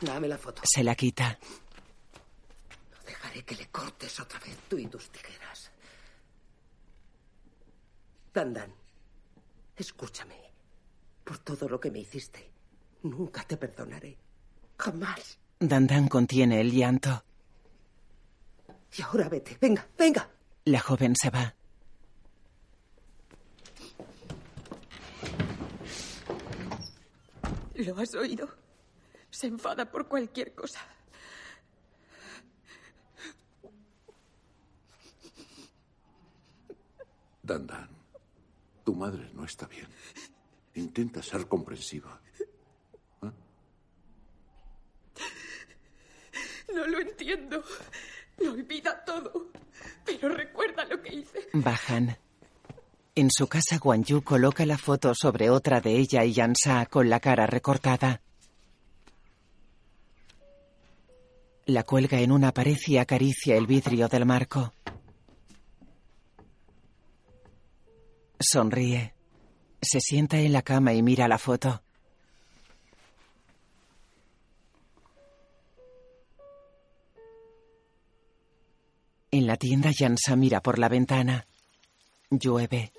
Dame 0.00 0.28
la 0.28 0.38
foto. 0.38 0.62
Se 0.64 0.84
la 0.84 0.94
quita. 0.94 1.38
No 2.90 2.98
dejaré 3.06 3.42
que 3.42 3.54
le 3.54 3.66
cortes 3.68 4.20
otra 4.20 4.38
vez 4.40 4.56
tú 4.68 4.78
y 4.78 4.86
tus 4.86 5.10
tijeras. 5.10 5.72
Dandan, 8.32 8.72
escúchame. 9.76 10.36
Por 11.24 11.38
todo 11.38 11.68
lo 11.68 11.80
que 11.80 11.90
me 11.90 12.00
hiciste, 12.00 12.52
nunca 13.02 13.42
te 13.42 13.56
perdonaré. 13.56 14.16
Jamás. 14.78 15.38
Dandan 15.58 16.08
contiene 16.08 16.60
el 16.60 16.70
llanto. 16.70 17.25
Y 18.96 19.02
ahora 19.02 19.28
vete. 19.28 19.58
Venga, 19.60 19.86
venga. 19.98 20.30
La 20.64 20.80
joven 20.80 21.14
se 21.14 21.30
va. 21.30 21.54
¿Lo 27.74 27.98
has 27.98 28.14
oído? 28.14 28.48
Se 29.30 29.48
enfada 29.48 29.90
por 29.90 30.08
cualquier 30.08 30.54
cosa. 30.54 30.80
Dandan, 37.42 37.88
tu 38.82 38.94
madre 38.94 39.30
no 39.34 39.44
está 39.44 39.66
bien. 39.66 39.86
Intenta 40.74 41.22
ser 41.22 41.46
comprensiva. 41.46 42.20
No 46.74 46.86
lo 46.86 46.98
entiendo. 46.98 47.62
Lo 48.38 48.52
olvida 48.52 49.04
todo. 49.04 49.50
Pero 50.04 50.28
recuerda 50.28 50.84
lo 50.84 51.00
que 51.02 51.14
hice. 51.14 51.48
Bajan. 51.52 52.16
En 53.14 53.30
su 53.30 53.46
casa, 53.46 53.78
Guan 53.78 54.04
Yu 54.04 54.22
coloca 54.22 54.66
la 54.66 54.76
foto 54.76 55.14
sobre 55.14 55.48
otra 55.48 55.80
de 55.80 55.96
ella 55.96 56.24
y 56.24 56.34
Yansa 56.34 56.84
con 56.86 57.08
la 57.08 57.18
cara 57.18 57.46
recortada. 57.46 58.20
La 61.64 61.82
cuelga 61.82 62.20
en 62.20 62.30
una 62.30 62.52
pared 62.52 62.76
y 62.86 62.98
acaricia 62.98 63.56
el 63.56 63.66
vidrio 63.66 64.08
del 64.08 64.26
marco. 64.26 64.72
Sonríe. 68.38 69.14
Se 69.80 70.00
sienta 70.00 70.38
en 70.38 70.52
la 70.52 70.62
cama 70.62 70.92
y 70.92 71.02
mira 71.02 71.26
la 71.26 71.38
foto. 71.38 71.82
En 79.36 79.46
la 79.46 79.58
tienda, 79.58 79.90
Yansa 79.90 80.34
mira 80.34 80.62
por 80.62 80.78
la 80.78 80.88
ventana. 80.88 81.46
Llueve. 82.30 82.90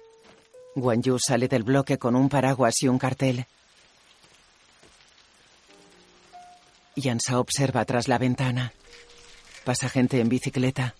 Guan 0.75 1.01
Yu 1.01 1.17
sale 1.17 1.47
del 1.47 1.63
bloque 1.63 1.97
con 1.97 2.15
un 2.15 2.29
paraguas 2.29 2.83
y 2.83 2.87
un 2.87 2.99
cartel. 2.99 3.47
Yansa 6.95 7.39
observa 7.39 7.83
tras 7.85 8.07
la 8.07 8.19
ventana. 8.19 8.71
Pasa 9.65 9.89
gente 9.89 10.19
en 10.19 10.29
bicicleta. 10.29 10.93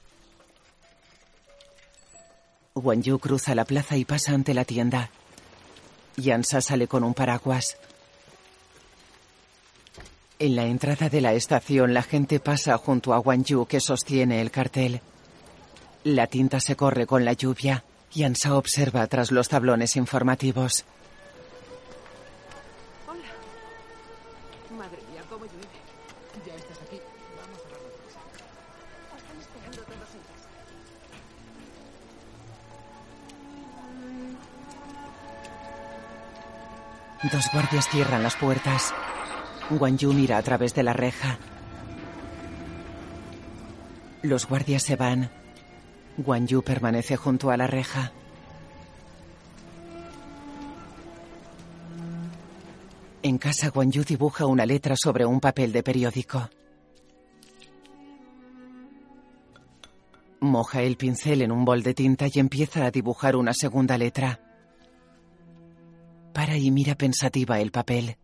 Guan 2.73 3.03
Yu 3.03 3.19
cruza 3.19 3.53
la 3.53 3.65
plaza 3.65 3.95
y 3.95 4.05
pasa 4.05 4.31
ante 4.31 4.55
la 4.55 4.65
tienda. 4.65 5.11
Yansa 6.15 6.61
sale 6.61 6.87
con 6.87 7.03
un 7.03 7.13
paraguas. 7.13 7.77
En 10.39 10.55
la 10.55 10.65
entrada 10.65 11.09
de 11.09 11.21
la 11.21 11.33
estación, 11.33 11.93
la 11.93 12.01
gente 12.01 12.39
pasa 12.39 12.75
junto 12.79 13.13
a 13.13 13.19
Guan 13.19 13.43
Yu 13.43 13.67
que 13.67 13.79
sostiene 13.79 14.41
el 14.41 14.49
cartel. 14.49 14.99
La 16.07 16.25
tinta 16.27 16.61
se 16.61 16.77
corre 16.77 17.05
con 17.05 17.25
la 17.25 17.33
lluvia. 17.33 17.83
Yansa 18.13 18.55
observa 18.55 19.05
tras 19.07 19.29
los 19.29 19.49
tablones 19.49 19.97
informativos. 19.97 20.85
Hola. 23.05 23.27
Madre 24.77 24.99
mía, 25.11 25.21
cómo 25.29 25.43
llueve. 25.43 25.67
Ya 26.45 26.55
estás 26.55 26.77
aquí. 26.81 27.01
Vamos 27.35 27.59
a 27.59 27.67
darnos 27.67 27.91
prisa. 27.99 28.21
Están 29.17 29.37
esperando 29.37 29.81
todos 29.83 30.07
casa. 37.19 37.35
Dos 37.35 37.51
guardias 37.51 37.89
cierran 37.89 38.23
las 38.23 38.37
puertas. 38.37 38.93
Guan 39.71 39.97
Yu 39.97 40.13
mira 40.13 40.37
a 40.37 40.41
través 40.41 40.73
de 40.73 40.83
la 40.83 40.93
reja. 40.93 41.37
Los 44.21 44.47
guardias 44.47 44.83
se 44.83 44.95
van. 44.95 45.46
Guan 46.17 46.47
Yu 46.47 46.63
permanece 46.63 47.15
junto 47.15 47.51
a 47.51 47.57
la 47.57 47.67
reja. 47.67 48.11
En 53.21 53.37
casa, 53.37 53.69
Guan 53.69 53.91
Yu 53.91 54.03
dibuja 54.03 54.45
una 54.45 54.65
letra 54.65 54.95
sobre 54.95 55.25
un 55.25 55.39
papel 55.39 55.71
de 55.71 55.83
periódico. 55.83 56.49
Moja 60.39 60.81
el 60.81 60.97
pincel 60.97 61.41
en 61.41 61.51
un 61.51 61.65
bol 61.65 61.83
de 61.83 61.93
tinta 61.93 62.25
y 62.31 62.39
empieza 62.39 62.85
a 62.85 62.91
dibujar 62.91 63.35
una 63.35 63.53
segunda 63.53 63.97
letra. 63.97 64.39
Para 66.33 66.57
y 66.57 66.71
mira 66.71 66.95
pensativa 66.95 67.59
el 67.59 67.71
papel. 67.71 68.17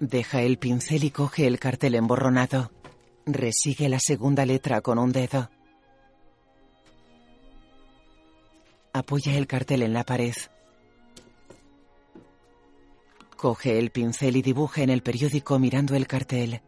Deja 0.00 0.40
el 0.40 0.56
pincel 0.56 1.04
y 1.04 1.10
coge 1.10 1.46
el 1.46 1.58
cartel 1.58 1.94
emborronado. 1.94 2.70
Resigue 3.26 3.86
la 3.90 4.00
segunda 4.00 4.46
letra 4.46 4.80
con 4.80 4.98
un 4.98 5.12
dedo. 5.12 5.50
Apoya 8.94 9.36
el 9.36 9.46
cartel 9.46 9.82
en 9.82 9.92
la 9.92 10.04
pared. 10.04 10.34
Coge 13.36 13.78
el 13.78 13.90
pincel 13.90 14.36
y 14.36 14.42
dibuja 14.42 14.80
en 14.80 14.88
el 14.88 15.02
periódico 15.02 15.58
mirando 15.58 15.94
el 15.94 16.06
cartel. 16.06 16.62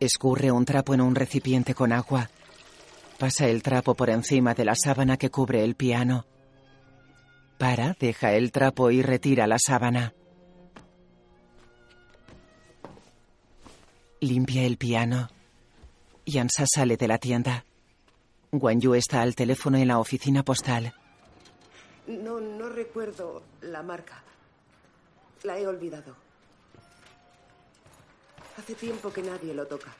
Escurre 0.00 0.50
un 0.50 0.64
trapo 0.64 0.92
en 0.92 1.02
un 1.02 1.14
recipiente 1.14 1.72
con 1.72 1.92
agua. 1.92 2.28
Pasa 3.16 3.46
el 3.46 3.62
trapo 3.62 3.94
por 3.94 4.10
encima 4.10 4.54
de 4.54 4.64
la 4.64 4.74
sábana 4.74 5.16
que 5.16 5.30
cubre 5.30 5.62
el 5.62 5.76
piano. 5.76 6.26
Para, 7.60 7.94
deja 8.00 8.32
el 8.32 8.52
trapo 8.52 8.90
y 8.90 9.02
retira 9.02 9.46
la 9.46 9.58
sábana. 9.58 10.14
Limpia 14.22 14.62
el 14.62 14.78
piano. 14.78 15.28
Yansa 16.24 16.64
sale 16.66 16.96
de 16.96 17.06
la 17.06 17.18
tienda. 17.18 17.66
Guan 18.50 18.80
Yu 18.80 18.94
está 18.94 19.20
al 19.20 19.34
teléfono 19.34 19.76
en 19.76 19.88
la 19.88 19.98
oficina 19.98 20.42
postal. 20.42 20.94
No, 22.06 22.40
no 22.40 22.70
recuerdo 22.70 23.42
la 23.60 23.82
marca. 23.82 24.22
La 25.42 25.58
he 25.58 25.66
olvidado. 25.66 26.16
Hace 28.56 28.74
tiempo 28.74 29.12
que 29.12 29.22
nadie 29.22 29.52
lo 29.52 29.66
toca. 29.66 29.94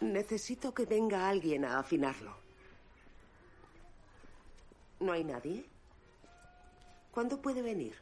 Necesito 0.00 0.74
que 0.74 0.86
venga 0.86 1.28
alguien 1.28 1.64
a 1.64 1.78
afinarlo. 1.78 2.36
¿No 4.98 5.12
hay 5.12 5.22
nadie? 5.22 5.75
¿Cuándo 7.16 7.40
puede 7.40 7.62
venir? 7.62 7.94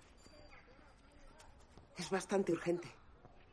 Es 1.97 2.11
bastante 2.11 2.51
urgente. 2.51 2.89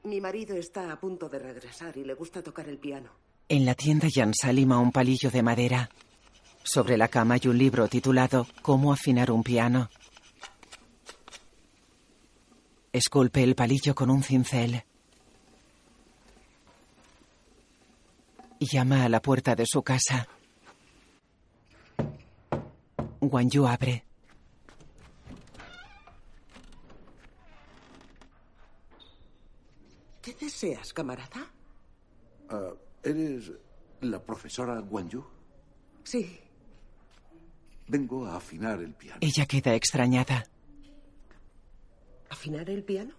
Mi 0.05 0.19
marido 0.19 0.55
está 0.55 0.91
a 0.91 0.99
punto 0.99 1.29
de 1.29 1.37
regresar 1.37 1.95
y 1.97 2.03
le 2.03 2.15
gusta 2.15 2.41
tocar 2.41 2.67
el 2.67 2.79
piano. 2.79 3.11
En 3.47 3.67
la 3.67 3.75
tienda, 3.75 4.07
Yansa 4.11 4.51
lima 4.51 4.79
un 4.79 4.91
palillo 4.91 5.29
de 5.29 5.43
madera. 5.43 5.91
Sobre 6.63 6.97
la 6.97 7.09
cama 7.09 7.35
hay 7.35 7.47
un 7.47 7.59
libro 7.59 7.87
titulado 7.87 8.47
Cómo 8.63 8.91
afinar 8.91 9.29
un 9.29 9.43
piano. 9.43 9.91
Esculpe 12.91 13.43
el 13.43 13.53
palillo 13.53 13.93
con 13.93 14.09
un 14.09 14.23
cincel. 14.23 14.83
Llama 18.59 19.05
a 19.05 19.09
la 19.09 19.21
puerta 19.21 19.55
de 19.55 19.67
su 19.67 19.83
casa. 19.83 20.27
Guan 23.19 23.47
Yu 23.51 23.67
abre. 23.67 24.10
¿Qué 30.21 30.33
deseas, 30.39 30.93
camarada? 30.93 31.51
Ah, 32.49 32.73
¿Eres 33.03 33.51
¿La 34.01 34.19
profesora 34.23 34.79
Guanyu? 34.79 35.23
Sí. 36.03 36.39
Vengo 37.87 38.25
a 38.25 38.37
afinar 38.37 38.81
el 38.81 38.93
piano. 38.93 39.19
Ella 39.21 39.45
queda 39.45 39.75
extrañada. 39.75 40.43
¿Afinar 42.29 42.69
el 42.69 42.83
piano? 42.83 43.13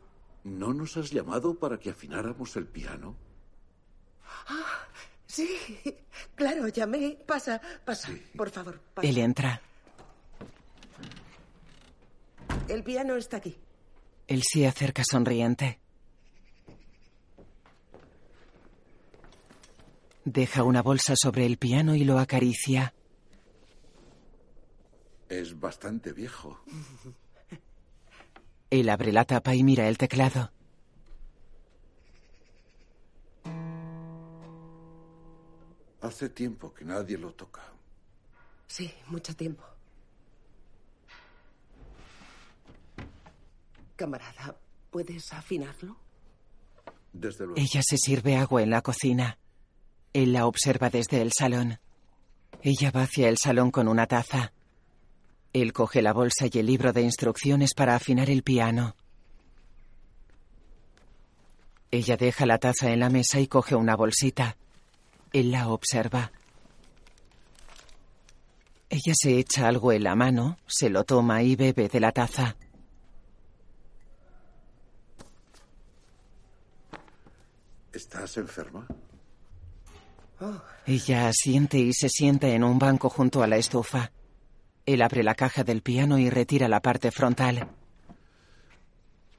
¿No 0.44 0.72
nos 0.72 0.96
has 0.96 1.10
llamado 1.10 1.54
para 1.54 1.78
que 1.78 1.90
afináramos 1.90 2.56
el 2.56 2.66
piano? 2.66 3.16
Ah, 4.48 4.86
sí. 5.26 5.48
Claro, 6.34 6.66
llamé. 6.68 7.18
Pasa, 7.26 7.60
pasa. 7.84 8.08
Por 8.36 8.50
favor, 8.50 8.80
pasa. 8.94 9.06
Él 9.06 9.18
entra. 9.18 9.60
El 12.68 12.82
piano 12.82 13.16
está 13.16 13.36
aquí. 13.36 13.56
Él 14.26 14.42
se 14.42 14.66
acerca 14.66 15.04
sonriente. 15.04 15.81
Deja 20.24 20.62
una 20.62 20.82
bolsa 20.82 21.14
sobre 21.16 21.46
el 21.46 21.58
piano 21.58 21.94
y 21.96 22.04
lo 22.04 22.18
acaricia. 22.18 22.94
Es 25.28 25.58
bastante 25.58 26.12
viejo. 26.12 26.60
Él 28.70 28.88
abre 28.88 29.12
la 29.12 29.24
tapa 29.24 29.54
y 29.54 29.64
mira 29.64 29.88
el 29.88 29.98
teclado. 29.98 30.52
Hace 36.00 36.28
tiempo 36.28 36.72
que 36.72 36.84
nadie 36.84 37.16
lo 37.18 37.32
toca. 37.32 37.62
Sí, 38.66 38.92
mucho 39.08 39.34
tiempo. 39.36 39.62
Camarada, 43.96 44.56
¿puedes 44.90 45.32
afinarlo? 45.32 45.96
Desde 47.12 47.44
luego. 47.46 47.60
Ella 47.60 47.82
se 47.84 47.98
sirve 47.98 48.36
agua 48.36 48.62
en 48.62 48.70
la 48.70 48.82
cocina. 48.82 49.38
Él 50.12 50.32
la 50.32 50.46
observa 50.46 50.90
desde 50.90 51.22
el 51.22 51.32
salón. 51.36 51.78
Ella 52.62 52.90
va 52.90 53.02
hacia 53.02 53.28
el 53.28 53.38
salón 53.38 53.70
con 53.70 53.88
una 53.88 54.06
taza. 54.06 54.52
Él 55.52 55.72
coge 55.72 56.02
la 56.02 56.12
bolsa 56.12 56.46
y 56.50 56.58
el 56.58 56.66
libro 56.66 56.92
de 56.92 57.02
instrucciones 57.02 57.74
para 57.74 57.94
afinar 57.94 58.30
el 58.30 58.42
piano. 58.42 58.94
Ella 61.90 62.16
deja 62.16 62.46
la 62.46 62.58
taza 62.58 62.90
en 62.90 63.00
la 63.00 63.10
mesa 63.10 63.40
y 63.40 63.46
coge 63.46 63.74
una 63.74 63.96
bolsita. 63.96 64.56
Él 65.32 65.50
la 65.50 65.68
observa. 65.68 66.32
Ella 68.88 69.14
se 69.14 69.38
echa 69.38 69.68
algo 69.68 69.92
en 69.92 70.04
la 70.04 70.14
mano, 70.14 70.58
se 70.66 70.90
lo 70.90 71.04
toma 71.04 71.42
y 71.42 71.56
bebe 71.56 71.88
de 71.88 72.00
la 72.00 72.12
taza. 72.12 72.56
¿Estás 77.92 78.36
enferma? 78.36 78.86
Ella 80.86 81.28
asiente 81.28 81.78
y 81.78 81.92
se 81.92 82.08
sienta 82.08 82.48
en 82.48 82.64
un 82.64 82.78
banco 82.78 83.08
junto 83.08 83.42
a 83.42 83.46
la 83.46 83.56
estufa. 83.56 84.10
Él 84.84 85.02
abre 85.02 85.22
la 85.22 85.34
caja 85.34 85.62
del 85.62 85.82
piano 85.82 86.18
y 86.18 86.28
retira 86.28 86.68
la 86.68 86.80
parte 86.80 87.10
frontal. 87.10 87.68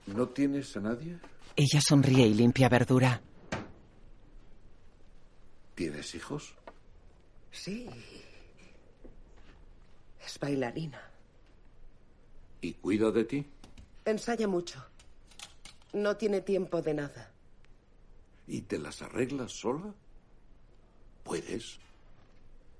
¿No 0.07 0.27
tienes 0.29 0.75
a 0.77 0.81
nadie? 0.81 1.19
Ella 1.55 1.81
sonríe 1.81 2.27
y 2.27 2.33
limpia 2.33 2.69
verdura. 2.69 3.21
¿Tienes 5.75 6.15
hijos? 6.15 6.53
Sí. 7.51 7.89
Es 10.25 10.39
bailarina. 10.39 11.01
¿Y 12.61 12.73
cuida 12.73 13.11
de 13.11 13.25
ti? 13.25 13.45
Ensaya 14.05 14.47
mucho. 14.47 14.83
No 15.93 16.15
tiene 16.17 16.41
tiempo 16.41 16.81
de 16.81 16.93
nada. 16.93 17.31
¿Y 18.47 18.61
te 18.61 18.79
las 18.79 19.01
arreglas 19.01 19.51
sola? 19.51 19.93
¿Puedes? 21.24 21.80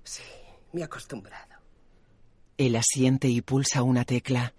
Sí, 0.04 0.22
me 0.72 0.82
he 0.82 0.84
acostumbrado. 0.84 1.54
Él 2.56 2.76
asiente 2.76 3.28
y 3.28 3.40
pulsa 3.40 3.82
una 3.82 4.04
tecla. 4.04 4.54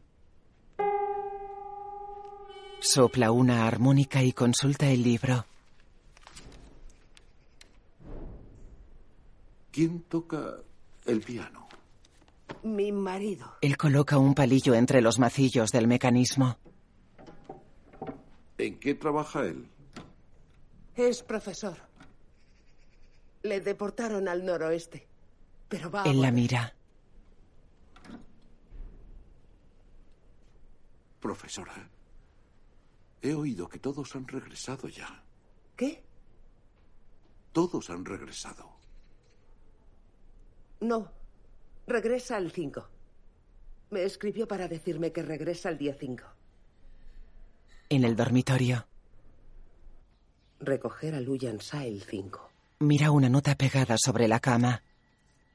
Sopla 2.80 3.32
una 3.32 3.68
armónica 3.68 4.22
y 4.22 4.34
consulta 4.34 4.90
el 4.90 5.04
libro. 5.04 5.46
¿Quién 9.72 10.02
toca 10.04 10.58
el 11.06 11.22
piano? 11.22 11.68
Mi 12.64 12.92
marido. 12.92 13.58
Él 13.62 13.78
coloca 13.78 14.18
un 14.18 14.34
palillo 14.34 14.74
entre 14.74 15.02
los 15.02 15.20
macillos 15.20 15.72
del 15.72 15.88
mecanismo. 15.88 16.58
¿En 18.58 18.80
qué 18.80 18.94
trabaja 18.94 19.42
él? 19.46 19.68
Es 20.96 21.24
profesor. 21.24 21.78
Le 23.46 23.62
deportaron 23.62 24.28
al 24.28 24.44
noroeste. 24.44 25.08
Pero 25.70 25.92
va 25.92 26.02
a 26.02 26.06
Él 26.10 26.20
la 26.20 26.32
mira. 26.32 26.76
Profesora, 31.20 31.88
he 33.22 33.36
oído 33.36 33.70
que 33.70 33.78
todos 33.78 34.16
han 34.16 34.28
regresado 34.28 34.88
ya. 34.88 35.24
¿Qué? 35.76 36.04
Todos 37.52 37.92
han 37.92 38.04
regresado. 38.04 38.68
No. 40.80 41.12
Regresa 41.86 42.38
al 42.38 42.52
5. 42.52 42.90
Me 43.92 44.06
escribió 44.06 44.48
para 44.48 44.68
decirme 44.68 45.12
que 45.12 45.22
regresa 45.22 45.70
el 45.70 45.78
día 45.78 45.94
5. 45.94 46.24
En 47.90 48.06
el 48.06 48.16
dormitorio. 48.16 48.88
Recoger 50.60 51.14
a 51.14 51.20
Luyan 51.22 51.62
Sa 51.62 51.86
el 51.86 52.02
5. 52.02 52.55
Mira 52.80 53.12
una 53.12 53.30
nota 53.30 53.56
pegada 53.56 53.96
sobre 53.98 54.28
la 54.28 54.42
cama. 54.42 54.84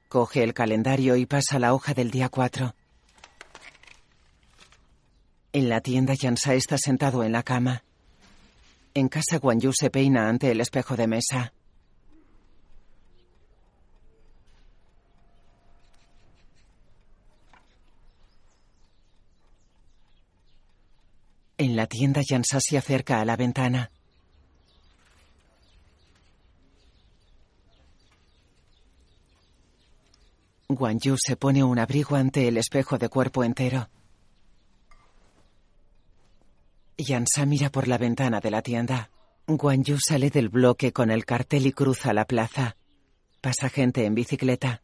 Coge 0.09 0.43
el 0.43 0.55
calendario 0.55 1.17
y 1.17 1.27
pasa 1.27 1.59
la 1.59 1.75
hoja 1.75 1.93
del 1.93 2.11
día 2.11 2.31
4. 2.31 2.75
En 5.53 5.69
la 5.69 5.83
tienda, 5.83 6.15
Yansa 6.15 6.55
está 6.55 6.79
sentado 6.79 7.23
en 7.23 7.33
la 7.33 7.43
cama. 7.43 7.85
En 8.95 9.11
casa, 9.11 9.37
Guanyu 9.37 9.71
se 9.75 9.91
peina 9.91 10.31
ante 10.31 10.51
el 10.51 10.63
espejo 10.63 10.97
de 10.97 11.07
mesa. 11.09 11.53
En 21.59 21.77
la 21.77 21.87
tienda, 21.87 22.23
Yansa 22.27 22.61
se 22.61 22.79
acerca 22.79 23.21
a 23.21 23.27
la 23.27 23.37
ventana. 23.37 23.91
Guan 30.73 31.01
Yu 31.01 31.17
se 31.19 31.35
pone 31.35 31.65
un 31.65 31.81
abrigo 31.81 32.15
ante 32.15 32.47
el 32.47 32.57
espejo 32.57 32.97
de 32.97 33.09
cuerpo 33.09 33.43
entero. 33.43 33.89
Yansa 36.97 37.45
mira 37.45 37.71
por 37.71 37.89
la 37.89 37.99
ventana 37.99 38.39
de 38.39 38.53
la 38.53 38.63
tienda. 38.63 39.11
Guan 39.49 39.83
Yu 39.83 39.99
sale 39.99 40.31
del 40.31 40.49
bloque 40.49 40.93
con 40.93 41.11
el 41.11 41.25
cartel 41.25 41.67
y 41.67 41.73
cruza 41.73 42.13
la 42.13 42.25
plaza. 42.25 42.77
Pasa 43.41 43.69
gente 43.69 44.05
en 44.05 44.15
bicicleta. 44.15 44.81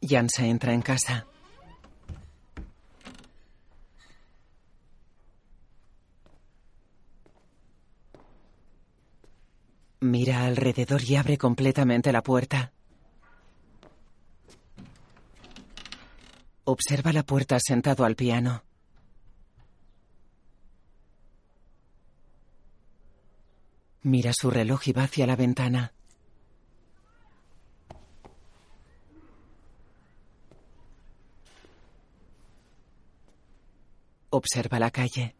Yansa 0.00 0.46
entra 0.46 0.72
en 0.72 0.82
casa. 0.82 1.26
Mira 10.04 10.44
alrededor 10.44 11.02
y 11.02 11.16
abre 11.16 11.38
completamente 11.38 12.12
la 12.12 12.22
puerta. 12.22 12.74
Observa 16.64 17.10
la 17.10 17.22
puerta 17.22 17.58
sentado 17.58 18.04
al 18.04 18.14
piano. 18.14 18.62
Mira 24.02 24.32
su 24.34 24.50
reloj 24.50 24.88
y 24.88 24.92
va 24.92 25.04
hacia 25.04 25.26
la 25.26 25.36
ventana. 25.36 25.94
Observa 34.28 34.78
la 34.78 34.90
calle. 34.90 35.34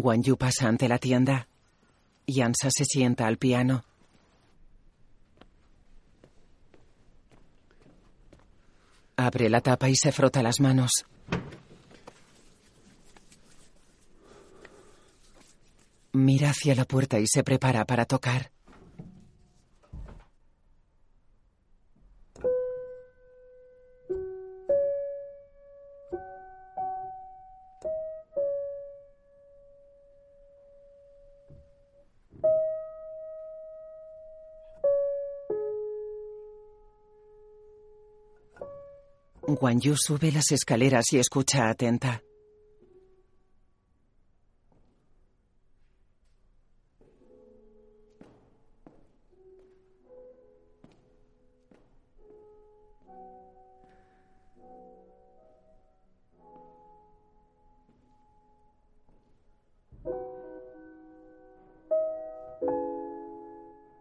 Guan 0.00 0.22
Yu 0.22 0.36
pasa 0.36 0.68
ante 0.68 0.88
la 0.88 0.98
tienda. 0.98 1.48
Yansa 2.26 2.70
se 2.70 2.84
sienta 2.84 3.26
al 3.26 3.36
piano. 3.36 3.84
Abre 9.16 9.48
la 9.48 9.60
tapa 9.60 9.88
y 9.88 9.96
se 9.96 10.12
frota 10.12 10.42
las 10.42 10.60
manos. 10.60 11.06
Mira 16.12 16.50
hacia 16.50 16.74
la 16.74 16.84
puerta 16.84 17.18
y 17.18 17.26
se 17.26 17.44
prepara 17.44 17.84
para 17.84 18.04
tocar. 18.04 18.55
Guan 39.58 39.80
Yu 39.80 39.96
sube 39.96 40.30
las 40.32 40.52
escaleras 40.52 41.14
y 41.14 41.18
escucha 41.18 41.70
atenta. 41.70 42.22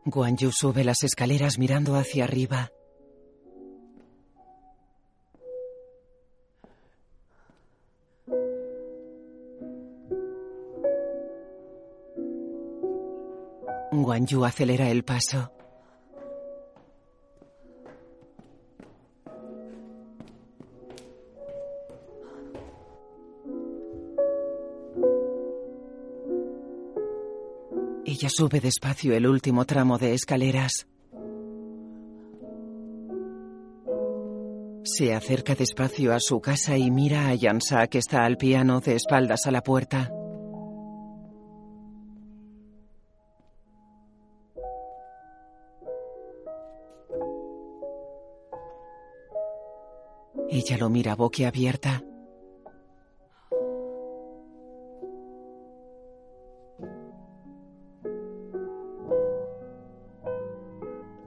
Guan 0.04 0.36
Yu 0.36 0.52
sube 0.52 0.84
las 0.84 1.04
escaleras 1.04 1.58
mirando 1.58 1.96
hacia 1.96 2.26
arriba. 2.26 2.72
Guan 14.04 14.26
Yu 14.26 14.46
acelera 14.46 14.90
el 14.90 15.04
paso. 15.04 15.52
Ella 28.06 28.30
sube 28.30 28.62
despacio 28.62 29.14
el 29.14 29.28
último 29.28 29.66
tramo 29.66 29.98
de 29.98 30.14
escaleras. 30.14 30.88
Se 34.86 35.14
acerca 35.14 35.56
despacio 35.56 36.14
a 36.14 36.22
su 36.22 36.40
casa 36.40 36.78
y 36.78 36.92
mira 36.92 37.28
a 37.28 37.36
Yansa 37.36 37.88
que 37.88 37.98
está 37.98 38.24
al 38.24 38.38
piano 38.38 38.80
de 38.80 38.96
espaldas 38.96 39.48
a 39.48 39.52
la 39.52 39.62
puerta. 39.62 40.15
Lo 50.78 50.90
mira 50.90 51.16
boquiabierta. 51.16 52.04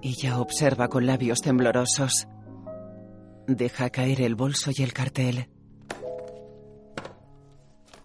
Ella 0.03 0.41
observa 0.41 0.89
con 0.89 1.07
labios 1.07 1.41
temblorosos. 1.41 2.29
Deja 3.47 3.89
caer 3.91 4.21
el 4.21 4.35
bolso 4.35 4.71
y 4.75 4.83
el 4.83 4.93
cartel. 4.93 5.49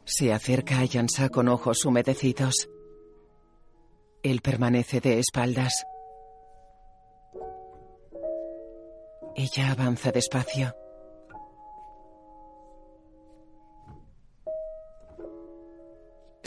Se 0.05 0.31
acerca 0.31 0.79
a 0.79 0.85
Yansa 0.85 1.29
con 1.29 1.49
ojos 1.49 1.83
humedecidos. 1.85 2.69
Él 4.21 4.41
permanece 4.41 5.01
de 5.01 5.19
espaldas. 5.19 5.85
Ella 9.35 9.71
avanza 9.71 10.11
despacio. 10.11 10.82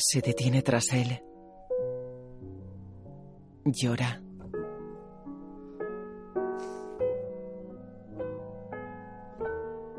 Se 0.08 0.20
detiene 0.20 0.62
tras 0.62 0.92
él. 0.92 1.20
Llora. 3.64 4.22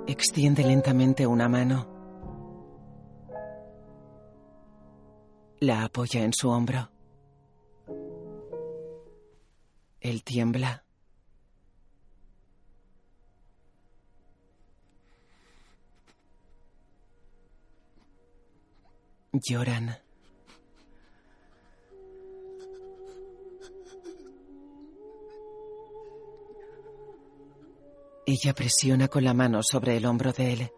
Extiende 0.07 0.63
lentamente 0.63 1.27
una 1.27 1.49
mano. 1.49 1.89
La 5.59 5.83
apoya 5.83 6.23
en 6.23 6.31
su 6.31 6.51
hombro. 6.51 6.89
Él 9.99 10.23
tiembla. 10.23 10.86
Lloran. 19.39 19.95
Ella 28.25 28.53
presiona 28.53 29.07
con 29.07 29.23
la 29.23 29.33
mano 29.33 29.63
sobre 29.63 29.97
el 29.97 30.05
hombro 30.05 30.33
de 30.33 30.53
él. 30.53 30.71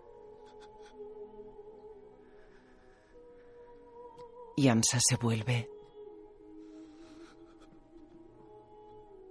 Yansa 4.55 4.99
se 4.99 5.15
vuelve. 5.15 5.69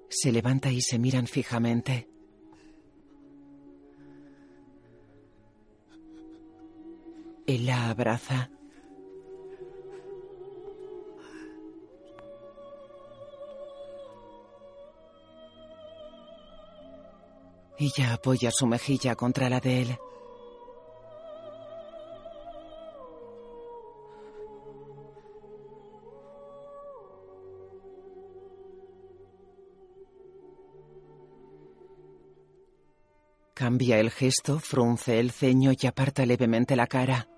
Se 0.08 0.32
levanta 0.32 0.70
y 0.70 0.80
se 0.80 0.98
miran 0.98 1.26
fijamente. 1.26 2.08
Él 7.46 7.66
la 7.66 7.90
abraza. 7.90 8.50
Ella 17.80 18.14
apoya 18.14 18.50
su 18.50 18.66
mejilla 18.66 19.14
contra 19.14 19.48
la 19.48 19.60
de 19.60 19.82
él. 19.82 19.98
Cambia 33.54 34.00
el 34.00 34.10
gesto, 34.10 34.58
frunce 34.58 35.20
el 35.20 35.30
ceño 35.30 35.72
y 35.76 35.86
aparta 35.86 36.26
levemente 36.26 36.74
la 36.74 36.88
cara. 36.88 37.28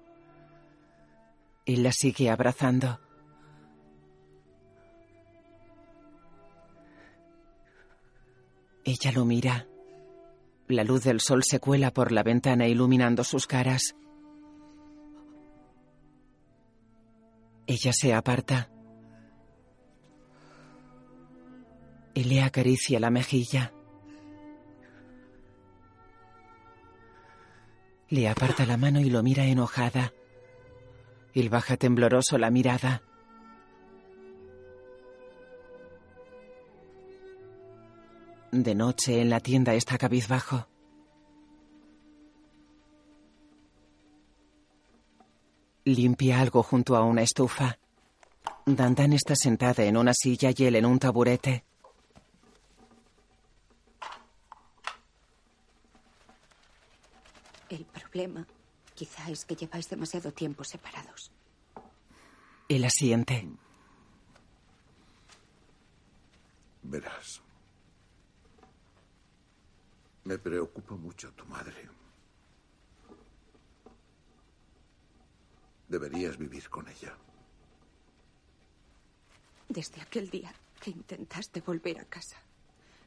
Él 1.67 1.83
la 1.83 1.93
sigue 1.93 2.31
abrazando. 2.31 2.99
Ella 8.85 9.13
lo 9.13 9.25
mira. 9.25 9.70
La 10.71 10.85
luz 10.85 11.03
del 11.03 11.21
sol 11.21 11.43
se 11.43 11.59
cuela 11.59 11.91
por 11.91 12.13
la 12.13 12.23
ventana 12.23 12.69
iluminando 12.69 13.25
sus 13.25 13.49
caras. 13.49 13.97
Ella 17.67 17.93
se 17.93 18.15
aparta. 18.15 18.71
Él 22.15 22.29
le 22.29 22.43
acaricia 22.43 23.01
la 23.01 23.11
mejilla. 23.11 23.73
Le 28.09 28.29
aparta 28.29 28.65
la 28.65 28.77
mano 28.77 29.01
y 29.01 29.11
lo 29.11 29.25
mira 29.25 29.47
enojada. 29.47 30.13
Él 31.35 31.49
baja 31.49 31.77
tembloroso 31.79 32.39
la 32.39 32.53
mirada. 32.53 33.03
De 38.53 38.75
noche 38.75 39.21
en 39.21 39.31
la 39.31 39.39
tienda 39.39 39.75
está 39.75 39.97
cabizbajo. 39.97 40.67
Limpia 45.85 46.41
algo 46.41 46.63
junto 46.65 46.97
a 46.97 47.05
una 47.05 47.23
estufa. 47.23 47.79
Dandan 48.67 49.13
está 49.13 49.37
sentada 49.37 49.85
en 49.85 49.97
una 49.97 50.13
silla 50.15 50.51
y 50.57 50.65
él 50.65 50.77
en 50.77 50.85
un 50.85 50.99
taburete. 50.99 51.65
El 57.69 57.85
problema 57.85 58.45
quizá 58.95 59.31
es 59.31 59.45
que 59.45 59.55
lleváis 59.55 59.89
demasiado 59.89 60.33
tiempo 60.33 60.65
separados. 60.65 61.31
Él 62.69 62.85
asiente. 62.85 63.49
Verás. 66.83 67.41
Me 70.25 70.39
preocupa 70.39 70.95
mucho 70.95 71.33
tu 71.33 71.45
madre. 71.47 71.89
Deberías 75.89 76.37
vivir 76.37 76.69
con 76.69 76.87
ella. 76.89 77.17
Desde 79.69 80.01
aquel 80.01 80.31
día 80.31 80.53
que 80.81 80.91
intentaste 80.91 81.61
volver 81.61 82.01
a 82.01 82.05
casa, 82.05 82.37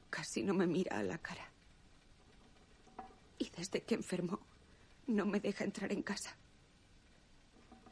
casi 0.09 0.43
no 0.43 0.53
me 0.53 0.67
mira 0.67 0.97
a 0.97 1.03
la 1.03 1.17
cara. 1.17 1.49
Y 3.37 3.49
desde 3.49 3.83
que 3.83 3.95
enfermó, 3.95 4.39
no 5.07 5.25
me 5.25 5.39
deja 5.39 5.63
entrar 5.63 5.91
en 5.91 6.03
casa. 6.03 6.35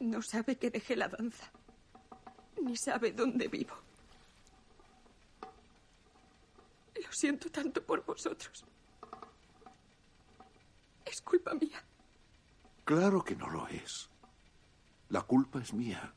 No 0.00 0.20
sabe 0.20 0.56
que 0.56 0.70
dejé 0.70 0.96
la 0.96 1.08
danza, 1.08 1.50
ni 2.60 2.76
sabe 2.76 3.12
dónde 3.12 3.48
vivo. 3.48 3.76
Lo 7.02 7.12
siento 7.12 7.50
tanto 7.50 7.84
por 7.84 8.04
vosotros. 8.04 8.64
Es 11.12 11.20
culpa 11.20 11.52
mía. 11.52 11.84
Claro 12.86 13.22
que 13.22 13.36
no 13.36 13.50
lo 13.50 13.68
es. 13.68 14.08
La 15.10 15.20
culpa 15.20 15.60
es 15.60 15.74
mía. 15.74 16.10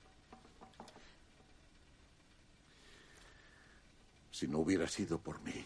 Si 4.32 4.48
no 4.48 4.60
hubiera 4.60 4.88
sido 4.88 5.20
por 5.20 5.42
mí, 5.42 5.66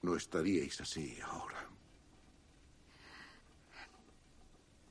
no 0.00 0.16
estaríais 0.16 0.80
así 0.80 1.20
ahora. 1.20 1.68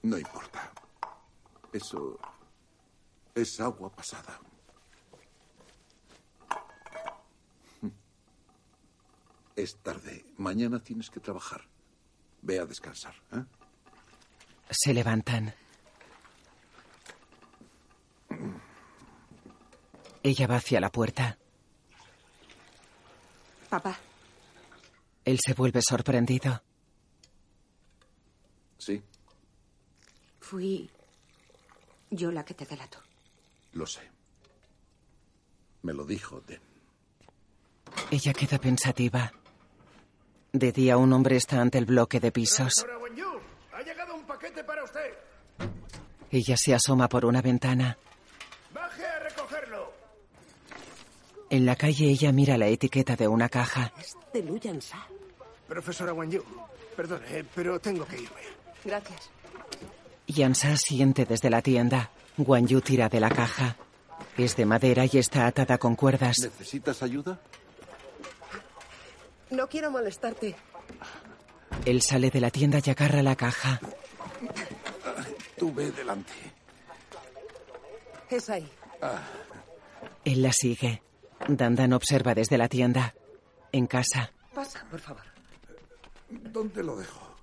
No 0.04 0.16
importa. 0.16 0.72
Eso 1.74 2.20
es 3.34 3.60
agua 3.60 3.90
pasada. 3.92 4.40
Es 9.56 9.78
tarde. 9.78 10.28
Mañana 10.38 10.84
tienes 10.84 11.10
que 11.10 11.20
trabajar. 11.20 11.75
Ve 12.46 12.60
a 12.60 12.66
descansar. 12.66 13.16
¿eh? 13.34 13.44
Se 14.70 14.94
levantan. 14.94 15.54
Ella 20.24 20.48
va 20.48 20.58
hacia 20.58 20.80
la 20.80 20.92
puerta. 20.92 21.38
Papá, 23.70 23.98
Él 25.26 25.40
se 25.44 25.54
vuelve 25.54 25.82
sorprendido. 25.82 26.62
Sí, 28.78 29.02
fui 30.40 30.90
yo 32.12 32.32
la 32.32 32.46
que 32.46 32.54
te 32.54 32.66
delató. 32.66 33.00
lo 33.74 33.86
sé. 33.88 34.02
Me 35.82 35.94
lo 35.94 36.06
dijo 36.06 36.42
Den. 36.42 36.62
Ella 38.12 38.34
queda 38.34 38.58
pensativa. 38.60 39.32
De 40.56 40.72
día 40.72 40.96
un 40.96 41.12
hombre 41.12 41.36
está 41.36 41.60
ante 41.60 41.78
el 41.78 41.86
bloque 41.86 42.22
de 42.22 42.32
pisos. 42.32 42.86
Ha 43.74 43.82
llegado 43.82 44.16
un 44.16 44.24
paquete 44.24 44.64
para 44.64 44.86
usted. 44.86 45.12
Ella 46.32 46.56
se 46.56 46.74
asoma 46.74 47.10
por 47.10 47.26
una 47.26 47.42
ventana. 47.42 47.98
Baje 48.74 49.06
a 49.06 49.20
recogerlo. 49.20 49.92
En 51.50 51.66
la 51.66 51.76
calle 51.76 52.06
ella 52.06 52.32
mira 52.32 52.58
la 52.58 52.68
etiqueta 52.68 53.18
de 53.18 53.28
una 53.28 53.50
caja. 53.50 53.92
De 54.34 54.44
Luyan 54.44 54.82
Sa. 54.82 55.06
Profesora 55.68 56.14
Wanyu, 56.14 56.42
perdone, 56.96 57.44
pero 57.54 57.78
tengo 57.82 58.06
que 58.06 58.16
irme. 58.16 58.42
Gracias. 58.86 59.30
Yansa 60.26 60.78
siente 60.78 61.26
desde 61.26 61.50
la 61.50 61.62
tienda. 61.62 62.12
Guan 62.38 62.66
Yu 62.66 62.80
tira 62.80 63.10
de 63.10 63.20
la 63.20 63.30
caja. 63.30 63.76
Es 64.38 64.56
de 64.56 64.66
madera 64.66 65.04
y 65.04 65.18
está 65.18 65.48
atada 65.48 65.78
con 65.78 65.98
cuerdas. 65.98 66.40
¿Necesitas 66.40 67.04
ayuda? 67.04 67.42
No 69.50 69.68
quiero 69.68 69.92
molestarte. 69.92 70.56
Él 71.86 72.02
sale 72.02 72.30
de 72.30 72.42
la 72.42 72.50
tienda 72.52 72.80
y 72.84 72.90
agarra 72.90 73.22
la 73.22 73.36
caja. 73.36 73.80
Tú 75.58 75.74
ve 75.74 75.92
delante. 75.92 76.34
Es 78.30 78.50
ahí. 78.50 78.70
Él 80.24 80.42
la 80.42 80.52
sigue. 80.52 81.02
Dandan 81.48 81.94
observa 81.94 82.34
desde 82.34 82.58
la 82.58 82.68
tienda. 82.68 83.14
En 83.72 83.88
casa, 83.88 84.32
Pasa, 84.54 84.86
por 84.90 85.00
favor. 85.02 85.24
¿Dónde 86.30 86.82
lo 86.82 86.96
dejo? 86.96 87.36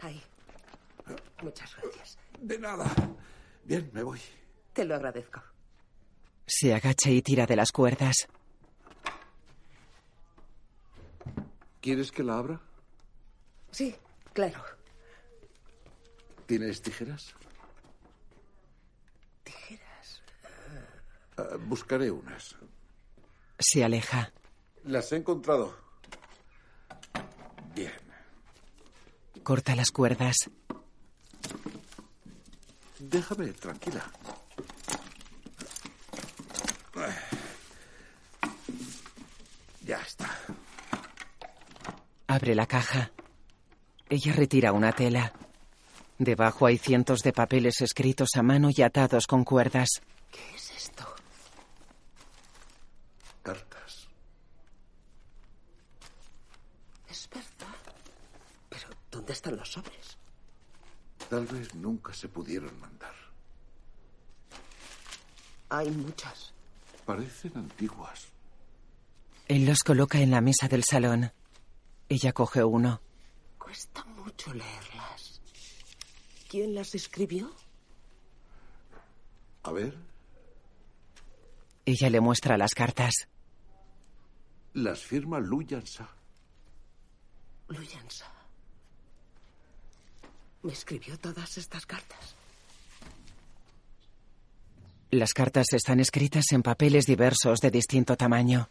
Ahí. 0.00 0.20
Muchas 1.40 1.74
gracias. 1.76 2.18
De 2.40 2.58
nada. 2.58 2.84
Bien, 3.64 3.88
me 3.92 4.02
voy. 4.02 4.20
Te 4.72 4.84
lo 4.84 4.96
agradezco. 4.96 5.40
se 6.46 6.74
agacha 6.74 7.10
y 7.10 7.22
tira 7.22 7.46
de 7.46 7.54
las 7.56 7.70
cuerdas. 7.70 8.26
¿Quieres 11.82 12.12
que 12.12 12.22
la 12.22 12.38
abra? 12.38 12.60
Sí, 13.72 13.96
claro. 14.32 14.62
¿Tienes 16.46 16.80
tijeras? 16.80 17.34
Tijeras. 19.42 20.22
Ah, 21.36 21.56
buscaré 21.58 22.08
unas. 22.12 22.54
Se 23.58 23.82
aleja. 23.82 24.32
Las 24.84 25.10
he 25.10 25.16
encontrado. 25.16 25.76
Bien. 27.74 27.92
Corta 29.42 29.74
las 29.74 29.90
cuerdas. 29.90 30.36
Déjame 33.00 33.48
tranquila. 33.54 34.08
Ya 39.84 40.00
está. 40.00 40.31
Abre 42.32 42.54
la 42.54 42.64
caja. 42.64 43.10
Ella 44.08 44.32
retira 44.32 44.72
una 44.72 44.92
tela. 44.92 45.34
Debajo 46.16 46.64
hay 46.64 46.78
cientos 46.78 47.20
de 47.20 47.34
papeles 47.34 47.82
escritos 47.82 48.30
a 48.36 48.42
mano 48.42 48.70
y 48.74 48.80
atados 48.80 49.26
con 49.26 49.44
cuerdas. 49.44 50.00
¿Qué 50.30 50.54
es 50.54 50.70
esto? 50.70 51.04
Cartas. 53.42 54.08
Es 57.10 57.28
verdad. 57.28 57.76
Pero, 58.70 58.88
¿dónde 59.10 59.34
están 59.34 59.56
los 59.58 59.70
sobres? 59.70 60.16
Tal 61.28 61.44
vez 61.48 61.74
nunca 61.74 62.14
se 62.14 62.28
pudieron 62.28 62.80
mandar. 62.80 63.14
Hay 65.68 65.90
muchas. 65.90 66.54
Parecen 67.04 67.52
antiguas. 67.56 68.28
Él 69.48 69.66
los 69.66 69.82
coloca 69.82 70.18
en 70.18 70.30
la 70.30 70.40
mesa 70.40 70.66
del 70.66 70.82
salón. 70.82 71.30
Ella 72.08 72.32
coge 72.32 72.62
uno. 72.64 73.00
Cuesta 73.58 74.04
mucho 74.04 74.52
leerlas. 74.52 75.40
¿Quién 76.48 76.74
las 76.74 76.94
escribió? 76.94 77.50
A 79.62 79.72
ver, 79.72 79.96
Ella 81.84 82.10
le 82.10 82.20
muestra 82.20 82.56
las 82.56 82.74
cartas. 82.74 83.14
las 84.74 85.00
firma 85.00 85.38
Lu 85.40 85.62
Yansa. 85.62 86.08
Luyan 87.68 88.10
Sa. 88.10 88.30
¿Me 90.62 90.72
escribió 90.72 91.18
todas 91.18 91.56
estas 91.58 91.84
cartas? 91.86 92.34
Las 95.10 95.32
cartas 95.34 95.66
están 95.72 96.00
escritas 96.00 96.52
en 96.52 96.62
papeles 96.62 97.06
diversos 97.06 97.60
de 97.60 97.70
distinto 97.70 98.16
tamaño. 98.16 98.68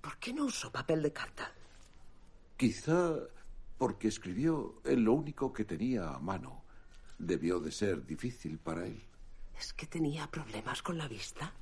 ¿Por 0.00 0.18
qué 0.18 0.32
no 0.32 0.44
usó 0.44 0.70
papel 0.70 1.02
de 1.02 1.12
carta? 1.12 1.52
Quizá 2.62 3.16
porque 3.76 4.06
escribió 4.06 4.76
en 4.84 5.04
lo 5.04 5.14
único 5.14 5.52
que 5.52 5.64
tenía 5.64 6.10
a 6.10 6.20
mano. 6.20 6.62
Debió 7.18 7.58
de 7.58 7.72
ser 7.72 8.06
difícil 8.06 8.60
para 8.60 8.86
él. 8.86 9.02
¿Es 9.58 9.72
que 9.72 9.88
tenía 9.88 10.30
problemas 10.30 10.80
con 10.80 10.96
la 10.96 11.08
vista? 11.08 11.52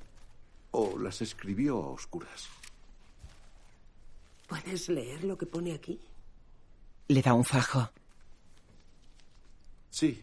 O 0.73 0.99
las 0.99 1.23
escribió 1.23 1.77
a 1.83 1.89
oscuras. 1.93 2.51
¿Puedes 4.47 4.91
leer 4.91 5.25
lo 5.25 5.39
que 5.39 5.47
pone 5.47 5.73
aquí? 5.73 5.99
Le 7.09 7.23
da 7.23 7.33
un 7.33 7.45
fajo. 7.47 7.89
Sí. 9.89 10.21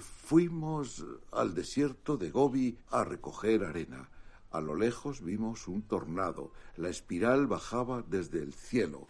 Fuimos 0.00 1.04
al 1.30 1.54
desierto 1.54 2.16
de 2.16 2.32
Gobi 2.32 2.76
a 2.90 3.04
recoger 3.04 3.62
arena. 3.62 4.08
A 4.50 4.60
lo 4.60 4.74
lejos 4.74 5.22
vimos 5.22 5.68
un 5.68 5.82
tornado. 5.82 6.50
La 6.74 6.88
espiral 6.88 7.46
bajaba 7.46 8.02
desde 8.02 8.40
el 8.40 8.54
cielo. 8.54 9.06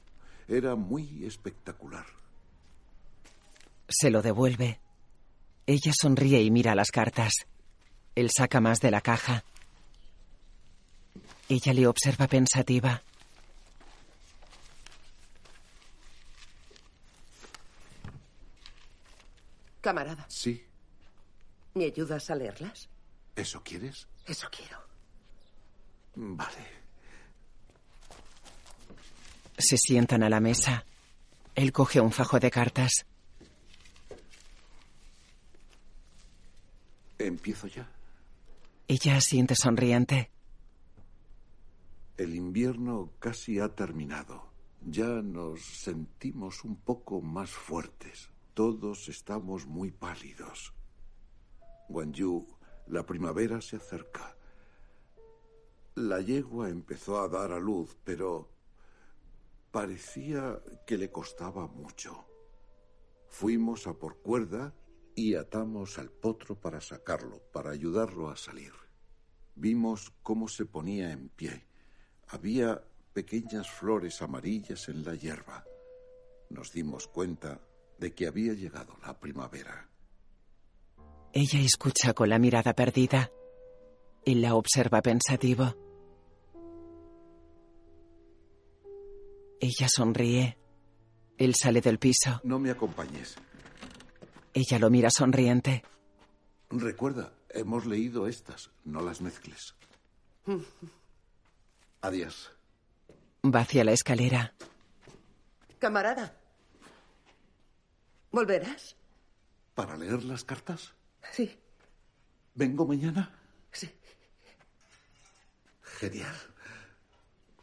Era 0.49 0.75
muy 0.75 1.25
espectacular. 1.25 2.07
Se 3.89 4.11
lo 4.11 4.23
devuelve. 4.23 4.81
Ella 5.67 5.93
sonríe 5.99 6.43
y 6.43 6.51
mira 6.51 6.75
las 6.75 6.91
cartas. 6.91 7.33
Él 8.15 8.31
saca 8.31 8.61
más 8.61 8.81
de 8.81 8.91
la 8.91 9.01
caja. 9.01 9.45
Ella 11.49 11.73
le 11.73 11.87
observa 11.87 12.27
pensativa. 12.27 13.03
Camarada, 19.81 20.25
Sí, 20.31 20.65
¿me 21.75 21.85
ayudas 21.85 22.31
a 22.31 22.35
leerlas? 22.35 22.89
¿eso 23.37 23.63
quieres? 23.63 24.07
Eso 24.27 24.49
quiero. 24.51 24.79
Vale. 26.15 26.84
Se 29.57 29.77
sientan 29.77 30.23
a 30.23 30.29
la 30.29 30.41
mesa. 30.41 30.85
Él 31.55 31.73
coge 31.73 32.01
un 32.01 32.11
fajo 32.11 32.41
de 32.41 32.51
cartas. 32.51 33.07
Empiezo 37.19 37.69
ya. 37.69 37.89
Ella 38.89 39.17
asiente 39.17 39.55
sonriente. 39.55 40.31
El 42.17 42.35
invierno 42.35 43.13
casi 43.19 43.59
ha 43.59 43.69
terminado. 43.69 44.53
Ya 44.87 45.23
nos 45.23 45.65
sentimos 45.65 46.65
un 46.65 46.77
poco 46.77 47.21
más 47.23 47.51
fuertes. 47.51 48.31
Todos 48.53 49.09
estamos 49.09 49.67
muy 49.67 49.91
pálidos. 49.91 50.75
Guanyu, 51.89 52.47
la 52.87 53.05
primavera 53.05 53.61
se 53.61 53.77
acerca. 53.77 54.37
La 55.95 56.21
yegua 56.21 56.69
empezó 56.69 57.21
a 57.21 57.29
dar 57.29 57.53
a 57.53 57.59
luz, 57.59 57.97
pero 58.05 58.54
parecía 59.75 60.63
que 60.87 60.97
le 60.97 61.11
costaba 61.11 61.67
mucho. 61.67 62.25
Fuimos 63.27 63.89
a 63.89 63.95
por 63.95 64.23
cuerda 64.23 64.73
y 65.17 65.35
atamos 65.35 65.99
al 65.99 66.13
potro 66.13 66.55
para 66.55 66.81
sacarlo, 66.81 67.43
para 67.53 67.73
ayudarlo 67.73 68.31
a 68.31 68.37
salir. 68.37 68.71
Vimos 69.57 70.13
cómo 70.23 70.47
se 70.47 70.65
ponía 70.65 71.11
en 71.11 71.29
pie. 71.29 71.67
Había 72.29 72.85
pequeñas 73.13 73.69
flores 73.69 74.23
amarillas 74.23 74.89
en 74.89 75.05
la 75.05 75.17
hierba. 75.17 75.65
Nos 76.51 76.71
dimos 76.71 77.09
cuenta 77.09 77.61
de 77.99 78.15
que 78.15 78.29
había 78.29 78.53
llegado 78.53 78.97
la 79.05 79.19
primavera. 79.19 79.91
Ella 81.33 81.59
escucha 81.59 82.15
con 82.15 82.29
la 82.29 82.39
mirada 82.39 82.75
perdida. 82.75 83.33
Él 84.25 84.41
la 84.41 84.55
observa 84.55 85.03
pensativo. 85.03 85.84
Ella 89.65 89.89
sonríe. 89.89 90.59
Él 91.39 91.55
sale 91.55 91.81
del 91.81 91.99
piso. 91.99 92.39
No 92.45 92.59
me 92.59 92.71
acompañes. 92.71 93.35
Ella 94.53 94.79
lo 94.79 94.91
mira 94.91 95.09
sonriente. 95.09 95.83
Recuerda, 96.69 97.33
hemos 97.49 97.87
leído 97.87 98.27
estas. 98.27 98.71
No 98.85 99.01
las 99.01 99.23
mezcles. 99.23 99.75
Adiós. 102.03 102.53
Va 103.43 103.61
hacia 103.61 103.85
la 103.85 103.93
escalera. 103.93 104.53
Camarada. 105.79 106.37
¿Volverás? 108.33 108.97
¿Para 109.75 109.97
leer 109.97 110.25
las 110.25 110.45
cartas? 110.45 110.93
Sí. 111.33 111.59
¿Vengo 112.55 112.87
mañana? 112.87 113.35
Sí. 113.73 113.91
Genial. 115.81 116.37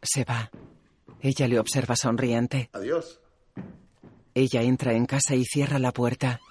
Se 0.02 0.24
va. 0.24 0.50
Ella 1.22 1.48
le 1.48 1.60
observa 1.60 1.96
sonriente. 1.96 2.70
Adiós. 2.74 3.20
Ella 4.34 4.62
entra 4.64 4.94
en 4.94 5.06
casa 5.06 5.36
y 5.36 5.46
cierra 5.46 5.78
la 5.78 5.92
puerta. 5.92 6.42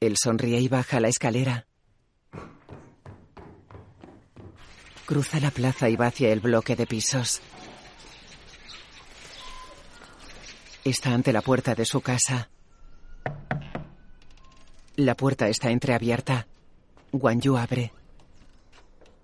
Él 0.00 0.16
sonríe 0.16 0.58
y 0.60 0.68
baja 0.68 0.98
la 1.00 1.08
escalera. 1.08 1.66
Cruza 5.04 5.40
la 5.40 5.50
plaza 5.50 5.88
y 5.88 5.96
va 5.96 6.06
hacia 6.06 6.32
el 6.32 6.40
bloque 6.40 6.74
de 6.74 6.86
pisos. 6.86 7.42
Está 10.84 11.12
ante 11.12 11.32
la 11.32 11.42
puerta 11.42 11.74
de 11.74 11.84
su 11.84 12.00
casa. 12.00 12.50
La 14.96 15.14
puerta 15.16 15.48
está 15.48 15.70
entreabierta. 15.70 16.46
Guan 17.12 17.40
Yu 17.40 17.56
abre. 17.56 17.92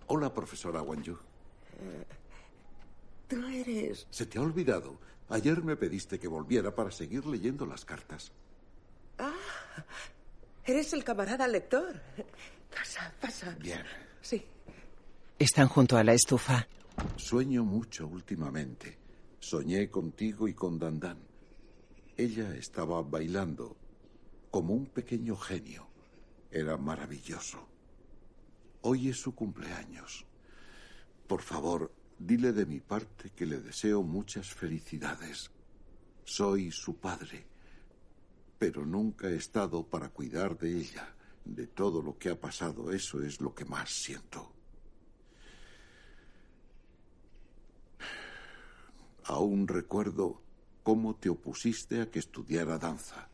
Hola, 0.06 0.32
profesora 0.32 0.82
Wanyu. 0.82 1.18
Tú 3.28 3.46
eres... 3.46 4.06
Se 4.10 4.26
te 4.26 4.38
ha 4.38 4.42
olvidado. 4.42 4.98
Ayer 5.28 5.62
me 5.62 5.76
pediste 5.76 6.18
que 6.18 6.26
volviera 6.26 6.74
para 6.74 6.90
seguir 6.90 7.26
leyendo 7.26 7.66
las 7.66 7.84
cartas. 7.84 8.32
Ah, 9.18 9.34
eres 10.64 10.92
el 10.94 11.04
camarada 11.04 11.46
lector. 11.46 12.00
Pasa, 12.74 13.12
pasa. 13.20 13.56
Bien. 13.60 13.82
Sí. 14.22 14.42
Están 15.38 15.68
junto 15.68 15.96
a 15.96 16.04
la 16.04 16.14
estufa. 16.14 16.66
Sueño 17.16 17.64
mucho 17.64 18.06
últimamente. 18.06 18.98
Soñé 19.38 19.90
contigo 19.90 20.48
y 20.48 20.54
con 20.54 20.78
Dandan. 20.78 21.18
Ella 22.16 22.54
estaba 22.56 23.02
bailando 23.02 23.76
como 24.50 24.74
un 24.74 24.86
pequeño 24.86 25.36
genio. 25.36 25.86
Era 26.50 26.76
maravilloso. 26.76 27.68
Hoy 28.82 29.10
es 29.10 29.20
su 29.20 29.34
cumpleaños. 29.34 30.24
Por 31.26 31.42
favor, 31.42 31.92
dile 32.18 32.52
de 32.52 32.66
mi 32.66 32.80
parte 32.80 33.30
que 33.30 33.46
le 33.46 33.60
deseo 33.60 34.02
muchas 34.02 34.52
felicidades. 34.52 35.50
Soy 36.24 36.70
su 36.70 36.96
padre, 36.96 37.46
pero 38.58 38.84
nunca 38.84 39.28
he 39.28 39.36
estado 39.36 39.86
para 39.86 40.08
cuidar 40.10 40.58
de 40.58 40.76
ella, 40.76 41.14
de 41.44 41.66
todo 41.66 42.02
lo 42.02 42.18
que 42.18 42.30
ha 42.30 42.38
pasado. 42.38 42.92
Eso 42.92 43.22
es 43.22 43.40
lo 43.40 43.54
que 43.54 43.64
más 43.64 43.90
siento. 43.90 44.52
Aún 49.24 49.68
recuerdo 49.68 50.42
cómo 50.82 51.14
te 51.16 51.28
opusiste 51.28 52.00
a 52.00 52.10
que 52.10 52.18
estudiara 52.18 52.78
danza. 52.78 53.28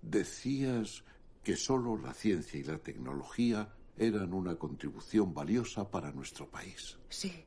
Decías 0.00 1.04
que 1.42 1.56
solo 1.56 1.96
la 1.98 2.14
ciencia 2.14 2.58
y 2.58 2.64
la 2.64 2.78
tecnología 2.78 3.74
eran 3.96 4.32
una 4.32 4.56
contribución 4.56 5.34
valiosa 5.34 5.90
para 5.90 6.12
nuestro 6.12 6.48
país. 6.48 6.98
Sí, 7.08 7.44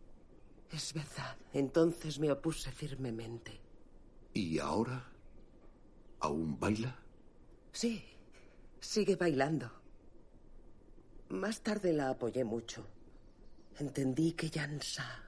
es 0.73 0.93
verdad. 0.93 1.38
Entonces 1.53 2.19
me 2.19 2.31
opuse 2.31 2.72
firmemente. 2.72 3.60
¿Y 4.34 4.60
ahora? 4.60 5.06
¿Aún 6.19 6.60
baila? 6.60 6.98
Sí, 7.72 8.03
sigue 8.80 9.15
bailando. 9.15 9.72
Más 11.30 11.61
tarde 11.61 11.93
la 11.93 12.10
apoyé 12.10 12.43
mucho. 12.43 12.85
Entendí 13.80 14.34
que 14.34 14.49
Yansa 14.49 15.23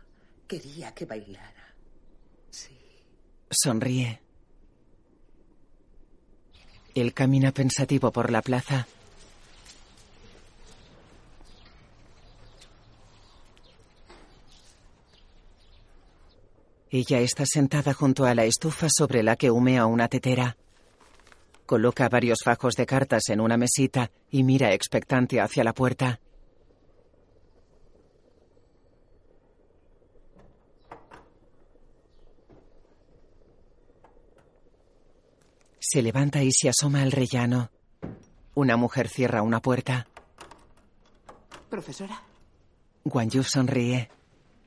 quería 0.47 0.93
que 0.93 1.05
bailara. 1.05 1.75
Sí. 2.49 2.77
Sonríe. 3.49 4.21
Él 6.93 7.13
camina 7.13 7.51
pensativo 7.51 8.11
por 8.11 8.31
la 8.31 8.41
plaza. 8.41 8.87
Ella 16.95 17.21
está 17.21 17.47
sentada 17.47 17.91
junto 17.95 18.23
a 18.25 18.35
la 18.35 18.45
estufa 18.45 18.87
sobre 18.87 19.23
la 19.23 19.35
que 19.35 19.49
humea 19.49 19.87
una 19.87 20.07
tetera. 20.09 20.57
Coloca 21.65 22.07
varios 22.07 22.43
fajos 22.43 22.75
de 22.75 22.85
cartas 22.85 23.29
en 23.29 23.41
una 23.41 23.57
mesita 23.57 24.11
y 24.29 24.43
mira 24.43 24.73
expectante 24.73 25.41
hacia 25.41 25.63
la 25.63 25.73
puerta. 25.73 26.19
Se 35.79 36.03
levanta 36.03 36.43
y 36.43 36.51
se 36.51 36.69
asoma 36.69 37.01
al 37.01 37.11
rellano. 37.11 37.71
Una 38.53 38.77
mujer 38.77 39.09
cierra 39.09 39.41
una 39.41 39.63
puerta. 39.63 40.05
Profesora. 41.71 42.21
Guan 43.03 43.31
Yu 43.31 43.41
sonríe. 43.41 44.11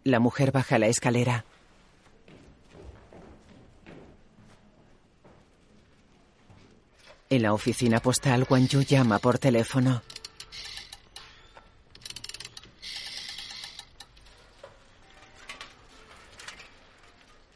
La 0.02 0.18
mujer 0.18 0.50
baja 0.50 0.80
la 0.80 0.88
escalera. 0.88 1.44
En 7.28 7.42
la 7.42 7.52
oficina 7.52 8.00
postal, 8.00 8.44
Guan 8.44 8.68
Yu 8.68 8.82
llama 8.82 9.18
por 9.18 9.38
teléfono. 9.38 10.02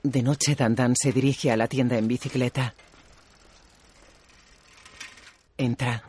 De 0.03 0.23
noche, 0.23 0.57
Dandan 0.57 0.97
se 0.97 1.13
dirige 1.13 1.53
a 1.53 1.57
la 1.57 1.69
tienda 1.69 1.99
en 1.99 2.09
bicicleta. 2.09 2.75
Entra. 5.57 6.03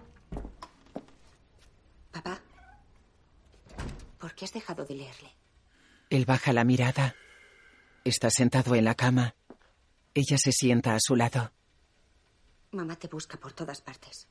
Papá, 2.12 2.42
¿por 4.18 4.34
qué 4.34 4.46
has 4.46 4.54
dejado 4.54 4.86
de 4.86 4.96
leerle? 4.96 5.30
Él 6.10 6.26
baja 6.26 6.52
la 6.52 6.64
mirada. 6.64 7.16
Está 8.04 8.32
sentado 8.32 8.74
en 8.74 8.86
la 8.86 8.96
cama. 8.96 9.36
Ella 10.16 10.38
se 10.40 10.52
sienta 10.52 10.96
a 10.96 11.00
su 11.00 11.16
lado. 11.16 11.52
Mamá 12.72 12.96
te 12.96 13.08
busca 13.08 13.38
por 13.38 13.52
todas 13.52 13.82
partes. 13.82 14.28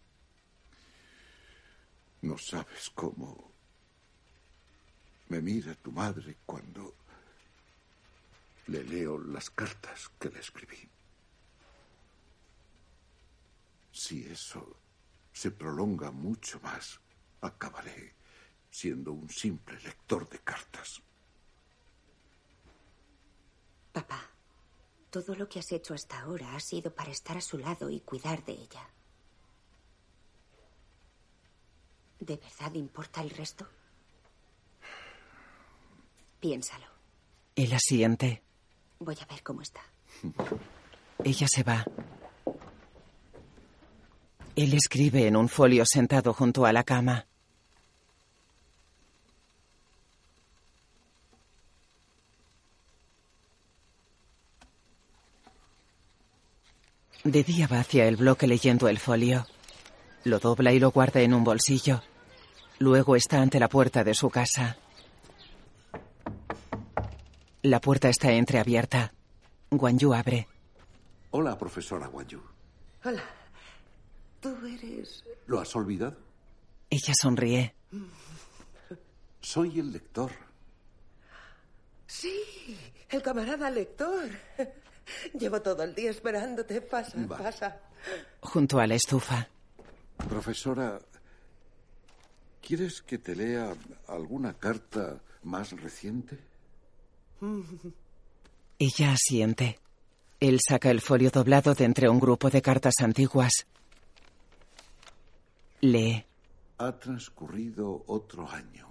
No 2.23 2.39
sabes 2.39 2.91
cómo 2.91 3.53
me 5.29 5.41
mira 5.41 5.75
tu 5.75 5.93
madre 5.93 6.39
cuando 6.47 6.95
le 8.67 8.83
leo 8.85 9.19
las 9.19 9.51
cartas 9.51 10.11
que 10.19 10.31
le 10.31 10.41
escribí. 10.41 10.89
Si 13.93 14.25
eso 14.27 14.77
se 15.33 15.51
prolonga 15.51 16.11
mucho 16.11 16.61
más, 16.61 16.99
acabaré 17.41 18.15
siendo 18.71 19.13
un 19.13 19.29
simple 19.29 19.79
lector 19.81 20.29
de 20.29 20.39
cartas. 20.39 21.03
Papá, 23.93 24.31
todo 25.11 25.35
lo 25.35 25.49
que 25.49 25.59
has 25.59 25.73
hecho 25.73 25.93
hasta 25.95 26.21
ahora 26.21 26.55
ha 26.55 26.61
sido 26.61 26.95
para 26.95 27.11
estar 27.11 27.37
a 27.37 27.41
su 27.41 27.59
lado 27.59 27.91
y 27.91 28.01
cuidar 28.01 28.45
de 28.45 28.53
ella. 28.53 28.89
¿De 32.21 32.37
verdad 32.37 32.75
importa 32.75 33.23
el 33.23 33.31
resto? 33.31 33.67
Piénsalo. 36.39 36.87
Él 37.57 37.73
asiente. 37.73 38.43
Voy 38.99 39.17
a 39.21 39.27
ver 39.27 39.43
cómo 39.43 39.63
está. 39.63 39.81
Ella 41.25 41.49
se 41.49 41.63
va. 41.63 41.85
Él 44.57 44.75
escribe 44.75 45.27
en 45.27 45.37
un 45.37 45.49
folio 45.49 45.85
sentado 45.87 46.33
junto 46.33 46.67
a 46.67 46.73
la 46.73 46.85
cama. 46.85 47.27
De 57.25 57.45
día 57.45 57.67
va 57.67 57.81
hacia 57.81 58.07
el 58.07 58.17
bloque 58.17 58.47
leyendo 58.47 58.89
el 58.89 58.99
folio. 58.99 59.47
Lo 60.25 60.39
dobla 60.39 60.73
y 60.73 60.79
lo 60.79 60.91
guarda 60.91 61.21
en 61.21 61.35
un 61.35 61.45
bolsillo. 61.45 62.03
Luego 62.79 63.15
está 63.15 63.43
ante 63.43 63.61
la 63.61 63.69
puerta 63.69 64.05
de 64.05 64.15
su 64.15 64.31
casa. 64.31 64.79
La 67.63 67.81
puerta 67.81 68.09
está 68.09 68.33
entreabierta. 68.33 69.13
Guan 69.71 69.99
Yu 69.99 70.15
abre. 70.15 70.49
Hola, 71.33 71.59
profesora 71.59 72.09
Wanyu. 72.09 72.41
Hola. 73.05 73.23
Tú 74.41 74.57
eres... 74.67 75.23
¿Lo 75.47 75.61
has 75.61 75.77
olvidado? 75.77 76.17
Ella 76.89 77.15
sonríe. 77.21 77.75
Soy 79.41 79.79
el 79.79 79.93
lector. 79.93 80.33
Sí, 82.07 82.77
el 83.11 83.23
camarada 83.23 83.71
lector. 83.71 84.29
Llevo 85.39 85.61
todo 85.61 85.83
el 85.83 85.95
día 85.95 86.11
esperándote. 86.11 86.81
Pasa, 86.81 87.17
pasa. 87.29 87.81
Junto 88.41 88.79
a 88.79 88.87
la 88.87 88.95
estufa. 88.95 89.49
Profesora, 90.29 91.01
¿quieres 92.61 93.03
que 93.03 93.19
te 93.19 93.35
lea 93.35 93.73
alguna 94.09 94.55
carta 94.55 95.21
más 95.45 95.73
reciente? 95.73 96.39
Ella 98.79 99.13
asiente. 99.13 99.79
Él 100.41 100.59
saca 100.67 100.91
el 100.91 101.03
folio 101.03 101.31
doblado 101.31 101.75
de 101.75 101.85
entre 101.85 102.09
un 102.09 102.19
grupo 102.19 102.49
de 102.49 102.63
cartas 102.63 102.95
antiguas. 103.01 103.67
Lee. 105.83 106.25
Ha 106.79 106.99
transcurrido 106.99 108.05
otro 108.07 108.49
año. 108.49 108.89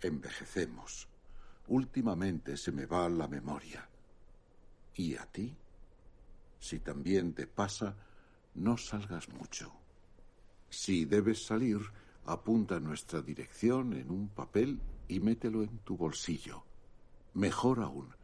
Envejecemos. 0.00 1.06
Últimamente 1.68 2.56
se 2.56 2.72
me 2.72 2.86
va 2.86 3.08
la 3.10 3.28
memoria. 3.28 3.89
¿Y 5.00 5.16
a 5.16 5.24
ti? 5.24 5.56
Si 6.58 6.78
también 6.80 7.32
te 7.32 7.46
pasa, 7.46 7.96
no 8.56 8.76
salgas 8.76 9.30
mucho. 9.30 9.72
Si 10.68 11.06
debes 11.06 11.42
salir, 11.42 11.78
apunta 12.26 12.78
nuestra 12.80 13.22
dirección 13.22 13.94
en 13.94 14.10
un 14.10 14.28
papel 14.28 14.78
y 15.08 15.20
mételo 15.20 15.62
en 15.62 15.78
tu 15.78 15.96
bolsillo. 15.96 16.64
Mejor 17.32 17.80
aún, 17.80 18.14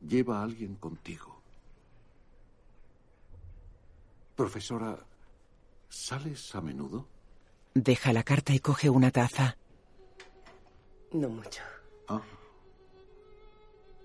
lleva 0.00 0.38
a 0.38 0.44
alguien 0.44 0.76
contigo. 0.76 1.42
Profesora, 4.36 5.04
¿sales 5.88 6.54
a 6.54 6.60
menudo? 6.60 7.08
Deja 7.74 8.12
la 8.12 8.22
carta 8.22 8.54
y 8.54 8.60
coge 8.60 8.88
una 8.90 9.10
taza. 9.10 9.56
No 11.10 11.28
mucho. 11.28 11.62
Ah, 12.06 12.22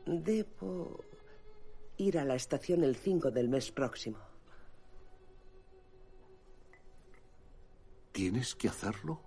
Debo 0.07 0.99
ir 1.97 2.17
a 2.17 2.25
la 2.25 2.35
estación 2.35 2.83
el 2.83 2.95
5 2.95 3.31
del 3.31 3.49
mes 3.49 3.71
próximo. 3.71 4.19
¿tienes 8.17 8.55
que 8.55 8.67
hacerlo? 8.67 9.21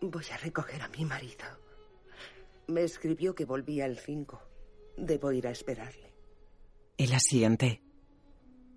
Voy 0.00 0.24
a 0.32 0.38
recoger 0.38 0.80
a 0.80 0.88
mi 0.88 1.04
marido. 1.04 1.44
Me 2.68 2.82
escribió 2.82 3.34
que 3.34 3.44
volvía 3.44 3.84
el 3.84 3.98
5. 3.98 4.40
Debo 4.96 5.30
ir 5.30 5.46
a 5.46 5.50
esperarle. 5.50 6.14
Él 6.96 7.12
asiente. 7.12 7.82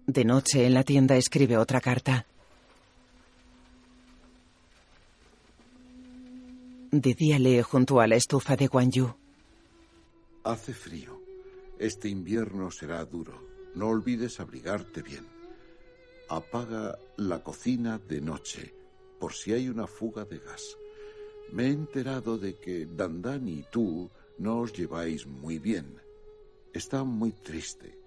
De 0.07 0.25
noche 0.25 0.65
en 0.65 0.73
la 0.73 0.83
tienda 0.83 1.15
escribe 1.15 1.55
otra 1.57 1.79
carta. 1.79 2.25
De 6.91 7.13
día 7.13 7.39
lee 7.39 7.61
junto 7.61 8.01
a 8.01 8.07
la 8.07 8.17
estufa 8.17 8.57
de 8.57 8.67
Guan 8.67 8.91
Yu. 8.91 9.15
Hace 10.43 10.73
frío. 10.73 11.22
Este 11.83 12.07
invierno 12.07 12.71
será 12.71 13.03
duro. 13.03 13.45
No 13.75 13.89
olvides 13.89 14.39
abrigarte 14.39 15.01
bien. 15.01 15.27
Apaga 16.29 16.97
la 17.17 17.43
cocina 17.43 17.99
de 17.99 18.21
noche 18.21 18.73
por 19.19 19.33
si 19.33 19.51
hay 19.51 19.67
una 19.67 19.85
fuga 19.85 20.23
de 20.23 20.39
gas. 20.39 20.77
Me 21.51 21.65
he 21.65 21.71
enterado 21.71 22.37
de 22.37 22.57
que 22.57 22.85
Dandan 22.85 23.49
y 23.49 23.65
tú 23.69 24.09
no 24.37 24.61
os 24.61 24.71
lleváis 24.71 25.27
muy 25.27 25.59
bien. 25.59 25.97
Está 26.71 27.03
muy 27.03 27.33
triste. 27.33 27.99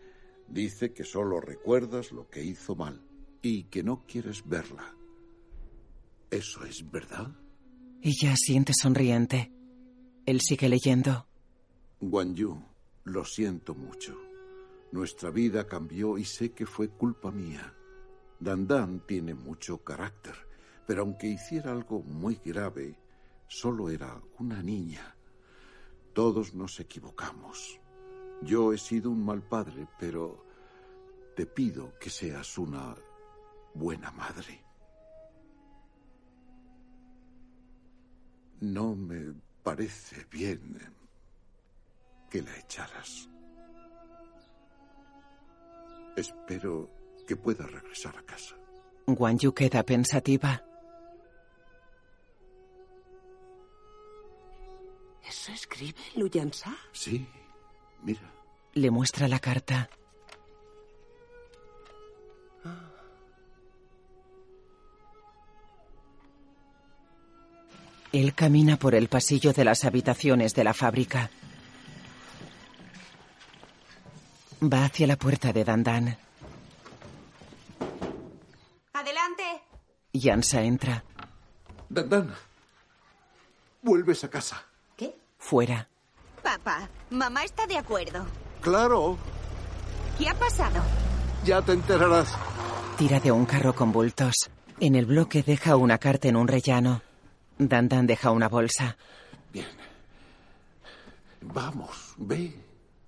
Dice 0.49 0.95
que 0.95 1.05
solo 1.05 1.39
recuerdas 1.39 2.13
lo 2.13 2.31
que 2.31 2.43
hizo 2.43 2.77
mal 2.77 2.99
y 3.43 3.65
que 3.65 3.83
no 3.83 4.07
quieres 4.07 4.43
verla. 4.49 4.97
¿Eso 6.31 6.65
es 6.65 6.83
verdad? 6.91 7.31
Ella 8.01 8.33
asiente 8.33 8.73
sonriente. 8.75 9.53
Él 10.25 10.41
sigue 10.41 10.71
leyendo. 10.71 11.27
Guan 12.01 12.35
Yu, 12.35 12.59
lo 13.07 13.25
siento 13.25 13.75
mucho. 13.75 14.21
Nuestra 14.91 15.31
vida 15.31 15.67
cambió 15.67 16.19
y 16.19 16.25
sé 16.25 16.53
que 16.53 16.67
fue 16.67 16.89
culpa 16.89 17.31
mía. 17.31 17.73
Dandan 18.41 19.07
tiene 19.07 19.33
mucho 19.33 19.79
carácter, 19.79 20.35
pero 20.87 21.03
aunque 21.03 21.29
hiciera 21.29 21.71
algo 21.71 22.03
muy 22.03 22.41
grave, 22.45 22.99
solo 23.47 23.91
era 23.91 24.21
una 24.41 24.61
niña. 24.61 25.17
Todos 26.13 26.55
nos 26.55 26.81
equivocamos. 26.81 27.81
Yo 28.43 28.73
he 28.73 28.79
sido 28.79 29.11
un 29.11 29.25
mal 29.25 29.43
padre, 29.43 29.87
pero 30.01 30.45
te 31.37 31.47
pido 31.47 31.97
que 32.01 32.11
seas 32.11 32.59
una 32.59 32.97
buena 33.73 34.11
madre. 34.11 34.65
No 38.61 38.97
me 38.97 39.33
parece 39.63 40.27
bien 40.29 41.06
que 42.37 42.43
la 42.43 42.59
echaras. 42.59 43.29
Espero 46.17 46.91
que 47.27 47.35
pueda 47.37 47.67
regresar 47.67 48.15
a 48.17 48.23
casa. 48.23 48.55
Guan 49.07 49.39
Yu 49.39 49.55
queda 49.55 49.83
pensativa. 49.83 50.63
¿Eso 55.27 55.53
escribe 55.53 55.99
Luyansa? 56.17 56.77
Sí, 56.93 57.27
mira. 58.03 58.31
Le 58.75 58.91
muestra 58.91 59.29
la 59.29 59.39
carta. 59.39 59.89
Él 68.13 68.35
camina 68.35 68.77
por 68.77 68.95
el 68.95 69.09
pasillo 69.09 69.53
de 69.55 69.65
las 69.65 69.85
habitaciones 69.85 70.55
de 70.55 70.65
la 70.65 70.75
fábrica. 70.75 71.31
Va 74.63 74.85
hacia 74.85 75.07
la 75.07 75.17
puerta 75.17 75.53
de 75.53 75.65
Dandan. 75.65 76.17
Adelante. 78.93 79.43
Yansa 80.13 80.63
entra. 80.63 81.05
Dandan, 81.89 82.35
vuelves 83.83 84.25
a 84.25 84.31
casa. 84.31 84.63
Fuera. 85.39 85.87
Papá, 86.43 86.89
mamá 87.11 87.45
está 87.45 87.67
de 87.67 87.77
acuerdo. 87.79 88.27
Claro, 88.61 89.17
¿Qué 90.19 90.29
ha 90.29 90.35
pasado? 90.35 90.83
ya 91.45 91.63
te 91.63 91.73
enterarás. 91.73 92.35
Tira 92.99 93.21
de 93.21 93.31
un 93.31 93.45
carro 93.47 93.75
con 93.75 93.93
bultos. 93.93 94.51
En 94.81 94.95
el 94.97 95.07
bloque 95.07 95.43
deja 95.43 95.77
una 95.77 95.99
carta 95.99 96.27
en 96.29 96.37
un 96.37 96.49
rellano. 96.49 97.03
Dandan 97.59 98.07
deja 98.07 98.31
una 98.33 98.49
bolsa. 98.49 98.97
Vamos, 101.43 102.15
ve. 102.17 102.53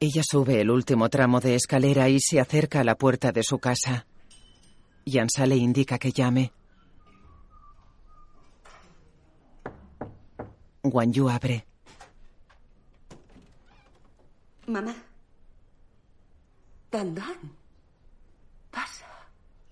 Ella 0.01 0.23
sube 0.23 0.61
el 0.61 0.71
último 0.71 1.09
tramo 1.09 1.41
de 1.41 1.57
escalera 1.57 2.09
y 2.09 2.21
se 2.21 2.39
acerca 2.39 2.81
a 2.81 2.85
la 2.85 2.95
puerta 2.95 3.33
de 3.33 3.43
su 3.43 3.59
casa. 3.59 4.07
Yansa 5.05 5.45
le 5.45 5.57
indica 5.57 5.99
que 5.99 6.13
llame. 6.13 6.53
Guan 10.85 11.13
Yu 11.13 11.29
abre. 11.29 11.67
Mamá. 14.69 14.95
Dandan. 16.93 17.57
Pasa. 18.71 19.07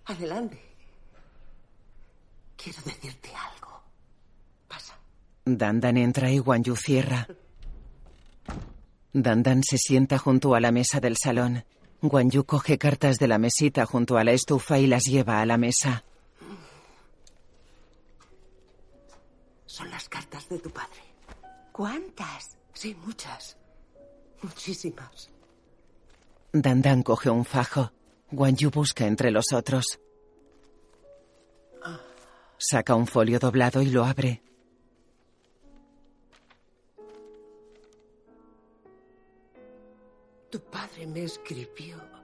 Adelante. 0.06 0.60
Quiero 2.56 2.82
decirte 2.84 3.28
algo. 3.28 3.80
Pasa. 4.66 4.98
Dandan 5.44 5.96
entra 5.98 6.32
y 6.32 6.38
Guan 6.38 6.64
Yu 6.64 6.74
cierra. 6.74 7.28
Dandan 9.12 9.62
se 9.62 9.78
sienta 9.78 10.18
junto 10.18 10.54
a 10.54 10.60
la 10.60 10.72
mesa 10.72 11.00
del 11.00 11.16
salón. 11.16 11.64
Guan 12.02 12.30
Yu 12.30 12.44
coge 12.44 12.78
cartas 12.78 13.18
de 13.18 13.28
la 13.28 13.38
mesita 13.38 13.86
junto 13.86 14.18
a 14.18 14.24
la 14.24 14.32
estufa 14.32 14.78
y 14.78 14.86
las 14.86 15.04
lleva 15.04 15.40
a 15.40 15.46
la 15.46 15.56
mesa. 15.56 16.04
Son 19.64 19.90
las 19.90 20.08
cartas 20.08 20.48
de 20.48 20.58
tu 20.58 20.70
padre. 20.70 21.02
¿Cuántas? 21.72 22.56
Sí, 22.72 22.94
muchas. 22.94 23.56
Muchísimas. 24.42 25.30
Dandan 26.52 27.02
coge 27.02 27.30
un 27.30 27.44
fajo. 27.44 27.92
Guan 28.30 28.56
Yu 28.56 28.70
busca 28.70 29.06
entre 29.06 29.30
los 29.30 29.52
otros. 29.52 29.98
Saca 32.58 32.94
un 32.94 33.06
folio 33.06 33.38
doblado 33.38 33.82
y 33.82 33.90
lo 33.90 34.04
abre. 34.04 34.42
Tu 40.50 40.60
padre 40.60 41.06
me 41.06 41.24
escribió. 41.24 42.16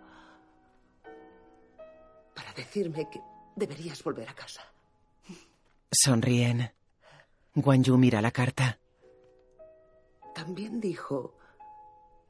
decirme 2.55 3.09
que 3.11 3.21
deberías 3.57 4.03
volver 4.03 4.29
a 4.29 4.35
casa. 4.35 4.63
Sonríen. 5.91 6.71
Guan 7.55 7.83
Yu 7.83 7.97
mira 7.99 8.21
la 8.21 8.31
carta. 8.31 8.79
También 10.35 10.81
dijo 10.81 11.37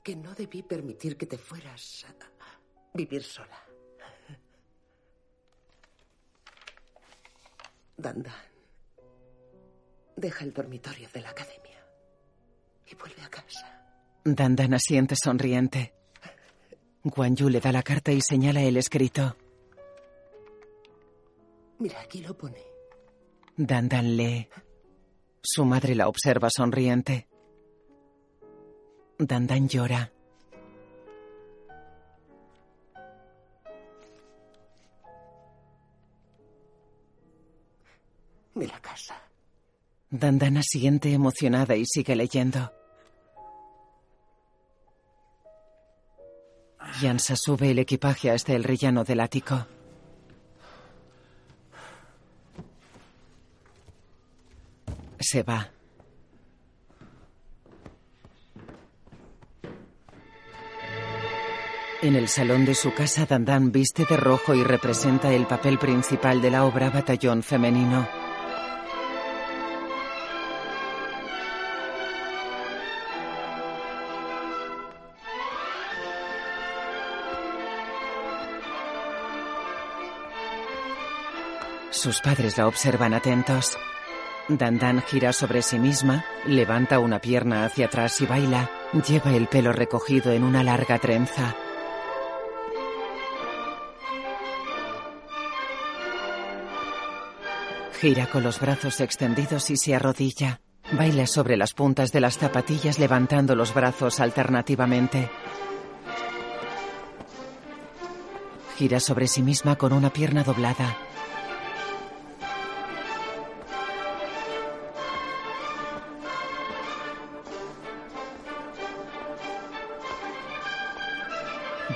que 0.02 0.16
no 0.16 0.34
debí 0.34 0.62
permitir 0.62 1.16
que 1.16 1.26
te 1.26 1.38
fueras 1.38 2.04
a 2.08 2.96
vivir 2.96 3.22
sola. 3.22 3.58
Dandan, 7.96 8.34
deja 10.16 10.44
el 10.44 10.52
dormitorio 10.52 11.08
de 11.10 11.20
la 11.20 11.30
academia 11.30 11.86
y 12.86 12.94
vuelve 12.96 13.22
a 13.22 13.30
casa. 13.30 13.81
Dandan 14.24 14.72
asiente 14.74 15.16
sonriente. 15.16 15.94
Guan 17.02 17.34
Yu 17.34 17.48
le 17.48 17.60
da 17.60 17.72
la 17.72 17.82
carta 17.82 18.12
y 18.12 18.20
señala 18.20 18.62
el 18.62 18.76
escrito. 18.76 19.36
Mira, 21.80 22.00
aquí 22.00 22.20
lo 22.20 22.36
pone. 22.38 22.62
Dandan 23.56 24.16
lee. 24.16 24.48
Su 25.42 25.64
madre 25.64 25.96
la 25.96 26.06
observa 26.06 26.48
sonriente. 26.50 27.26
Dandan 29.18 29.68
llora. 29.68 30.12
Ve 38.54 38.70
a 38.72 38.80
casa. 38.80 39.20
Dandana 40.10 40.60
siente 40.62 41.12
emocionada 41.12 41.74
y 41.74 41.84
sigue 41.86 42.14
leyendo. 42.14 42.70
Sube 47.02 47.72
el 47.72 47.80
equipaje 47.80 48.30
hasta 48.30 48.52
el 48.52 48.62
rellano 48.62 49.02
del 49.02 49.18
ático. 49.18 49.66
Se 55.18 55.42
va. 55.42 55.68
En 62.02 62.14
el 62.14 62.28
salón 62.28 62.64
de 62.64 62.74
su 62.76 62.94
casa, 62.94 63.26
Dandan 63.26 63.72
viste 63.72 64.04
de 64.08 64.16
rojo 64.16 64.54
y 64.54 64.62
representa 64.62 65.32
el 65.32 65.46
papel 65.46 65.78
principal 65.78 66.40
de 66.40 66.50
la 66.52 66.64
obra 66.64 66.90
Batallón 66.90 67.42
Femenino. 67.42 68.21
Sus 82.02 82.20
padres 82.20 82.58
la 82.58 82.66
observan 82.66 83.14
atentos. 83.14 83.78
Dandan 84.48 85.02
gira 85.02 85.32
sobre 85.32 85.62
sí 85.62 85.78
misma, 85.78 86.24
levanta 86.44 86.98
una 86.98 87.20
pierna 87.20 87.64
hacia 87.64 87.86
atrás 87.86 88.20
y 88.20 88.26
baila. 88.26 88.68
Lleva 89.06 89.30
el 89.30 89.46
pelo 89.46 89.72
recogido 89.72 90.32
en 90.32 90.42
una 90.42 90.64
larga 90.64 90.98
trenza. 90.98 91.54
Gira 98.00 98.26
con 98.26 98.42
los 98.42 98.58
brazos 98.58 99.00
extendidos 99.00 99.70
y 99.70 99.76
se 99.76 99.94
arrodilla. 99.94 100.60
Baila 100.90 101.28
sobre 101.28 101.56
las 101.56 101.72
puntas 101.72 102.10
de 102.10 102.20
las 102.20 102.36
zapatillas 102.36 102.98
levantando 102.98 103.54
los 103.54 103.72
brazos 103.72 104.18
alternativamente. 104.18 105.30
Gira 108.76 108.98
sobre 108.98 109.28
sí 109.28 109.40
misma 109.40 109.76
con 109.76 109.92
una 109.92 110.12
pierna 110.12 110.42
doblada. 110.42 110.96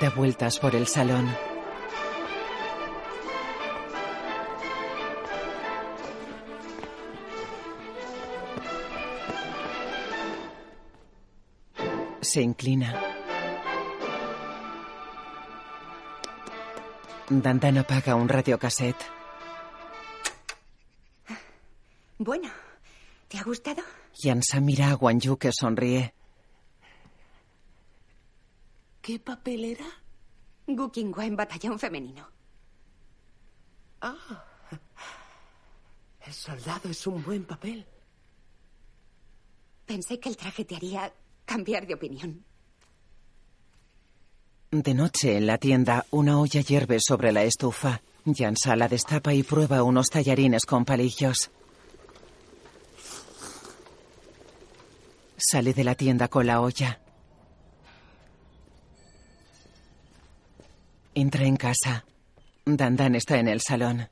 Da 0.07 0.13
vueltas 0.15 0.57
por 0.57 0.73
el 0.73 0.87
salón. 0.87 1.27
Se 12.21 12.41
inclina. 12.41 12.95
Dandan 17.29 17.77
apaga 17.79 18.15
un 18.15 18.29
radiocassette. 18.29 19.03
Bueno, 22.17 22.49
¿te 23.27 23.39
ha 23.39 23.43
gustado? 23.43 23.83
Yansa 24.23 24.61
mira 24.61 24.91
a 24.91 24.93
Guan 24.93 25.19
Yu 25.19 25.37
que 25.37 25.51
sonríe. 25.51 26.16
¿Qué 29.07 29.19
papel 29.19 29.63
era? 29.63 29.85
Gu 30.67 30.91
Qinghua 30.91 31.25
en 31.25 31.37
batallón 31.37 31.79
femenino. 31.79 32.27
Ah. 34.01 34.43
El 36.25 36.33
soldado 36.33 36.89
es 36.89 37.07
un 37.07 37.23
buen 37.23 37.45
papel. 37.45 37.85
Pensé 39.85 40.19
que 40.19 40.27
el 40.27 40.35
traje 40.35 40.65
te 40.65 40.75
haría 40.75 41.13
cambiar 41.45 41.87
de 41.87 41.93
opinión. 41.93 42.43
De 44.71 44.93
noche, 44.93 45.37
en 45.37 45.47
la 45.47 45.57
tienda, 45.57 46.05
una 46.11 46.37
olla 46.37 46.59
hierve 46.59 46.99
sobre 46.99 47.31
la 47.31 47.43
estufa. 47.43 48.01
Yansa 48.25 48.75
la 48.75 48.89
destapa 48.89 49.33
y 49.33 49.41
prueba 49.41 49.83
unos 49.83 50.09
tallarines 50.09 50.65
con 50.65 50.83
palillos. 50.83 51.49
Sale 55.37 55.73
de 55.73 55.85
la 55.85 55.95
tienda 55.95 56.27
con 56.27 56.45
la 56.45 56.59
olla. 56.59 56.99
Entra 61.19 61.45
en 61.45 61.57
casa. 61.57 62.05
Dandan 62.63 63.15
está 63.15 63.39
en 63.39 63.47
el 63.47 63.59
salón. 63.59 64.07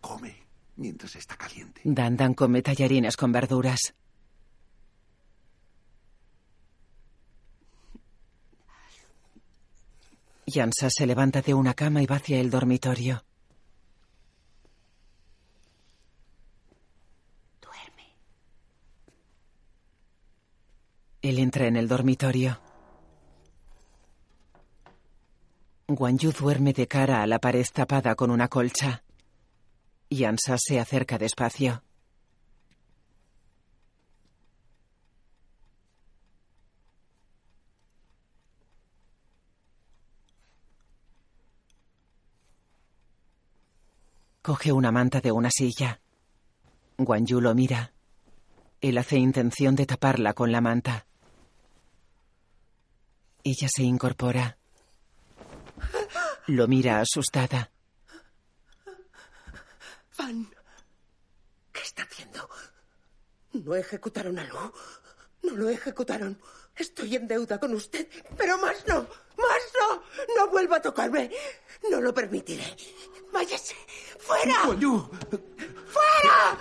Come 0.00 0.34
mientras 0.76 1.14
está 1.16 1.36
caliente. 1.36 1.82
Dandan 1.84 2.32
come 2.32 2.62
tallarines 2.62 3.18
con 3.18 3.30
verduras. 3.30 3.92
Yansa 10.46 10.88
se 10.88 11.06
levanta 11.06 11.42
de 11.42 11.52
una 11.52 11.74
cama 11.74 12.00
y 12.02 12.06
va 12.06 12.16
hacia 12.16 12.40
el 12.40 12.48
dormitorio. 12.48 13.22
Él 21.22 21.38
entra 21.38 21.68
en 21.68 21.76
el 21.76 21.86
dormitorio. 21.86 22.60
Guan 25.86 26.18
Yu 26.18 26.32
duerme 26.32 26.72
de 26.72 26.88
cara 26.88 27.22
a 27.22 27.28
la 27.28 27.38
pared 27.38 27.64
tapada 27.72 28.16
con 28.16 28.32
una 28.32 28.48
colcha. 28.48 29.04
Yansa 30.10 30.56
se 30.58 30.80
acerca 30.80 31.18
despacio. 31.18 31.84
Coge 44.42 44.72
una 44.72 44.90
manta 44.90 45.20
de 45.20 45.30
una 45.30 45.50
silla. 45.52 46.00
Guan 46.98 47.26
Yu 47.26 47.40
lo 47.40 47.54
mira. 47.54 47.92
Él 48.80 48.98
hace 48.98 49.18
intención 49.18 49.76
de 49.76 49.86
taparla 49.86 50.34
con 50.34 50.50
la 50.50 50.60
manta. 50.60 51.06
Ella 53.44 53.68
se 53.68 53.82
incorpora. 53.82 54.56
Lo 56.46 56.68
mira 56.68 57.00
asustada. 57.00 57.70
Van, 60.16 60.48
¿qué 61.72 61.80
está 61.80 62.02
haciendo? 62.04 62.48
No 63.52 63.74
ejecutaron 63.74 64.38
a 64.38 64.44
Lu. 64.44 64.72
No 65.42 65.56
lo 65.56 65.68
ejecutaron. 65.68 66.40
Estoy 66.76 67.16
en 67.16 67.26
deuda 67.26 67.58
con 67.58 67.74
usted, 67.74 68.08
pero 68.36 68.56
más 68.58 68.86
no. 68.86 69.00
Más 69.36 69.62
no. 69.80 70.02
No 70.36 70.48
vuelva 70.50 70.76
a 70.76 70.82
tocarme. 70.82 71.30
No 71.90 72.00
lo 72.00 72.14
permitiré. 72.14 72.64
Váyase. 73.32 73.74
¡Fuera! 74.18 74.54
¡Fuera! 74.62 76.58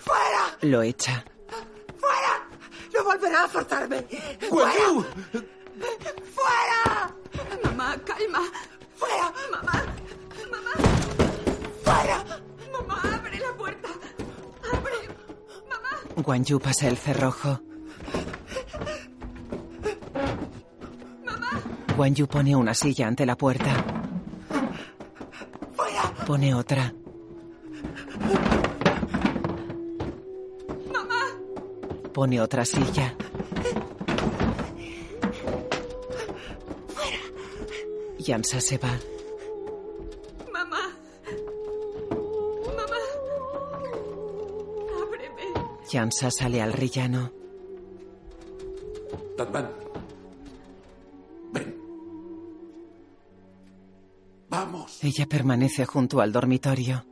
¡Fuera! 0.00 0.58
Lo 0.62 0.82
echa. 0.82 1.24
¡Fuera! 1.98 2.48
No 2.94 3.04
volverá 3.04 3.44
a 3.44 3.48
forzarme. 3.48 4.06
¡Fuera! 4.48 4.72
¡Fuera! 6.36 7.14
Mamá, 7.64 7.96
calma. 8.04 8.40
¡Fuera! 8.96 9.32
Mamá. 9.50 9.84
Mamá. 10.50 10.72
¡Fuera! 11.84 12.24
Mamá, 12.72 13.02
abre 13.16 13.38
la 13.38 13.52
puerta. 13.56 13.88
Abre. 14.72 16.22
Guan 16.22 16.44
Yu 16.44 16.60
pasa 16.60 16.88
el 16.88 16.96
cerrojo. 16.96 17.60
Guan 21.96 22.14
Yu 22.14 22.26
pone 22.26 22.56
una 22.56 22.74
silla 22.74 23.06
ante 23.06 23.26
la 23.26 23.36
puerta. 23.36 23.84
Pone 26.26 26.54
otra. 26.54 26.94
¡Mamá! 30.92 31.22
Pone 32.12 32.40
otra 32.40 32.64
silla. 32.64 33.14
Yansa 38.22 38.60
se 38.60 38.78
va. 38.78 38.96
¡Mamá! 40.52 40.96
¡Mamá! 42.76 43.02
¡Ábreme! 45.02 45.42
Yansa 45.90 46.30
sale 46.30 46.62
al 46.62 46.72
rellano. 46.72 47.32
Tatman. 49.36 49.70
Ven. 51.52 51.76
Vamos. 54.48 55.02
Ella 55.02 55.26
permanece 55.26 55.84
junto 55.84 56.20
al 56.20 56.30
dormitorio. 56.30 57.04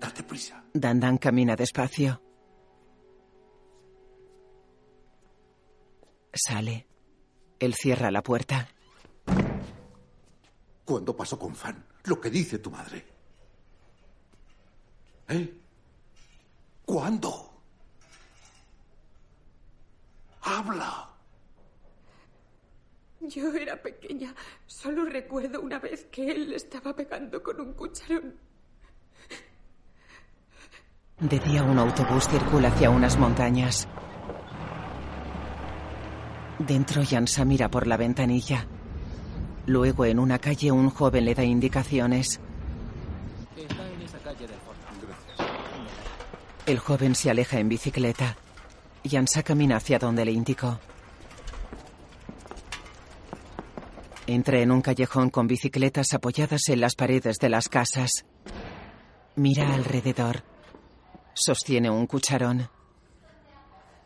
Date 0.00 0.22
prisa. 0.22 0.64
Dandan 0.72 1.18
camina 1.18 1.56
despacio. 1.56 2.22
Sale. 6.32 6.86
Él 7.58 7.74
cierra 7.74 8.12
la 8.12 8.22
puerta. 8.22 8.68
¿Cuándo 10.88 11.14
pasó 11.14 11.38
con 11.38 11.54
Fan? 11.54 11.84
Lo 12.04 12.18
que 12.18 12.30
dice 12.30 12.60
tu 12.60 12.70
madre. 12.70 13.04
¿Eh? 15.28 15.54
¿Cuándo? 16.86 17.60
Habla. 20.40 21.10
Yo 23.20 23.52
era 23.52 23.82
pequeña. 23.82 24.34
Solo 24.64 25.04
recuerdo 25.04 25.60
una 25.60 25.78
vez 25.78 26.06
que 26.06 26.30
él 26.30 26.48
le 26.48 26.56
estaba 26.56 26.96
pegando 26.96 27.42
con 27.42 27.60
un 27.60 27.74
cucharón. 27.74 28.34
De 31.20 31.38
día 31.38 31.64
un 31.64 31.78
autobús 31.78 32.26
circula 32.28 32.68
hacia 32.68 32.88
unas 32.88 33.18
montañas. 33.18 33.86
Dentro 36.58 37.02
Yansa 37.02 37.44
mira 37.44 37.70
por 37.70 37.86
la 37.86 37.98
ventanilla. 37.98 38.66
Luego 39.68 40.06
en 40.06 40.18
una 40.18 40.38
calle 40.38 40.72
un 40.72 40.88
joven 40.88 41.26
le 41.26 41.34
da 41.34 41.44
indicaciones. 41.44 42.40
Está 43.54 43.86
en 43.86 44.00
esa 44.00 44.18
calle 44.20 44.46
del. 44.46 44.56
El 46.64 46.78
joven 46.78 47.14
se 47.14 47.28
aleja 47.28 47.58
en 47.58 47.68
bicicleta. 47.68 48.38
Yansa 49.04 49.42
camina 49.42 49.76
hacia 49.76 49.98
donde 49.98 50.24
le 50.24 50.32
indicó. 50.32 50.80
Entra 54.26 54.58
en 54.58 54.72
un 54.72 54.80
callejón 54.80 55.28
con 55.28 55.46
bicicletas 55.46 56.14
apoyadas 56.14 56.66
en 56.70 56.80
las 56.80 56.94
paredes 56.94 57.36
de 57.36 57.50
las 57.50 57.68
casas. 57.68 58.24
Mira 59.36 59.74
alrededor. 59.74 60.44
Sostiene 61.34 61.90
un 61.90 62.06
cucharón. 62.06 62.70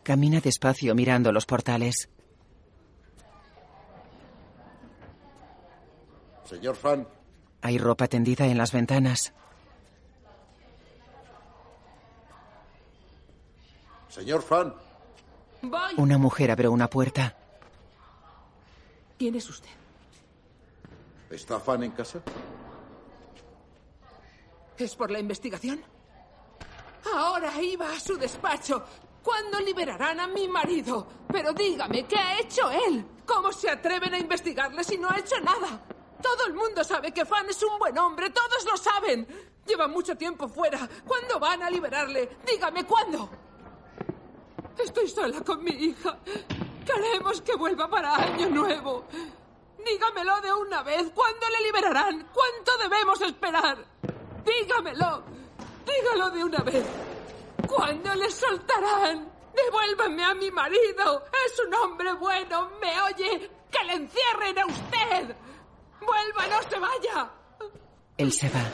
Camina 0.02 0.40
despacio 0.40 0.96
mirando 0.96 1.30
los 1.30 1.46
portales. 1.46 2.08
Señor 6.52 6.76
Fan, 6.76 7.08
Hay 7.62 7.78
ropa 7.78 8.08
tendida 8.08 8.44
en 8.46 8.58
las 8.58 8.72
ventanas. 8.72 9.32
señor 14.10 14.42
Fan. 14.42 14.74
Voy. 15.62 15.94
Una 15.96 16.18
mujer 16.18 16.50
abre 16.50 16.68
una 16.68 16.88
puerta. 16.90 17.34
¿Quién 19.18 19.34
es 19.36 19.48
usted? 19.48 19.70
¿Está 21.30 21.58
Fan 21.58 21.84
en 21.84 21.92
casa? 21.92 22.20
¿Es 24.76 24.94
por 24.94 25.10
la 25.10 25.20
investigación? 25.20 25.80
Ahora 27.14 27.62
iba 27.62 27.90
a 27.90 27.98
su 27.98 28.18
despacho. 28.18 28.84
¿Cuándo 29.22 29.58
liberarán 29.60 30.20
a 30.20 30.26
mi 30.26 30.46
marido? 30.48 31.06
Pero 31.32 31.54
dígame, 31.54 32.04
¿qué 32.06 32.16
ha 32.18 32.38
hecho 32.40 32.70
él? 32.70 33.06
¿Cómo 33.24 33.50
se 33.52 33.70
atreven 33.70 34.12
a 34.12 34.18
investigarle 34.18 34.84
si 34.84 34.98
no 34.98 35.08
ha 35.08 35.18
hecho 35.18 35.40
nada? 35.40 35.80
Todo 36.22 36.46
el 36.46 36.54
mundo 36.54 36.84
sabe 36.84 37.12
que 37.12 37.24
Fan 37.24 37.48
es 37.50 37.62
un 37.62 37.78
buen 37.78 37.98
hombre, 37.98 38.30
todos 38.30 38.64
lo 38.64 38.76
saben. 38.76 39.26
Lleva 39.66 39.88
mucho 39.88 40.16
tiempo 40.16 40.48
fuera. 40.48 40.88
¿Cuándo 41.06 41.38
van 41.38 41.62
a 41.62 41.70
liberarle? 41.70 42.38
Dígame, 42.46 42.84
¿cuándo? 42.84 43.28
Estoy 44.78 45.08
sola 45.08 45.40
con 45.42 45.62
mi 45.62 45.70
hija. 45.70 46.18
Queremos 46.84 47.40
que 47.42 47.54
vuelva 47.54 47.88
para 47.88 48.16
Año 48.16 48.48
Nuevo. 48.48 49.04
Dígamelo 49.84 50.40
de 50.40 50.52
una 50.52 50.82
vez. 50.82 51.10
¿Cuándo 51.14 51.48
le 51.48 51.66
liberarán? 51.66 52.28
¿Cuánto 52.32 52.78
debemos 52.78 53.20
esperar? 53.20 53.78
Dígamelo. 54.44 55.22
Dígalo 55.86 56.30
de 56.30 56.44
una 56.44 56.58
vez. 56.58 56.84
¿Cuándo 57.68 58.14
le 58.14 58.30
soltarán? 58.30 59.30
Devuélveme 59.54 60.24
a 60.24 60.34
mi 60.34 60.50
marido. 60.50 61.24
Es 61.46 61.58
un 61.66 61.74
hombre 61.74 62.12
bueno. 62.14 62.70
¿Me 62.80 63.00
oye? 63.02 63.50
¡Que 63.70 63.84
le 63.84 63.94
encierren 63.94 64.58
a 64.58 64.66
usted! 64.66 65.36
¡Vuelva, 66.06 66.46
no 66.48 66.68
se 66.68 66.78
vaya! 66.78 67.30
Él 68.16 68.32
se 68.32 68.48
va. 68.48 68.64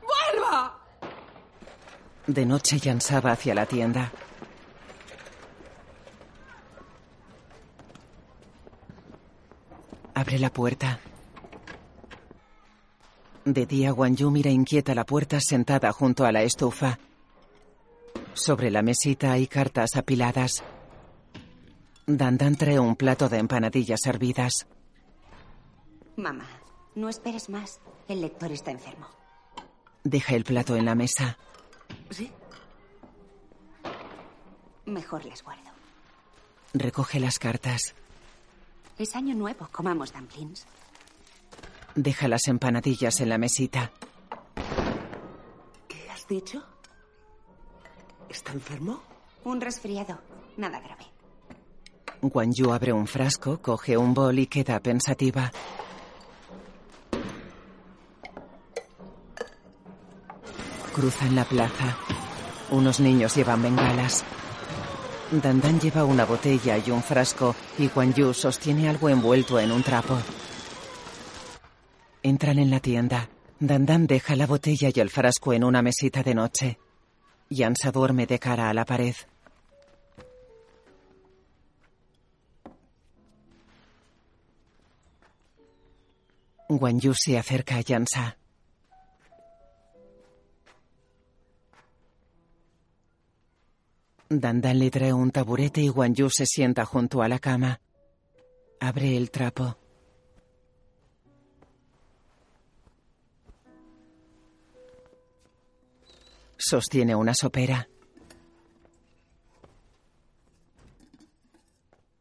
¡Vuelva! 0.00 0.78
De 2.26 2.46
noche 2.46 2.78
Yansa 2.78 3.20
va 3.20 3.32
hacia 3.32 3.54
la 3.54 3.66
tienda. 3.66 4.12
Abre 10.14 10.38
la 10.38 10.52
puerta. 10.52 11.00
De 13.44 13.66
día, 13.66 13.90
Guan 13.90 14.14
Yu 14.14 14.30
mira 14.30 14.50
inquieta 14.50 14.94
la 14.94 15.04
puerta 15.04 15.40
sentada 15.40 15.90
junto 15.92 16.24
a 16.24 16.30
la 16.30 16.42
estufa. 16.42 16.98
Sobre 18.34 18.70
la 18.70 18.82
mesita 18.82 19.32
hay 19.32 19.48
cartas 19.48 19.96
apiladas. 19.96 20.62
Dandan 22.06 22.56
trae 22.56 22.78
un 22.78 22.94
plato 22.94 23.28
de 23.28 23.38
empanadillas 23.38 24.06
hervidas. 24.06 24.66
Mamá, 26.16 26.48
no 26.94 27.08
esperes 27.08 27.48
más. 27.48 27.80
El 28.08 28.20
lector 28.20 28.52
está 28.52 28.70
enfermo. 28.70 29.06
Deja 30.04 30.34
el 30.34 30.44
plato 30.44 30.76
en 30.76 30.84
la 30.84 30.94
mesa. 30.94 31.38
¿Sí? 32.10 32.30
Mejor 34.84 35.24
las 35.24 35.42
guardo. 35.42 35.70
Recoge 36.74 37.20
las 37.20 37.38
cartas. 37.38 37.94
Es 38.98 39.14
año 39.16 39.34
nuevo, 39.34 39.68
comamos 39.70 40.12
dumplings. 40.12 40.66
Deja 41.94 42.28
las 42.28 42.48
empanadillas 42.48 43.20
en 43.20 43.28
la 43.28 43.38
mesita. 43.38 43.92
¿Qué 45.88 46.10
has 46.10 46.26
dicho? 46.26 46.62
¿Está 48.28 48.52
enfermo? 48.52 49.02
Un 49.44 49.60
resfriado, 49.60 50.18
nada 50.56 50.80
grave. 50.80 51.06
Guan 52.22 52.52
Yu 52.52 52.72
abre 52.72 52.92
un 52.92 53.06
frasco, 53.06 53.60
coge 53.60 53.96
un 53.96 54.14
bol 54.14 54.38
y 54.38 54.46
queda 54.46 54.80
pensativa. 54.80 55.50
Cruzan 60.92 61.34
la 61.34 61.44
plaza. 61.44 61.96
Unos 62.70 63.00
niños 63.00 63.34
llevan 63.34 63.62
bengalas. 63.62 64.24
Dandan 65.30 65.80
lleva 65.80 66.04
una 66.04 66.26
botella 66.26 66.76
y 66.76 66.90
un 66.90 67.02
frasco 67.02 67.54
y 67.78 67.88
Guan 67.88 68.12
Yu 68.12 68.34
sostiene 68.34 68.90
algo 68.90 69.08
envuelto 69.08 69.58
en 69.58 69.72
un 69.72 69.82
trapo. 69.82 70.18
Entran 72.22 72.58
en 72.58 72.70
la 72.70 72.80
tienda. 72.80 73.30
Dandan 73.58 74.06
deja 74.06 74.36
la 74.36 74.46
botella 74.46 74.90
y 74.94 75.00
el 75.00 75.08
frasco 75.08 75.54
en 75.54 75.64
una 75.64 75.80
mesita 75.80 76.22
de 76.22 76.34
noche. 76.34 76.78
Yansa 77.48 77.90
duerme 77.90 78.26
de 78.26 78.38
cara 78.38 78.68
a 78.68 78.74
la 78.74 78.84
pared. 78.84 79.14
Guan 86.68 87.00
Yu 87.00 87.14
se 87.14 87.38
acerca 87.38 87.76
a 87.76 87.80
Yansa. 87.80 88.36
Dandan 94.40 94.78
le 94.78 94.90
trae 94.90 95.12
un 95.12 95.30
taburete 95.30 95.82
y 95.82 95.88
Guan 95.88 96.14
Yu 96.14 96.30
se 96.30 96.46
sienta 96.46 96.86
junto 96.86 97.20
a 97.20 97.28
la 97.28 97.38
cama. 97.38 97.82
Abre 98.80 99.14
el 99.14 99.30
trapo. 99.30 99.76
Sostiene 106.56 107.14
una 107.14 107.34
sopera. 107.34 107.86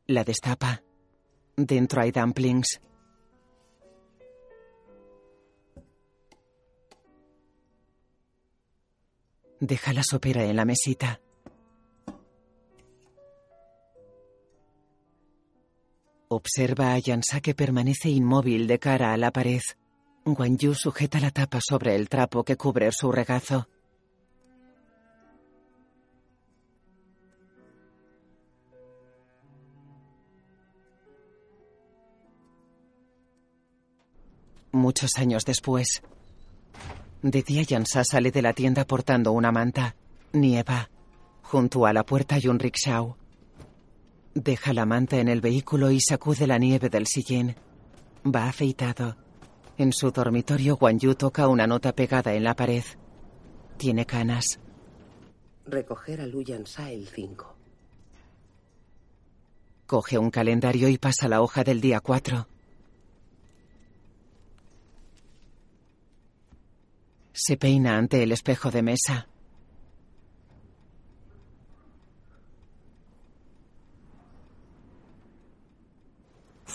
La 0.08 0.26
destapa. 0.26 0.84
Dentro 1.56 2.02
hay 2.02 2.12
dumplings. 2.12 2.82
Deja 9.62 9.94
la 9.94 10.04
sopera 10.04 10.44
en 10.44 10.58
la 10.58 10.66
mesita. 10.66 11.22
Observa 16.34 16.94
a 16.94 16.98
Yansa 16.98 17.41
que 17.41 17.53
permanece 17.53 18.08
inmóvil 18.10 18.66
de 18.66 18.80
cara 18.80 19.12
a 19.12 19.18
la 19.18 19.32
pared. 19.32 19.60
Guan 20.24 20.58
Yu 20.58 20.74
sujeta 20.76 21.20
la 21.20 21.30
tapa 21.30 21.60
sobre 21.60 21.94
el 21.94 22.08
trapo 22.08 22.45
que 22.45 22.56
cubre 22.56 22.90
su 22.94 23.12
regazo. 23.12 23.68
Muchos 34.72 35.18
años 35.18 35.44
después, 35.44 36.02
de 37.22 37.44
día 37.44 37.64
Yansa 37.64 38.06
sale 38.06 38.32
de 38.32 38.41
la 38.41 38.53
tienda 38.53 38.86
portando 38.86 39.34
una 39.34 39.52
manta. 39.52 39.98
Nieva. 40.32 40.90
Junto 41.41 41.86
a 41.86 41.91
la 41.91 42.06
puerta 42.06 42.36
hay 42.36 42.48
un 42.48 42.58
rickshaw. 42.58 43.18
Deja 44.34 44.74
la 44.74 44.86
manta 44.86 45.18
en 45.20 45.28
el 45.28 45.41
vehículo 45.41 45.91
y 45.91 45.99
sacude 45.99 46.48
la 46.48 46.58
nieve 46.58 46.90
del 46.90 47.06
sillín. 47.06 47.56
Va 48.26 48.48
afeitado. 48.48 49.18
En 49.78 49.91
su 49.91 50.12
dormitorio, 50.12 50.78
Guan 50.78 50.99
Yu 50.99 51.16
toca 51.16 51.48
una 51.48 51.68
nota 51.68 51.94
pegada 51.94 52.34
en 52.34 52.44
la 52.44 52.56
pared. 52.56 52.84
Tiene 53.78 54.06
canas. 54.06 54.60
Recoger 55.66 56.22
a 56.22 56.28
Lu 56.28 56.44
Yansa 56.44 56.91
el 56.91 57.08
5. 57.08 57.56
Coge 59.86 60.18
un 60.18 60.32
calendario 60.32 60.88
y 60.88 60.98
pasa 60.98 61.28
la 61.28 61.41
hoja 61.41 61.64
del 61.64 61.82
día 61.82 61.99
4. 61.99 62.48
Se 67.34 67.58
peina 67.58 67.98
ante 67.98 68.24
el 68.24 68.32
espejo 68.32 68.72
de 68.72 68.82
mesa. 68.82 69.28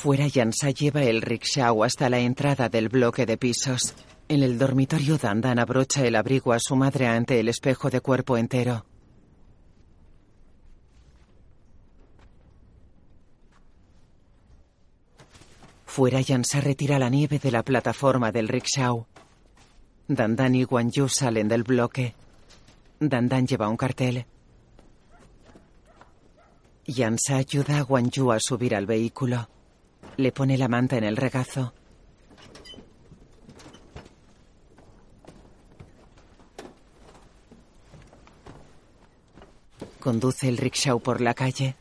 Fuera, 0.07 0.29
Yansa 0.29 0.71
lleva 0.71 1.03
el 1.03 1.21
rickshaw 1.21 1.83
hasta 1.83 2.09
la 2.09 2.21
entrada 2.21 2.69
del 2.69 2.89
bloque 2.89 3.27
de 3.27 3.37
pisos. 3.37 3.93
En 4.29 4.45
el 4.45 4.57
dormitorio, 4.57 5.19
Dandan 5.19 5.59
abrocha 5.59 6.07
el 6.07 6.15
abrigo 6.15 6.53
a 6.53 6.61
su 6.61 6.77
madre 6.77 7.09
ante 7.09 7.41
el 7.41 7.49
espejo 7.49 7.91
de 7.91 8.01
cuerpo 8.01 8.37
entero. 8.37 8.87
Fuera, 15.87 16.21
Yansa 16.21 16.61
retira 16.61 17.01
la 17.01 17.11
nieve 17.11 17.41
de 17.41 17.51
la 17.51 17.65
plataforma 17.65 18.31
del 18.31 18.47
rickshaw. 18.47 19.07
Dandan 20.07 20.55
y 20.55 20.63
Guan 20.63 20.93
Yu 20.93 21.09
salen 21.09 21.49
del 21.49 21.65
bloque. 21.65 22.15
Dandan 23.01 23.49
lleva 23.49 23.69
un 23.69 23.77
cartel. 23.77 24.25
Yansa 26.85 27.39
ayuda 27.39 27.79
a 27.79 27.83
Guan 27.83 28.09
Yu 28.13 28.31
a 28.31 28.39
subir 28.39 28.77
al 28.77 28.87
vehículo. 28.87 29.49
Le 30.19 30.33
pone 30.33 30.57
la 30.57 30.69
manta 30.69 30.97
en 30.97 31.05
el 31.05 31.17
regazo. 31.17 31.75
Conduce 40.01 40.49
el 40.49 40.57
rickshaw 40.57 41.01
por 41.01 41.21
la 41.21 41.35
calle. 41.35 41.75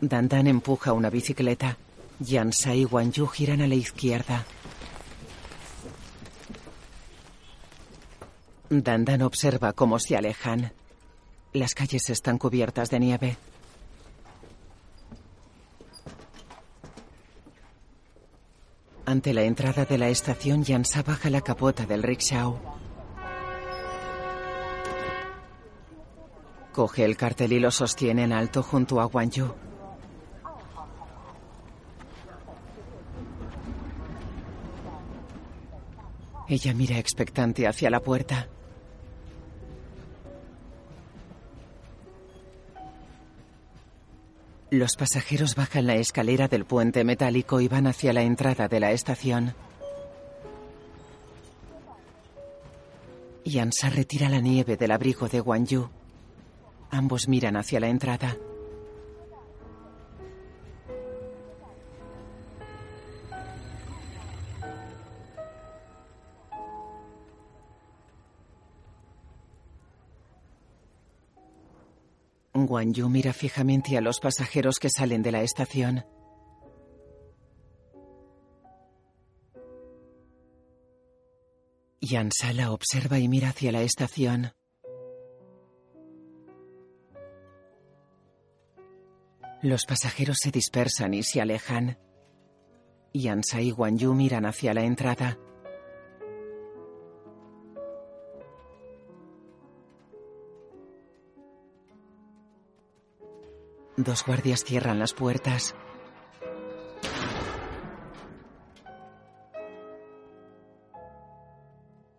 Dandan 0.00 0.46
empuja 0.46 0.92
una 0.92 1.10
bicicleta. 1.10 1.78
Yansa 2.20 2.74
y 2.74 2.84
Guan 2.84 3.10
Yu 3.10 3.26
giran 3.26 3.62
a 3.62 3.66
la 3.66 3.74
izquierda. 3.74 4.44
Dandan 8.68 9.22
observa 9.22 9.72
cómo 9.72 9.98
se 9.98 10.16
alejan. 10.16 10.72
Las 11.52 11.74
calles 11.74 12.08
están 12.10 12.38
cubiertas 12.38 12.90
de 12.90 13.00
nieve. 13.00 13.36
Ante 19.12 19.34
la 19.34 19.42
entrada 19.42 19.84
de 19.84 19.98
la 19.98 20.08
estación, 20.08 20.64
Yansa 20.64 21.02
baja 21.02 21.28
la 21.28 21.42
capota 21.42 21.84
del 21.84 22.02
rickshaw. 22.02 22.58
Coge 26.72 27.04
el 27.04 27.18
cartel 27.18 27.52
y 27.52 27.60
lo 27.60 27.70
sostiene 27.70 28.22
en 28.24 28.32
alto 28.32 28.62
junto 28.62 29.02
a 29.02 29.04
Guan 29.04 29.30
Yu. 29.30 29.54
Ella 36.48 36.72
mira 36.72 36.96
expectante 36.96 37.68
hacia 37.68 37.90
la 37.90 38.00
puerta. 38.00 38.48
Los 44.72 44.96
pasajeros 44.96 45.54
bajan 45.54 45.86
la 45.86 45.96
escalera 45.96 46.48
del 46.48 46.64
puente 46.64 47.04
metálico 47.04 47.60
y 47.60 47.68
van 47.68 47.86
hacia 47.86 48.14
la 48.14 48.22
entrada 48.22 48.68
de 48.68 48.80
la 48.80 48.92
estación. 48.92 49.54
Yansa 53.44 53.90
retira 53.90 54.30
la 54.30 54.40
nieve 54.40 54.78
del 54.78 54.92
abrigo 54.92 55.28
de 55.28 55.40
Guan 55.40 55.66
Yu. 55.66 55.90
Ambos 56.90 57.28
miran 57.28 57.58
hacia 57.58 57.80
la 57.80 57.88
entrada. 57.88 58.38
Guan 72.54 72.92
Yu 72.92 73.08
mira 73.08 73.32
fijamente 73.32 73.96
a 73.96 74.02
los 74.02 74.20
pasajeros 74.20 74.78
que 74.78 74.90
salen 74.90 75.22
de 75.22 75.32
la 75.32 75.42
estación. 75.42 76.04
Yansa 82.00 82.52
la 82.52 82.72
observa 82.72 83.18
y 83.18 83.28
mira 83.28 83.50
hacia 83.50 83.72
la 83.72 83.80
estación. 83.82 84.52
Los 89.62 89.86
pasajeros 89.86 90.38
se 90.42 90.50
dispersan 90.50 91.14
y 91.14 91.22
se 91.22 91.40
alejan. 91.40 91.98
Yansa 93.14 93.62
y 93.62 93.70
Guan 93.70 93.96
Yu 93.96 94.12
miran 94.12 94.44
hacia 94.44 94.74
la 94.74 94.82
entrada. 94.82 95.38
Dos 103.96 104.24
guardias 104.24 104.64
cierran 104.64 104.98
las 104.98 105.12
puertas. 105.12 105.74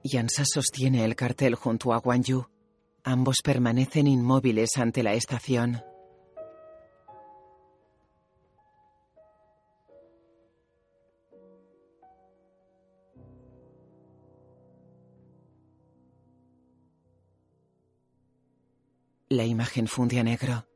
Yansa 0.03 0.45
sostiene 0.45 1.03
el 1.03 1.15
cartel 1.15 1.55
junto 1.55 1.93
a 1.93 1.97
Guan 1.97 2.23
Yu. 2.23 2.45
Ambos 3.03 3.37
permanecen 3.43 4.05
inmóviles 4.05 4.77
ante 4.77 5.01
la 5.01 5.13
estación. 5.13 5.81
La 19.29 19.45
imagen 19.45 19.87
funde 19.87 20.23
negro. 20.23 20.67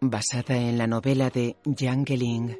Basada 0.00 0.56
en 0.56 0.78
la 0.78 0.86
novela 0.86 1.28
de 1.28 1.56
Yang 1.64 2.04
Geling. 2.06 2.56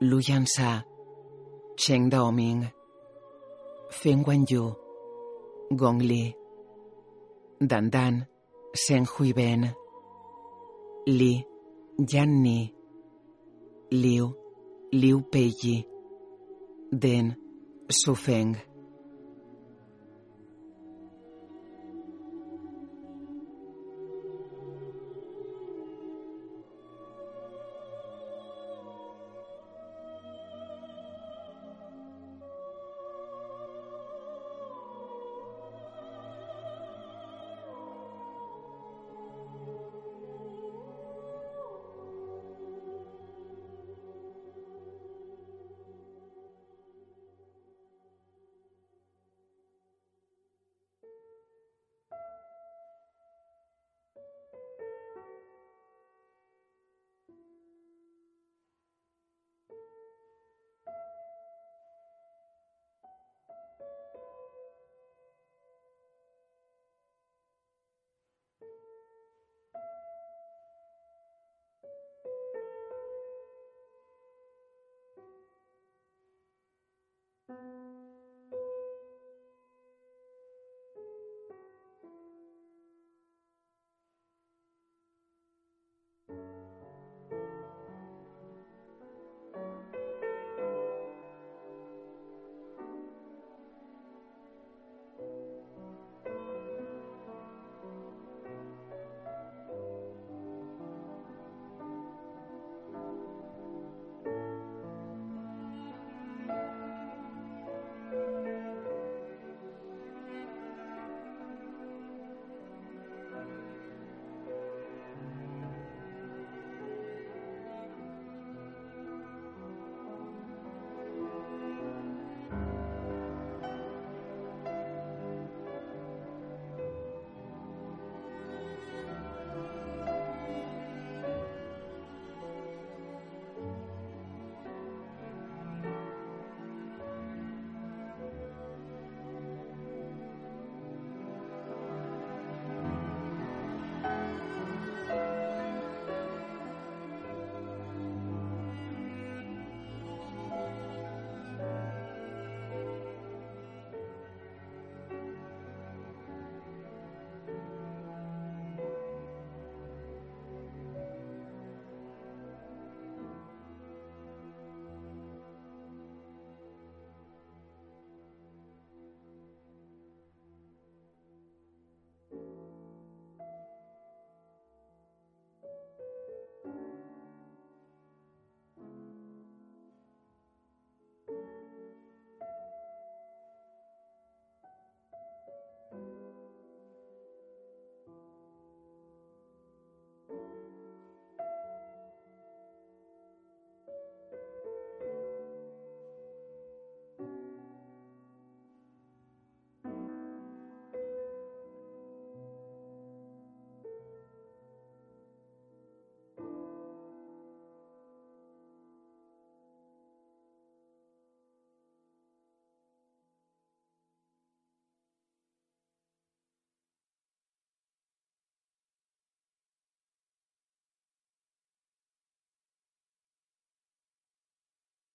Lu 0.00 0.20
Yansa, 0.20 0.84
Cheng 1.76 2.10
Daoming, 2.10 2.68
Feng 3.90 4.22
Wenyu, 4.24 4.74
Gong 5.70 6.00
Li, 6.02 6.34
Dan 7.58 7.90
Dan, 7.90 8.26
Shen 8.74 9.06
Huiben, 9.06 9.74
Li, 11.06 11.44
Yan 12.12 12.42
Ni, 12.42 12.72
Liu, 13.90 14.36
Liu 14.92 15.22
Peiyi, 15.30 15.86
Den, 16.90 17.36
Su 17.88 18.14
Feng. 18.14 18.69